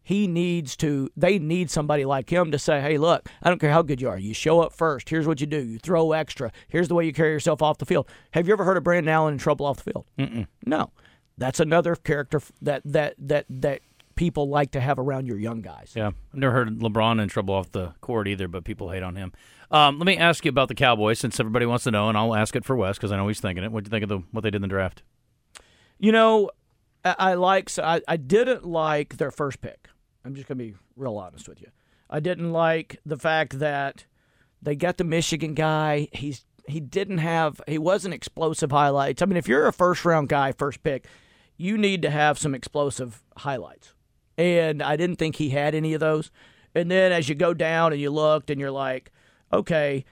He 0.05 0.27
needs 0.27 0.75
to, 0.77 1.09
they 1.15 1.39
need 1.39 1.71
somebody 1.71 2.03
like 2.03 2.29
him 2.29 2.51
to 2.51 2.59
say, 2.59 2.81
hey, 2.81 2.97
look, 2.97 3.29
I 3.41 3.49
don't 3.49 3.59
care 3.59 3.71
how 3.71 3.81
good 3.81 4.01
you 4.01 4.09
are. 4.09 4.19
You 4.19 4.33
show 4.33 4.59
up 4.59 4.73
first. 4.73 5.09
Here's 5.09 5.25
what 5.25 5.39
you 5.39 5.47
do. 5.47 5.63
You 5.63 5.79
throw 5.79 6.11
extra. 6.11 6.51
Here's 6.67 6.89
the 6.89 6.95
way 6.95 7.05
you 7.05 7.13
carry 7.13 7.31
yourself 7.31 7.61
off 7.61 7.77
the 7.77 7.85
field. 7.85 8.09
Have 8.31 8.45
you 8.45 8.53
ever 8.53 8.65
heard 8.65 8.75
of 8.75 8.83
Brandon 8.83 9.13
Allen 9.13 9.33
in 9.33 9.37
trouble 9.37 9.65
off 9.65 9.77
the 9.77 9.91
field? 9.91 10.05
Mm-mm. 10.19 10.47
No. 10.65 10.91
That's 11.37 11.61
another 11.61 11.95
character 11.95 12.41
that, 12.61 12.81
that, 12.85 13.15
that, 13.17 13.45
that 13.49 13.81
people 14.15 14.49
like 14.49 14.71
to 14.71 14.79
have 14.79 14.99
around 14.99 15.25
your 15.25 15.37
young 15.37 15.61
guys. 15.61 15.93
Yeah, 15.95 16.07
I've 16.07 16.39
never 16.39 16.53
heard 16.53 16.79
LeBron 16.79 17.21
in 17.21 17.29
trouble 17.29 17.53
off 17.55 17.71
the 17.71 17.93
court 18.01 18.27
either, 18.27 18.47
but 18.47 18.63
people 18.63 18.89
hate 18.91 19.03
on 19.03 19.15
him. 19.15 19.33
Um, 19.71 19.97
let 19.97 20.05
me 20.05 20.17
ask 20.17 20.45
you 20.45 20.49
about 20.49 20.67
the 20.67 20.75
Cowboys, 20.75 21.19
since 21.19 21.39
everybody 21.39 21.65
wants 21.65 21.83
to 21.85 21.91
know, 21.91 22.09
and 22.09 22.17
I'll 22.17 22.35
ask 22.35 22.55
it 22.55 22.63
for 22.65 22.75
Wes 22.75 22.97
because 22.97 23.11
I 23.11 23.17
know 23.17 23.27
he's 23.27 23.39
thinking 23.39 23.63
it. 23.63 23.71
What 23.71 23.83
do 23.83 23.87
you 23.87 23.91
think 23.91 24.03
of 24.03 24.09
the 24.09 24.19
what 24.31 24.41
they 24.41 24.51
did 24.51 24.57
in 24.57 24.61
the 24.61 24.67
draft? 24.67 25.03
You 25.97 26.11
know, 26.11 26.51
I, 27.03 27.15
I 27.17 27.33
like. 27.35 27.69
so 27.69 27.83
I, 27.83 28.01
I 28.07 28.17
didn't 28.17 28.65
like 28.65 29.17
their 29.17 29.31
first 29.31 29.61
pick. 29.61 29.89
I'm 30.23 30.35
just 30.35 30.47
gonna 30.47 30.57
be 30.57 30.75
real 30.95 31.17
honest 31.17 31.49
with 31.49 31.61
you. 31.61 31.69
I 32.09 32.19
didn't 32.19 32.51
like 32.51 32.99
the 33.05 33.17
fact 33.17 33.59
that 33.59 34.05
they 34.61 34.75
got 34.75 34.97
the 34.97 35.03
Michigan 35.03 35.53
guy. 35.53 36.07
He's 36.11 36.45
he 36.67 36.79
didn't 36.79 37.17
have 37.17 37.59
he 37.67 37.77
wasn't 37.77 38.13
explosive 38.13 38.71
highlights. 38.71 39.21
I 39.21 39.25
mean, 39.25 39.37
if 39.37 39.47
you're 39.47 39.67
a 39.67 39.73
first 39.73 40.05
round 40.05 40.29
guy, 40.29 40.51
first 40.51 40.83
pick, 40.83 41.07
you 41.57 41.77
need 41.77 42.01
to 42.03 42.09
have 42.09 42.37
some 42.37 42.55
explosive 42.55 43.23
highlights. 43.37 43.93
And 44.37 44.81
I 44.81 44.95
didn't 44.95 45.17
think 45.17 45.35
he 45.35 45.49
had 45.49 45.75
any 45.75 45.93
of 45.93 45.99
those. 45.99 46.31
And 46.75 46.89
then 46.89 47.11
as 47.11 47.29
you 47.29 47.35
go 47.35 47.53
down 47.53 47.91
and 47.93 48.01
you 48.01 48.09
looked 48.09 48.49
and 48.49 48.59
you're 48.59 48.71
like, 48.71 49.11
okay, 49.51 50.05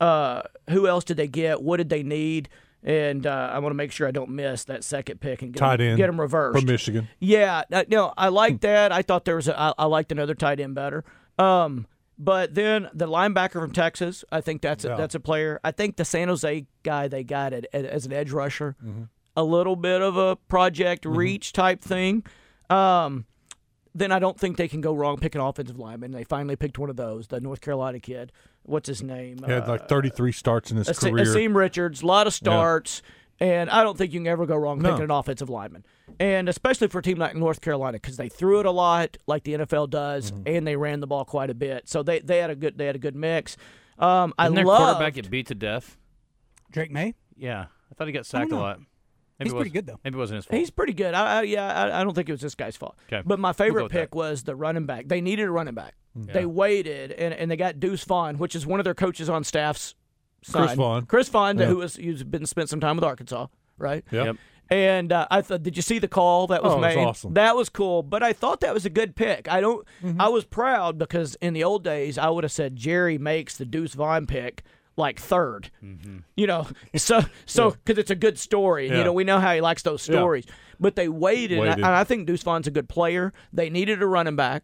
uh, 0.00 0.42
who 0.70 0.86
else 0.86 1.04
did 1.04 1.16
they 1.16 1.26
get? 1.28 1.62
What 1.62 1.78
did 1.78 1.88
they 1.88 2.02
need? 2.02 2.48
And 2.82 3.26
uh, 3.26 3.50
I 3.52 3.58
want 3.58 3.72
to 3.72 3.76
make 3.76 3.92
sure 3.92 4.08
I 4.08 4.10
don't 4.10 4.30
miss 4.30 4.64
that 4.64 4.84
second 4.84 5.20
pick 5.20 5.42
and 5.42 5.52
get 5.52 5.58
Tight 5.58 5.76
them, 5.78 5.88
end 5.88 5.96
get 5.98 6.06
them 6.06 6.18
reversed. 6.20 6.58
from 6.58 6.66
Michigan. 6.66 7.08
Yeah, 7.18 7.64
uh, 7.70 7.84
no, 7.88 8.14
I 8.16 8.28
like 8.28 8.60
that. 8.62 8.90
I 8.92 9.02
thought 9.02 9.26
there 9.26 9.36
was 9.36 9.48
a, 9.48 9.58
I, 9.60 9.74
I 9.78 9.84
liked 9.84 10.10
another 10.12 10.34
tight 10.34 10.60
end 10.60 10.74
better. 10.74 11.04
Um, 11.38 11.86
but 12.18 12.54
then 12.54 12.88
the 12.94 13.06
linebacker 13.06 13.54
from 13.60 13.72
Texas, 13.72 14.24
I 14.32 14.40
think 14.40 14.62
that's 14.62 14.84
a, 14.84 14.88
Yeah. 14.88 14.96
that's 14.96 15.14
a 15.14 15.20
player. 15.20 15.60
I 15.64 15.72
think 15.72 15.96
the 15.96 16.04
San 16.06 16.28
Jose 16.28 16.66
guy 16.82 17.08
they 17.08 17.24
got 17.24 17.52
it 17.52 17.66
as 17.74 18.06
an 18.06 18.12
edge 18.12 18.30
rusher, 18.30 18.76
Mm-hmm. 18.82 19.02
a 19.36 19.42
little 19.44 19.76
bit 19.76 20.00
of 20.00 20.16
a 20.16 20.36
project 20.36 21.04
reach 21.04 21.52
type 21.52 21.82
thing. 21.82 22.24
Um, 22.70 23.26
then 23.94 24.12
I 24.12 24.18
don't 24.18 24.38
think 24.38 24.56
they 24.56 24.68
can 24.68 24.80
go 24.80 24.94
wrong 24.94 25.16
picking 25.18 25.40
offensive 25.40 25.78
lineman. 25.78 26.12
They 26.12 26.24
finally 26.24 26.56
picked 26.56 26.78
one 26.78 26.90
of 26.90 26.96
those, 26.96 27.26
the 27.28 27.40
North 27.40 27.60
Carolina 27.60 27.98
kid. 28.00 28.32
What's 28.62 28.88
his 28.88 29.02
name? 29.02 29.38
He 29.44 29.50
had 29.52 29.66
like 29.66 29.88
33 29.88 30.32
starts 30.32 30.70
in 30.70 30.76
his 30.76 30.88
Ase- 30.88 30.98
career. 30.98 31.24
Asim 31.24 31.54
Richards, 31.56 32.02
a 32.02 32.06
lot 32.06 32.26
of 32.26 32.34
starts, 32.34 33.02
and 33.40 33.68
I 33.70 33.82
don't 33.82 33.96
think 33.98 34.12
you 34.12 34.20
can 34.20 34.26
ever 34.26 34.46
go 34.46 34.54
wrong 34.56 34.78
No. 34.80 34.90
picking 34.90 35.04
an 35.04 35.10
offensive 35.10 35.48
lineman. 35.50 35.84
And 36.20 36.48
especially 36.48 36.88
for 36.88 36.98
a 36.98 37.02
team 37.02 37.18
like 37.18 37.34
North 37.34 37.60
Carolina, 37.62 37.94
because 37.98 38.16
they 38.16 38.28
threw 38.28 38.60
it 38.60 38.66
a 38.66 38.70
lot, 38.70 39.16
like 39.26 39.44
the 39.44 39.54
NFL 39.54 39.88
does, 39.90 40.30
Mm-hmm. 40.30 40.42
and 40.46 40.66
they 40.66 40.76
ran 40.76 41.00
the 41.00 41.06
ball 41.06 41.24
quite 41.24 41.50
a 41.50 41.54
bit. 41.54 41.88
So 41.88 42.02
they, 42.02 42.20
they 42.20 42.38
had 42.38 42.50
a 42.50 42.54
good 42.54 42.76
they 42.78 42.86
had 42.86 42.96
a 42.96 43.00
good 43.00 43.16
mix. 43.16 43.56
Um, 43.98 44.32
I 44.38 44.44
Didn't 44.44 44.56
their 44.56 44.64
love 44.66 44.78
quarterback 44.96 45.14
get 45.14 45.30
beat 45.30 45.46
to 45.48 45.54
death? 45.54 45.96
Drake 46.70 46.90
Maye. 46.90 47.14
Yeah, 47.36 47.66
I 47.90 47.94
thought 47.94 48.06
he 48.06 48.12
got 48.12 48.26
sacked 48.26 48.52
a 48.52 48.56
lot. 48.56 48.80
Maybe 49.40 49.48
He's 49.48 49.52
it 49.54 49.56
pretty 49.56 49.70
good, 49.70 49.86
though. 49.86 49.98
Maybe 50.04 50.16
it 50.16 50.18
wasn't 50.18 50.36
his 50.36 50.44
fault. 50.44 50.58
He's 50.60 50.70
pretty 50.70 50.92
good. 50.92 51.14
I, 51.14 51.38
I, 51.40 51.42
yeah, 51.42 51.66
I, 51.74 52.00
I 52.00 52.04
don't 52.04 52.14
think 52.14 52.28
it 52.28 52.32
was 52.32 52.40
this 52.42 52.54
guy's 52.54 52.76
fault. 52.76 52.96
'Kay. 53.08 53.22
But 53.24 53.38
my 53.40 53.48
We'll 53.48 53.54
favorite 53.54 53.90
pick 53.90 54.10
that. 54.10 54.16
was 54.16 54.44
the 54.44 54.54
running 54.54 54.86
back. 54.86 55.08
They 55.08 55.20
needed 55.20 55.44
a 55.48 55.50
running 55.50 55.74
back. 55.74 55.94
Mm. 56.16 56.32
They 56.32 56.44
waited, 56.46 57.10
and, 57.12 57.34
and 57.34 57.50
they 57.50 57.56
got 57.56 57.80
Deuce 57.80 58.04
Vaughn, 58.04 58.38
which 58.38 58.54
is 58.54 58.66
one 58.66 58.78
of 58.78 58.84
their 58.84 58.94
coaches 58.94 59.28
on 59.28 59.42
staff's 59.44 59.94
son. 60.42 60.66
Chris 60.66 60.76
Vaughn. 60.76 61.06
Chris 61.06 61.28
Vaughn, 61.28 61.58
Yeah. 61.58 61.66
who 61.66 61.76
was 61.78 61.96
who's 61.96 62.22
been 62.22 62.46
spent 62.46 62.68
some 62.68 62.80
time 62.80 62.96
with 62.96 63.04
Arkansas, 63.04 63.46
right? 63.78 64.04
Yep. 64.12 64.24
Yep. 64.26 64.36
And 64.72 65.12
uh, 65.12 65.26
I 65.32 65.42
thought, 65.42 65.64
did 65.64 65.74
you 65.76 65.82
see 65.82 65.98
the 65.98 66.06
call 66.06 66.46
that 66.46 66.62
was 66.62 66.72
Oh, 66.72 66.76
it 66.76 66.80
was 66.86 66.94
made? 66.94 67.04
awesome. 67.04 67.34
That 67.34 67.56
was 67.56 67.68
cool. 67.68 68.04
But 68.04 68.22
I 68.22 68.32
thought 68.32 68.60
that 68.60 68.72
was 68.72 68.86
a 68.86 68.90
good 68.90 69.16
pick. 69.16 69.50
I 69.50 69.60
don't. 69.60 69.84
Mm-hmm. 70.00 70.20
I 70.20 70.28
was 70.28 70.44
proud 70.44 70.96
because 70.96 71.34
in 71.40 71.54
the 71.54 71.64
old 71.64 71.82
days 71.82 72.16
I 72.18 72.28
would 72.28 72.44
have 72.44 72.52
said 72.52 72.76
Jerry 72.76 73.18
makes 73.18 73.56
the 73.56 73.64
Deuce 73.64 73.94
Vaughn 73.94 74.26
pick 74.26 74.62
like 75.00 75.20
3rd 75.20 75.70
You 76.36 76.46
know, 76.46 76.66
so 76.96 77.22
so 77.46 77.70
because 77.72 77.98
it's 77.98 78.10
a 78.10 78.14
good 78.14 78.38
story. 78.38 78.86
and 78.88 78.96
You 78.98 79.02
know, 79.04 79.12
we 79.12 79.24
know 79.24 79.40
how 79.40 79.52
he 79.54 79.60
likes 79.60 79.82
those 79.82 80.06
Yeah. 80.08 80.14
stories. 80.16 80.46
But 80.78 80.94
they 80.96 81.08
waited, 81.08 81.58
and 81.58 81.68
I- 81.68 81.72
And, 81.74 81.84
I, 81.84 82.04
think 82.04 82.26
Deuce 82.26 82.42
Vaughn's 82.42 82.66
a 82.66 82.70
good 82.70 82.88
player. 82.88 83.32
They 83.52 83.68
needed 83.68 84.00
a 84.02 84.06
running 84.06 84.36
back, 84.36 84.62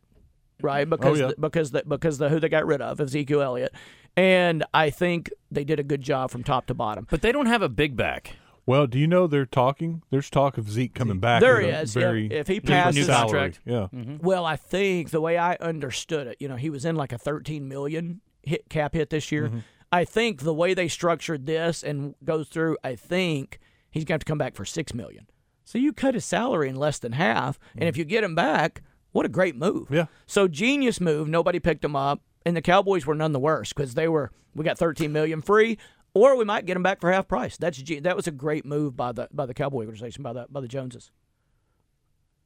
right? 0.63 0.89
Because 0.89 1.21
Oh, 1.21 1.25
yeah. 1.27 1.33
the, 1.37 1.41
because 1.41 1.71
the, 1.73 1.83
because 1.87 2.17
the 2.19 2.29
who 2.31 2.41
they 2.41 2.49
got 2.49 2.65
rid 2.67 2.81
of 2.81 3.01
Ezekiel 3.01 3.43
Elliott, 3.43 3.73
and 4.17 4.65
I 4.73 4.89
think 4.91 5.31
they 5.51 5.65
did 5.65 5.79
a 5.79 5.83
good 5.83 6.01
job 6.03 6.31
from 6.31 6.43
top 6.43 6.67
to 6.67 6.75
bottom. 6.75 7.07
but 7.11 7.21
they 7.23 7.33
don't 7.33 7.47
have 7.47 7.61
a 7.63 7.69
big 7.69 7.97
back. 7.97 8.37
Well, 8.65 8.87
do 8.89 8.99
you 8.99 9.07
know 9.07 9.27
they're 9.29 9.47
talking? 9.47 10.03
There's 10.11 10.29
talk 10.29 10.59
of 10.59 10.69
Zeke 10.71 10.93
coming 10.95 11.21
back. 11.21 11.41
There 11.41 11.59
at 11.59 11.65
he 11.65 11.71
a 11.71 11.81
is, 11.83 11.95
yeah. 11.95 12.11
If 12.13 12.49
he 12.49 12.59
passes- 12.61 12.97
New 12.97 13.05
salary. 13.05 13.53
contract. 13.53 13.61
Yeah. 13.65 13.87
Well, 14.21 14.45
I 14.45 14.57
think 14.57 15.11
the 15.11 15.21
way 15.21 15.37
I 15.39 15.55
understood 15.57 16.27
it, 16.27 16.39
you 16.41 16.49
know, 16.49 16.57
he 16.57 16.71
was 16.71 16.85
in 16.85 16.97
like 16.97 17.13
a 17.13 17.19
13 17.19 17.69
million 17.69 18.23
hit 18.43 18.69
cap 18.69 18.95
hit 18.95 19.11
this 19.11 19.31
year. 19.31 19.49
Mm-hmm. 19.49 19.59
I 19.93 20.05
think 20.05 20.43
the 20.43 20.55
way 20.55 20.75
they 20.75 20.89
structured 20.89 21.47
this 21.47 21.83
and 21.83 22.15
goes 22.25 22.49
through, 22.49 22.77
I 22.83 22.97
think 22.97 23.59
he's 23.91 24.05
going 24.05 24.07
to 24.07 24.13
have 24.15 24.21
to 24.21 24.27
come 24.27 24.39
back 24.39 24.55
for 24.55 24.65
six 24.65 24.93
million. 24.93 25.27
So 25.65 25.79
you 25.79 25.93
cut 25.93 26.15
his 26.15 26.25
salary 26.25 26.69
in 26.69 26.77
less 26.77 26.99
than 26.99 27.13
half, 27.13 27.59
and 27.77 27.89
if 27.89 27.97
you 27.97 28.05
get 28.05 28.23
him 28.23 28.35
back, 28.35 28.83
what 29.13 29.27
a 29.27 29.29
great 29.29 29.57
move! 29.57 29.87
Mm-hmm. 29.87 29.95
Yeah. 29.95 30.07
So 30.27 30.47
genius 30.49 31.01
move. 31.01 31.29
Nobody 31.29 31.59
picked 31.59 31.85
him 31.85 31.97
up, 31.97 32.23
and 32.45 32.57
the 32.57 32.63
Cowboys 32.63 33.07
were 33.07 33.15
none 33.15 33.33
the 33.33 33.41
worse 33.41 33.73
because 33.73 33.95
they 33.95 34.07
were 34.09 34.31
we 34.55 34.65
got 34.65 34.79
13 34.79 35.13
million 35.13 35.43
free. 35.43 35.79
Or 36.15 36.35
we 36.35 36.47
might 36.47 36.65
get 36.65 36.79
him 36.79 36.83
back 36.83 37.03
for 37.03 37.13
half 37.13 37.29
price. 37.29 37.59
That's 37.59 37.83
that 38.01 38.17
was 38.17 38.27
a 38.27 38.31
great 38.31 38.65
move 38.65 38.97
by 38.97 39.13
the 39.13 39.29
by 39.33 39.45
the 39.45 39.53
Cowboy 39.53 39.81
organization 39.81 40.23
by 40.23 40.33
the 40.33 40.47
by 40.49 40.63
the 40.63 40.69
Joneses. 40.69 41.11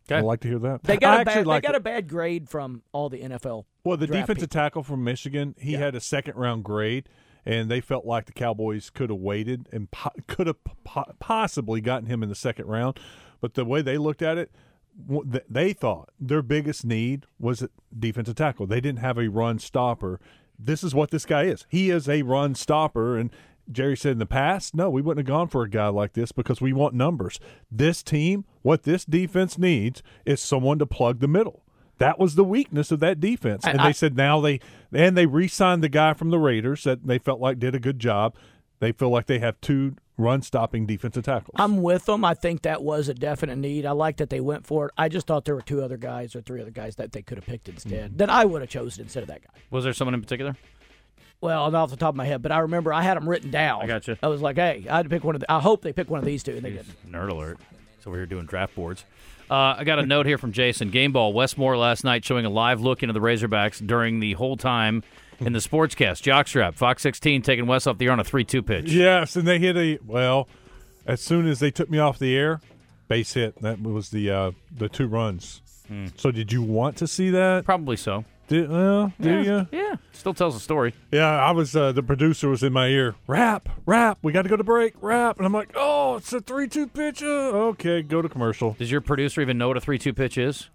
Okay. 0.08 0.18
I'd 0.18 0.24
like 0.24 0.40
to 0.40 0.48
hear 0.48 0.58
that. 0.58 0.82
They 0.82 0.96
got 0.96 1.18
a 1.18 1.20
actually 1.20 1.34
bad, 1.34 1.46
like 1.46 1.62
they 1.62 1.68
got 1.68 1.74
it. 1.76 1.78
a 1.78 1.80
bad 1.80 2.08
grade 2.08 2.48
from 2.48 2.82
all 2.90 3.08
the 3.08 3.20
NFL. 3.20 3.66
Well, 3.84 3.96
the 3.96 4.08
draft 4.08 4.26
defensive 4.26 4.50
people. 4.50 4.60
tackle 4.60 4.82
from 4.82 5.04
Michigan, 5.04 5.54
he 5.56 5.74
had 5.74 5.94
a 5.94 6.00
second 6.00 6.34
round 6.34 6.64
grade, 6.64 7.08
and 7.44 7.70
they 7.70 7.80
felt 7.80 8.04
like 8.04 8.26
the 8.26 8.32
Cowboys 8.32 8.90
could 8.90 9.10
have 9.10 9.18
waited 9.18 9.68
and 9.72 9.90
po- 9.90 10.12
could 10.26 10.46
have 10.46 10.62
po- 10.84 11.12
possibly 11.18 11.80
gotten 11.80 12.06
him 12.06 12.22
in 12.22 12.28
the 12.28 12.34
second 12.34 12.66
round. 12.66 12.98
But 13.40 13.54
the 13.54 13.64
way 13.64 13.82
they 13.82 13.98
looked 13.98 14.22
at 14.22 14.38
it, 14.38 14.50
they 15.48 15.72
thought 15.72 16.10
their 16.20 16.42
biggest 16.42 16.84
need 16.84 17.26
was 17.38 17.62
a 17.62 17.70
defensive 17.98 18.34
tackle. 18.34 18.66
They 18.66 18.80
didn't 18.80 18.98
have 18.98 19.18
a 19.18 19.28
run 19.28 19.58
stopper. 19.58 20.20
This 20.58 20.84
is 20.84 20.94
what 20.94 21.10
this 21.10 21.24
guy 21.24 21.44
is. 21.44 21.64
He 21.68 21.90
is 21.90 22.08
a 22.08 22.22
run 22.22 22.54
stopper, 22.54 23.16
and 23.16 23.30
Jerry 23.70 23.96
said 23.96 24.12
in 24.12 24.18
the 24.18 24.26
past, 24.26 24.74
no, 24.74 24.90
we 24.90 25.00
wouldn't 25.00 25.26
have 25.26 25.32
gone 25.32 25.48
for 25.48 25.62
a 25.62 25.70
guy 25.70 25.88
like 25.88 26.12
this 26.12 26.32
because 26.32 26.60
we 26.60 26.72
want 26.72 26.94
numbers. 26.94 27.40
This 27.70 28.02
team, 28.02 28.44
what 28.62 28.82
this 28.82 29.04
defense 29.04 29.56
needs 29.56 30.02
is 30.26 30.40
someone 30.40 30.78
to 30.80 30.86
plug 30.86 31.20
the 31.20 31.28
middle. 31.28 31.62
That 32.00 32.18
was 32.18 32.34
the 32.34 32.44
weakness 32.44 32.90
of 32.90 33.00
that 33.00 33.20
defense. 33.20 33.64
And, 33.66 33.80
I- 33.80 33.88
they 33.88 33.92
said 33.92 34.16
now 34.16 34.40
they 34.40 34.58
and 34.92 35.16
they 35.16 35.26
re-signed 35.26 35.84
the 35.84 35.88
guy 35.88 36.14
from 36.14 36.30
the 36.30 36.38
Raiders 36.38 36.82
that 36.84 37.06
they 37.06 37.18
felt 37.18 37.40
like 37.40 37.58
did 37.58 37.74
a 37.74 37.78
good 37.78 37.98
job. 38.00 38.34
They 38.80 38.92
feel 38.92 39.10
like 39.10 39.26
they 39.26 39.38
have 39.38 39.60
two 39.60 39.94
run 40.16 40.40
stopping 40.42 40.86
defensive 40.86 41.24
tackles. 41.24 41.54
I'm 41.56 41.82
with 41.82 42.06
them. 42.06 42.24
I 42.24 42.32
think 42.34 42.62
that 42.62 42.82
was 42.82 43.08
a 43.08 43.14
definite 43.14 43.56
need. 43.56 43.84
I 43.84 43.92
like 43.92 44.16
that 44.16 44.30
they 44.30 44.40
went 44.40 44.66
for 44.66 44.86
it. 44.86 44.92
I 44.96 45.10
just 45.10 45.26
thought 45.26 45.44
there 45.44 45.54
were 45.54 45.60
two 45.62 45.82
other 45.82 45.98
guys 45.98 46.34
or 46.34 46.40
three 46.40 46.60
other 46.62 46.70
guys 46.70 46.96
that 46.96 47.12
they 47.12 47.20
could 47.22 47.36
have 47.36 47.46
picked 47.46 47.68
instead. 47.68 48.08
Mm-hmm. 48.08 48.16
That 48.16 48.30
I 48.30 48.46
would 48.46 48.62
have 48.62 48.70
chosen 48.70 49.04
instead 49.04 49.22
of 49.22 49.28
that 49.28 49.42
guy. 49.42 49.60
Was 49.70 49.84
there 49.84 49.92
someone 49.92 50.14
in 50.14 50.22
particular? 50.22 50.56
Well, 51.42 51.70
not 51.70 51.82
off 51.84 51.90
the 51.90 51.96
top 51.96 52.10
of 52.10 52.16
my 52.16 52.26
head, 52.26 52.42
but 52.42 52.52
I 52.52 52.58
remember 52.60 52.92
I 52.92 53.02
had 53.02 53.16
them 53.16 53.28
written 53.28 53.50
down. 53.50 53.82
I 53.82 53.86
got 53.86 54.06
gotcha. 54.06 54.18
I 54.22 54.28
was 54.28 54.42
like, 54.42 54.56
hey, 54.56 54.86
I 54.88 54.96
had 54.96 55.04
to 55.04 55.08
pick 55.10 55.24
one 55.24 55.34
of. 55.34 55.40
The, 55.40 55.50
I 55.52 55.60
hope 55.60 55.82
they 55.82 55.92
pick 55.92 56.10
one 56.10 56.18
of 56.18 56.24
these 56.26 56.42
two, 56.42 56.52
and 56.52 56.62
they 56.62 56.70
didn't. 56.70 57.10
Nerd 57.10 57.30
alert. 57.30 57.58
So 58.00 58.10
we're 58.10 58.18
here 58.18 58.26
doing 58.26 58.46
draft 58.46 58.74
boards. 58.74 59.04
Uh, 59.50 59.74
I 59.78 59.84
got 59.84 59.98
a 59.98 60.06
note 60.06 60.26
here 60.26 60.38
from 60.38 60.52
Jason. 60.52 60.90
Game 60.90 61.10
Ball 61.12 61.32
Westmore 61.32 61.76
last 61.76 62.04
night 62.04 62.24
showing 62.24 62.46
a 62.46 62.50
live 62.50 62.80
look 62.80 63.02
into 63.02 63.12
the 63.12 63.20
Razorbacks 63.20 63.84
during 63.84 64.20
the 64.20 64.34
whole 64.34 64.56
time 64.56 65.02
in 65.40 65.52
the 65.52 65.58
sportscast. 65.58 66.22
Jockstrap, 66.22 66.74
Fox 66.74 67.02
16 67.02 67.42
taking 67.42 67.66
West 67.66 67.88
off 67.88 67.98
the 67.98 68.06
air 68.06 68.12
on 68.12 68.20
a 68.20 68.24
3 68.24 68.44
2 68.44 68.62
pitch. 68.62 68.92
yes, 68.92 69.34
and 69.34 69.48
they 69.48 69.58
hit 69.58 69.76
a 69.76 69.98
well. 70.06 70.48
As 71.06 71.20
soon 71.20 71.48
as 71.48 71.58
they 71.58 71.70
took 71.72 71.90
me 71.90 71.98
off 71.98 72.18
the 72.18 72.36
air, 72.36 72.60
base 73.08 73.32
hit. 73.34 73.60
That 73.60 73.82
was 73.82 74.10
the 74.10 74.30
uh, 74.30 74.50
the 74.76 74.88
two 74.88 75.08
runs. 75.08 75.60
Hmm. 75.88 76.06
So 76.16 76.30
did 76.30 76.52
you 76.52 76.62
want 76.62 76.96
to 76.98 77.06
see 77.08 77.30
that? 77.30 77.64
Probably 77.64 77.96
so. 77.96 78.24
Did, 78.50 78.68
well, 78.68 79.12
do 79.20 79.42
you? 79.42 79.68
Yeah. 79.70 79.94
Still 80.12 80.34
tells 80.34 80.56
a 80.56 80.60
story. 80.60 80.92
Yeah, 81.12 81.28
I 81.28 81.52
was. 81.52 81.76
Uh, 81.76 81.92
the 81.92 82.02
producer 82.02 82.48
was 82.48 82.64
in 82.64 82.72
my 82.72 82.88
ear. 82.88 83.14
Rap, 83.28 83.68
rap. 83.86 84.18
We 84.22 84.32
got 84.32 84.42
to 84.42 84.48
go 84.48 84.56
to 84.56 84.64
break. 84.64 84.94
Rap, 85.00 85.36
and 85.38 85.46
I'm 85.46 85.52
like, 85.52 85.70
oh, 85.76 86.16
it's 86.16 86.32
a 86.32 86.40
three-two 86.40 86.88
pitch. 86.88 87.22
Uh, 87.22 87.26
okay, 87.70 88.02
go 88.02 88.20
to 88.20 88.28
commercial. 88.28 88.72
Does 88.76 88.90
your 88.90 89.00
producer 89.02 89.40
even 89.40 89.56
know 89.56 89.68
what 89.68 89.76
a 89.76 89.80
3 89.80 89.98
2 90.00 90.12
pitch 90.12 90.36
is? 90.36 90.68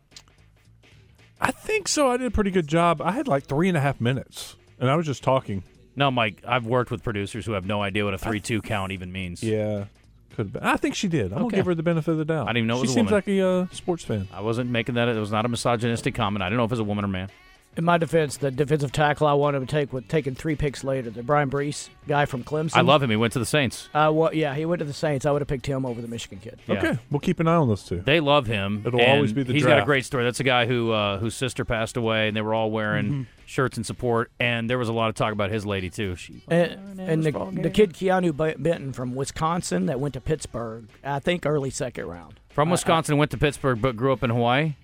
I 1.42 1.52
think 1.52 1.90
so. 1.90 2.10
I 2.10 2.16
did 2.18 2.28
a 2.28 2.32
pretty 2.32 2.50
good 2.52 2.68
job. 2.68 3.02
I 3.02 3.12
had 3.12 3.28
like 3.28 3.44
three 3.46 3.68
and 3.68 3.76
a 3.78 3.82
half 3.82 4.00
minutes, 4.00 4.56
and 4.80 4.90
I 4.90 4.96
was 4.96 5.06
just 5.06 5.22
talking. 5.22 5.62
No, 5.98 6.10
Mike. 6.12 6.42
I've 6.48 6.66
worked 6.66 6.92
with 6.92 7.04
producers 7.04 7.46
who 7.46 7.52
have 7.52 7.66
no 7.66 7.82
idea 7.82 8.06
what 8.06 8.14
a 8.14 8.18
3 8.18 8.40
2 8.40 8.62
count 8.62 8.94
even 8.94 9.12
means. 9.12 9.44
Yeah, 9.44 9.86
could 10.30 10.46
have 10.48 10.54
been. 10.54 10.64
I 10.64 10.78
think 10.78 10.96
she 10.96 11.10
did. 11.10 11.34
I'm 11.34 11.40
Okay. 11.40 11.42
gonna 11.44 11.56
give 11.58 11.66
her 11.66 11.76
the 11.76 11.84
benefit 11.84 12.12
of 12.12 12.18
the 12.20 12.26
doubt. 12.26 12.48
I 12.48 12.54
didn't 12.54 12.58
even 12.60 12.68
know 12.70 12.76
it 12.76 12.78
she 12.78 12.82
was 12.84 12.92
a 12.92 12.94
seems 12.94 13.12
woman. 13.12 13.14
like 13.18 13.28
a 13.28 13.46
uh, 13.46 13.68
sports 13.76 14.06
fan. 14.06 14.30
I 14.34 14.40
wasn't 14.40 14.70
making 14.70 14.96
that. 14.96 15.10
It 15.10 15.20
was 15.20 15.32
not 15.34 15.44
a 15.46 15.50
misogynistic 15.50 16.16
comment. 16.16 16.42
I 16.42 16.48
don't 16.48 16.58
know 16.58 16.64
if 16.64 16.72
it's 16.72 16.80
a 16.80 16.84
woman 16.86 17.04
or 17.04 17.10
man. 17.10 17.30
In 17.78 17.84
my 17.84 17.98
defense, 17.98 18.38
the 18.38 18.52
defensive 18.52 18.92
tackle 18.94 19.28
I 19.28 19.34
wanted 19.34 19.60
to 19.60 19.66
take 19.66 19.92
was 19.92 20.06
taken 20.08 20.34
three 20.34 20.56
picks 20.56 20.84
later. 20.84 21.10
The 21.10 21.24
Bryan 21.24 21.50
Bresee 21.50 21.90
guy 22.08 22.26
from 22.26 22.44
Clemson. 22.44 22.78
I 22.78 22.82
love 22.82 23.04
him. 23.04 23.10
He 23.10 23.16
went 23.18 23.34
to 23.34 23.40
the 23.40 23.46
Saints. 23.46 23.90
Uh, 23.94 24.12
well, 24.14 24.34
yeah, 24.34 24.56
he 24.56 24.66
went 24.66 24.80
to 24.80 24.86
the 24.86 24.94
Saints. 24.94 25.26
I 25.26 25.32
would 25.32 25.42
have 25.42 25.48
picked 25.50 25.66
him 25.66 25.86
over 25.86 26.02
the 26.02 26.08
Michigan 26.08 26.40
kid. 26.40 26.60
Yeah. 26.68 26.76
Okay, 26.78 27.00
we'll 27.12 27.20
keep 27.20 27.40
an 27.42 27.48
eye 27.50 27.56
on 27.56 27.68
those 27.68 27.84
two. 27.84 28.00
They 28.02 28.20
love 28.22 28.48
him. 28.48 28.84
It'll 28.86 29.00
and 29.02 29.12
always 29.12 29.34
be 29.34 29.44
the 29.44 29.52
He's 29.54 29.66
got 29.66 29.80
a 29.80 29.86
great 29.86 30.06
story. 30.06 30.24
That's 30.24 30.40
a 30.40 30.44
guy 30.46 30.66
who 30.68 30.92
uh, 30.92 31.18
whose 31.20 31.36
sister 31.36 31.66
passed 31.66 31.98
away, 31.98 32.28
and 32.30 32.38
they 32.38 32.42
were 32.42 32.54
all 32.54 32.72
wearing 32.72 33.06
Mm-hmm. 33.06 33.24
shirts 33.46 33.78
in 33.78 33.84
support. 33.84 34.32
And 34.40 34.70
there 34.70 34.78
was 34.78 34.88
a 34.90 34.94
lot 34.94 35.10
of 35.10 35.16
talk 35.16 35.34
about 35.34 35.52
his 35.52 35.66
lady 35.66 35.90
too. 35.90 36.16
She 36.16 36.42
And, 36.48 37.00
and 37.00 37.24
the, 37.24 37.32
the 37.62 37.70
kid 37.70 37.94
Keanu 37.94 38.36
Benton 38.36 38.94
from 38.94 39.16
Wisconsin 39.16 39.86
that 39.88 40.00
went 40.00 40.14
to 40.14 40.22
Pittsburgh, 40.22 40.88
I 41.04 41.20
think 41.20 41.46
early 41.46 41.70
second 41.70 42.06
round. 42.08 42.40
from 42.50 42.70
Wisconsin, 42.70 43.18
went 43.18 43.32
to 43.32 43.38
Pittsburgh, 43.38 43.82
but 43.82 43.96
grew 43.98 44.14
up 44.14 44.24
in 44.24 44.30
Hawaii. 44.30 44.76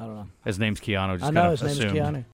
I 0.00 0.06
don't 0.06 0.14
know. 0.14 0.26
His 0.46 0.58
name's 0.58 0.80
Keanu. 0.80 1.18
Just 1.18 1.24
I 1.24 1.30
know 1.30 1.50
his 1.50 1.62
name's 1.62 1.78
assumed. 1.78 1.94
Keanu. 1.96 2.24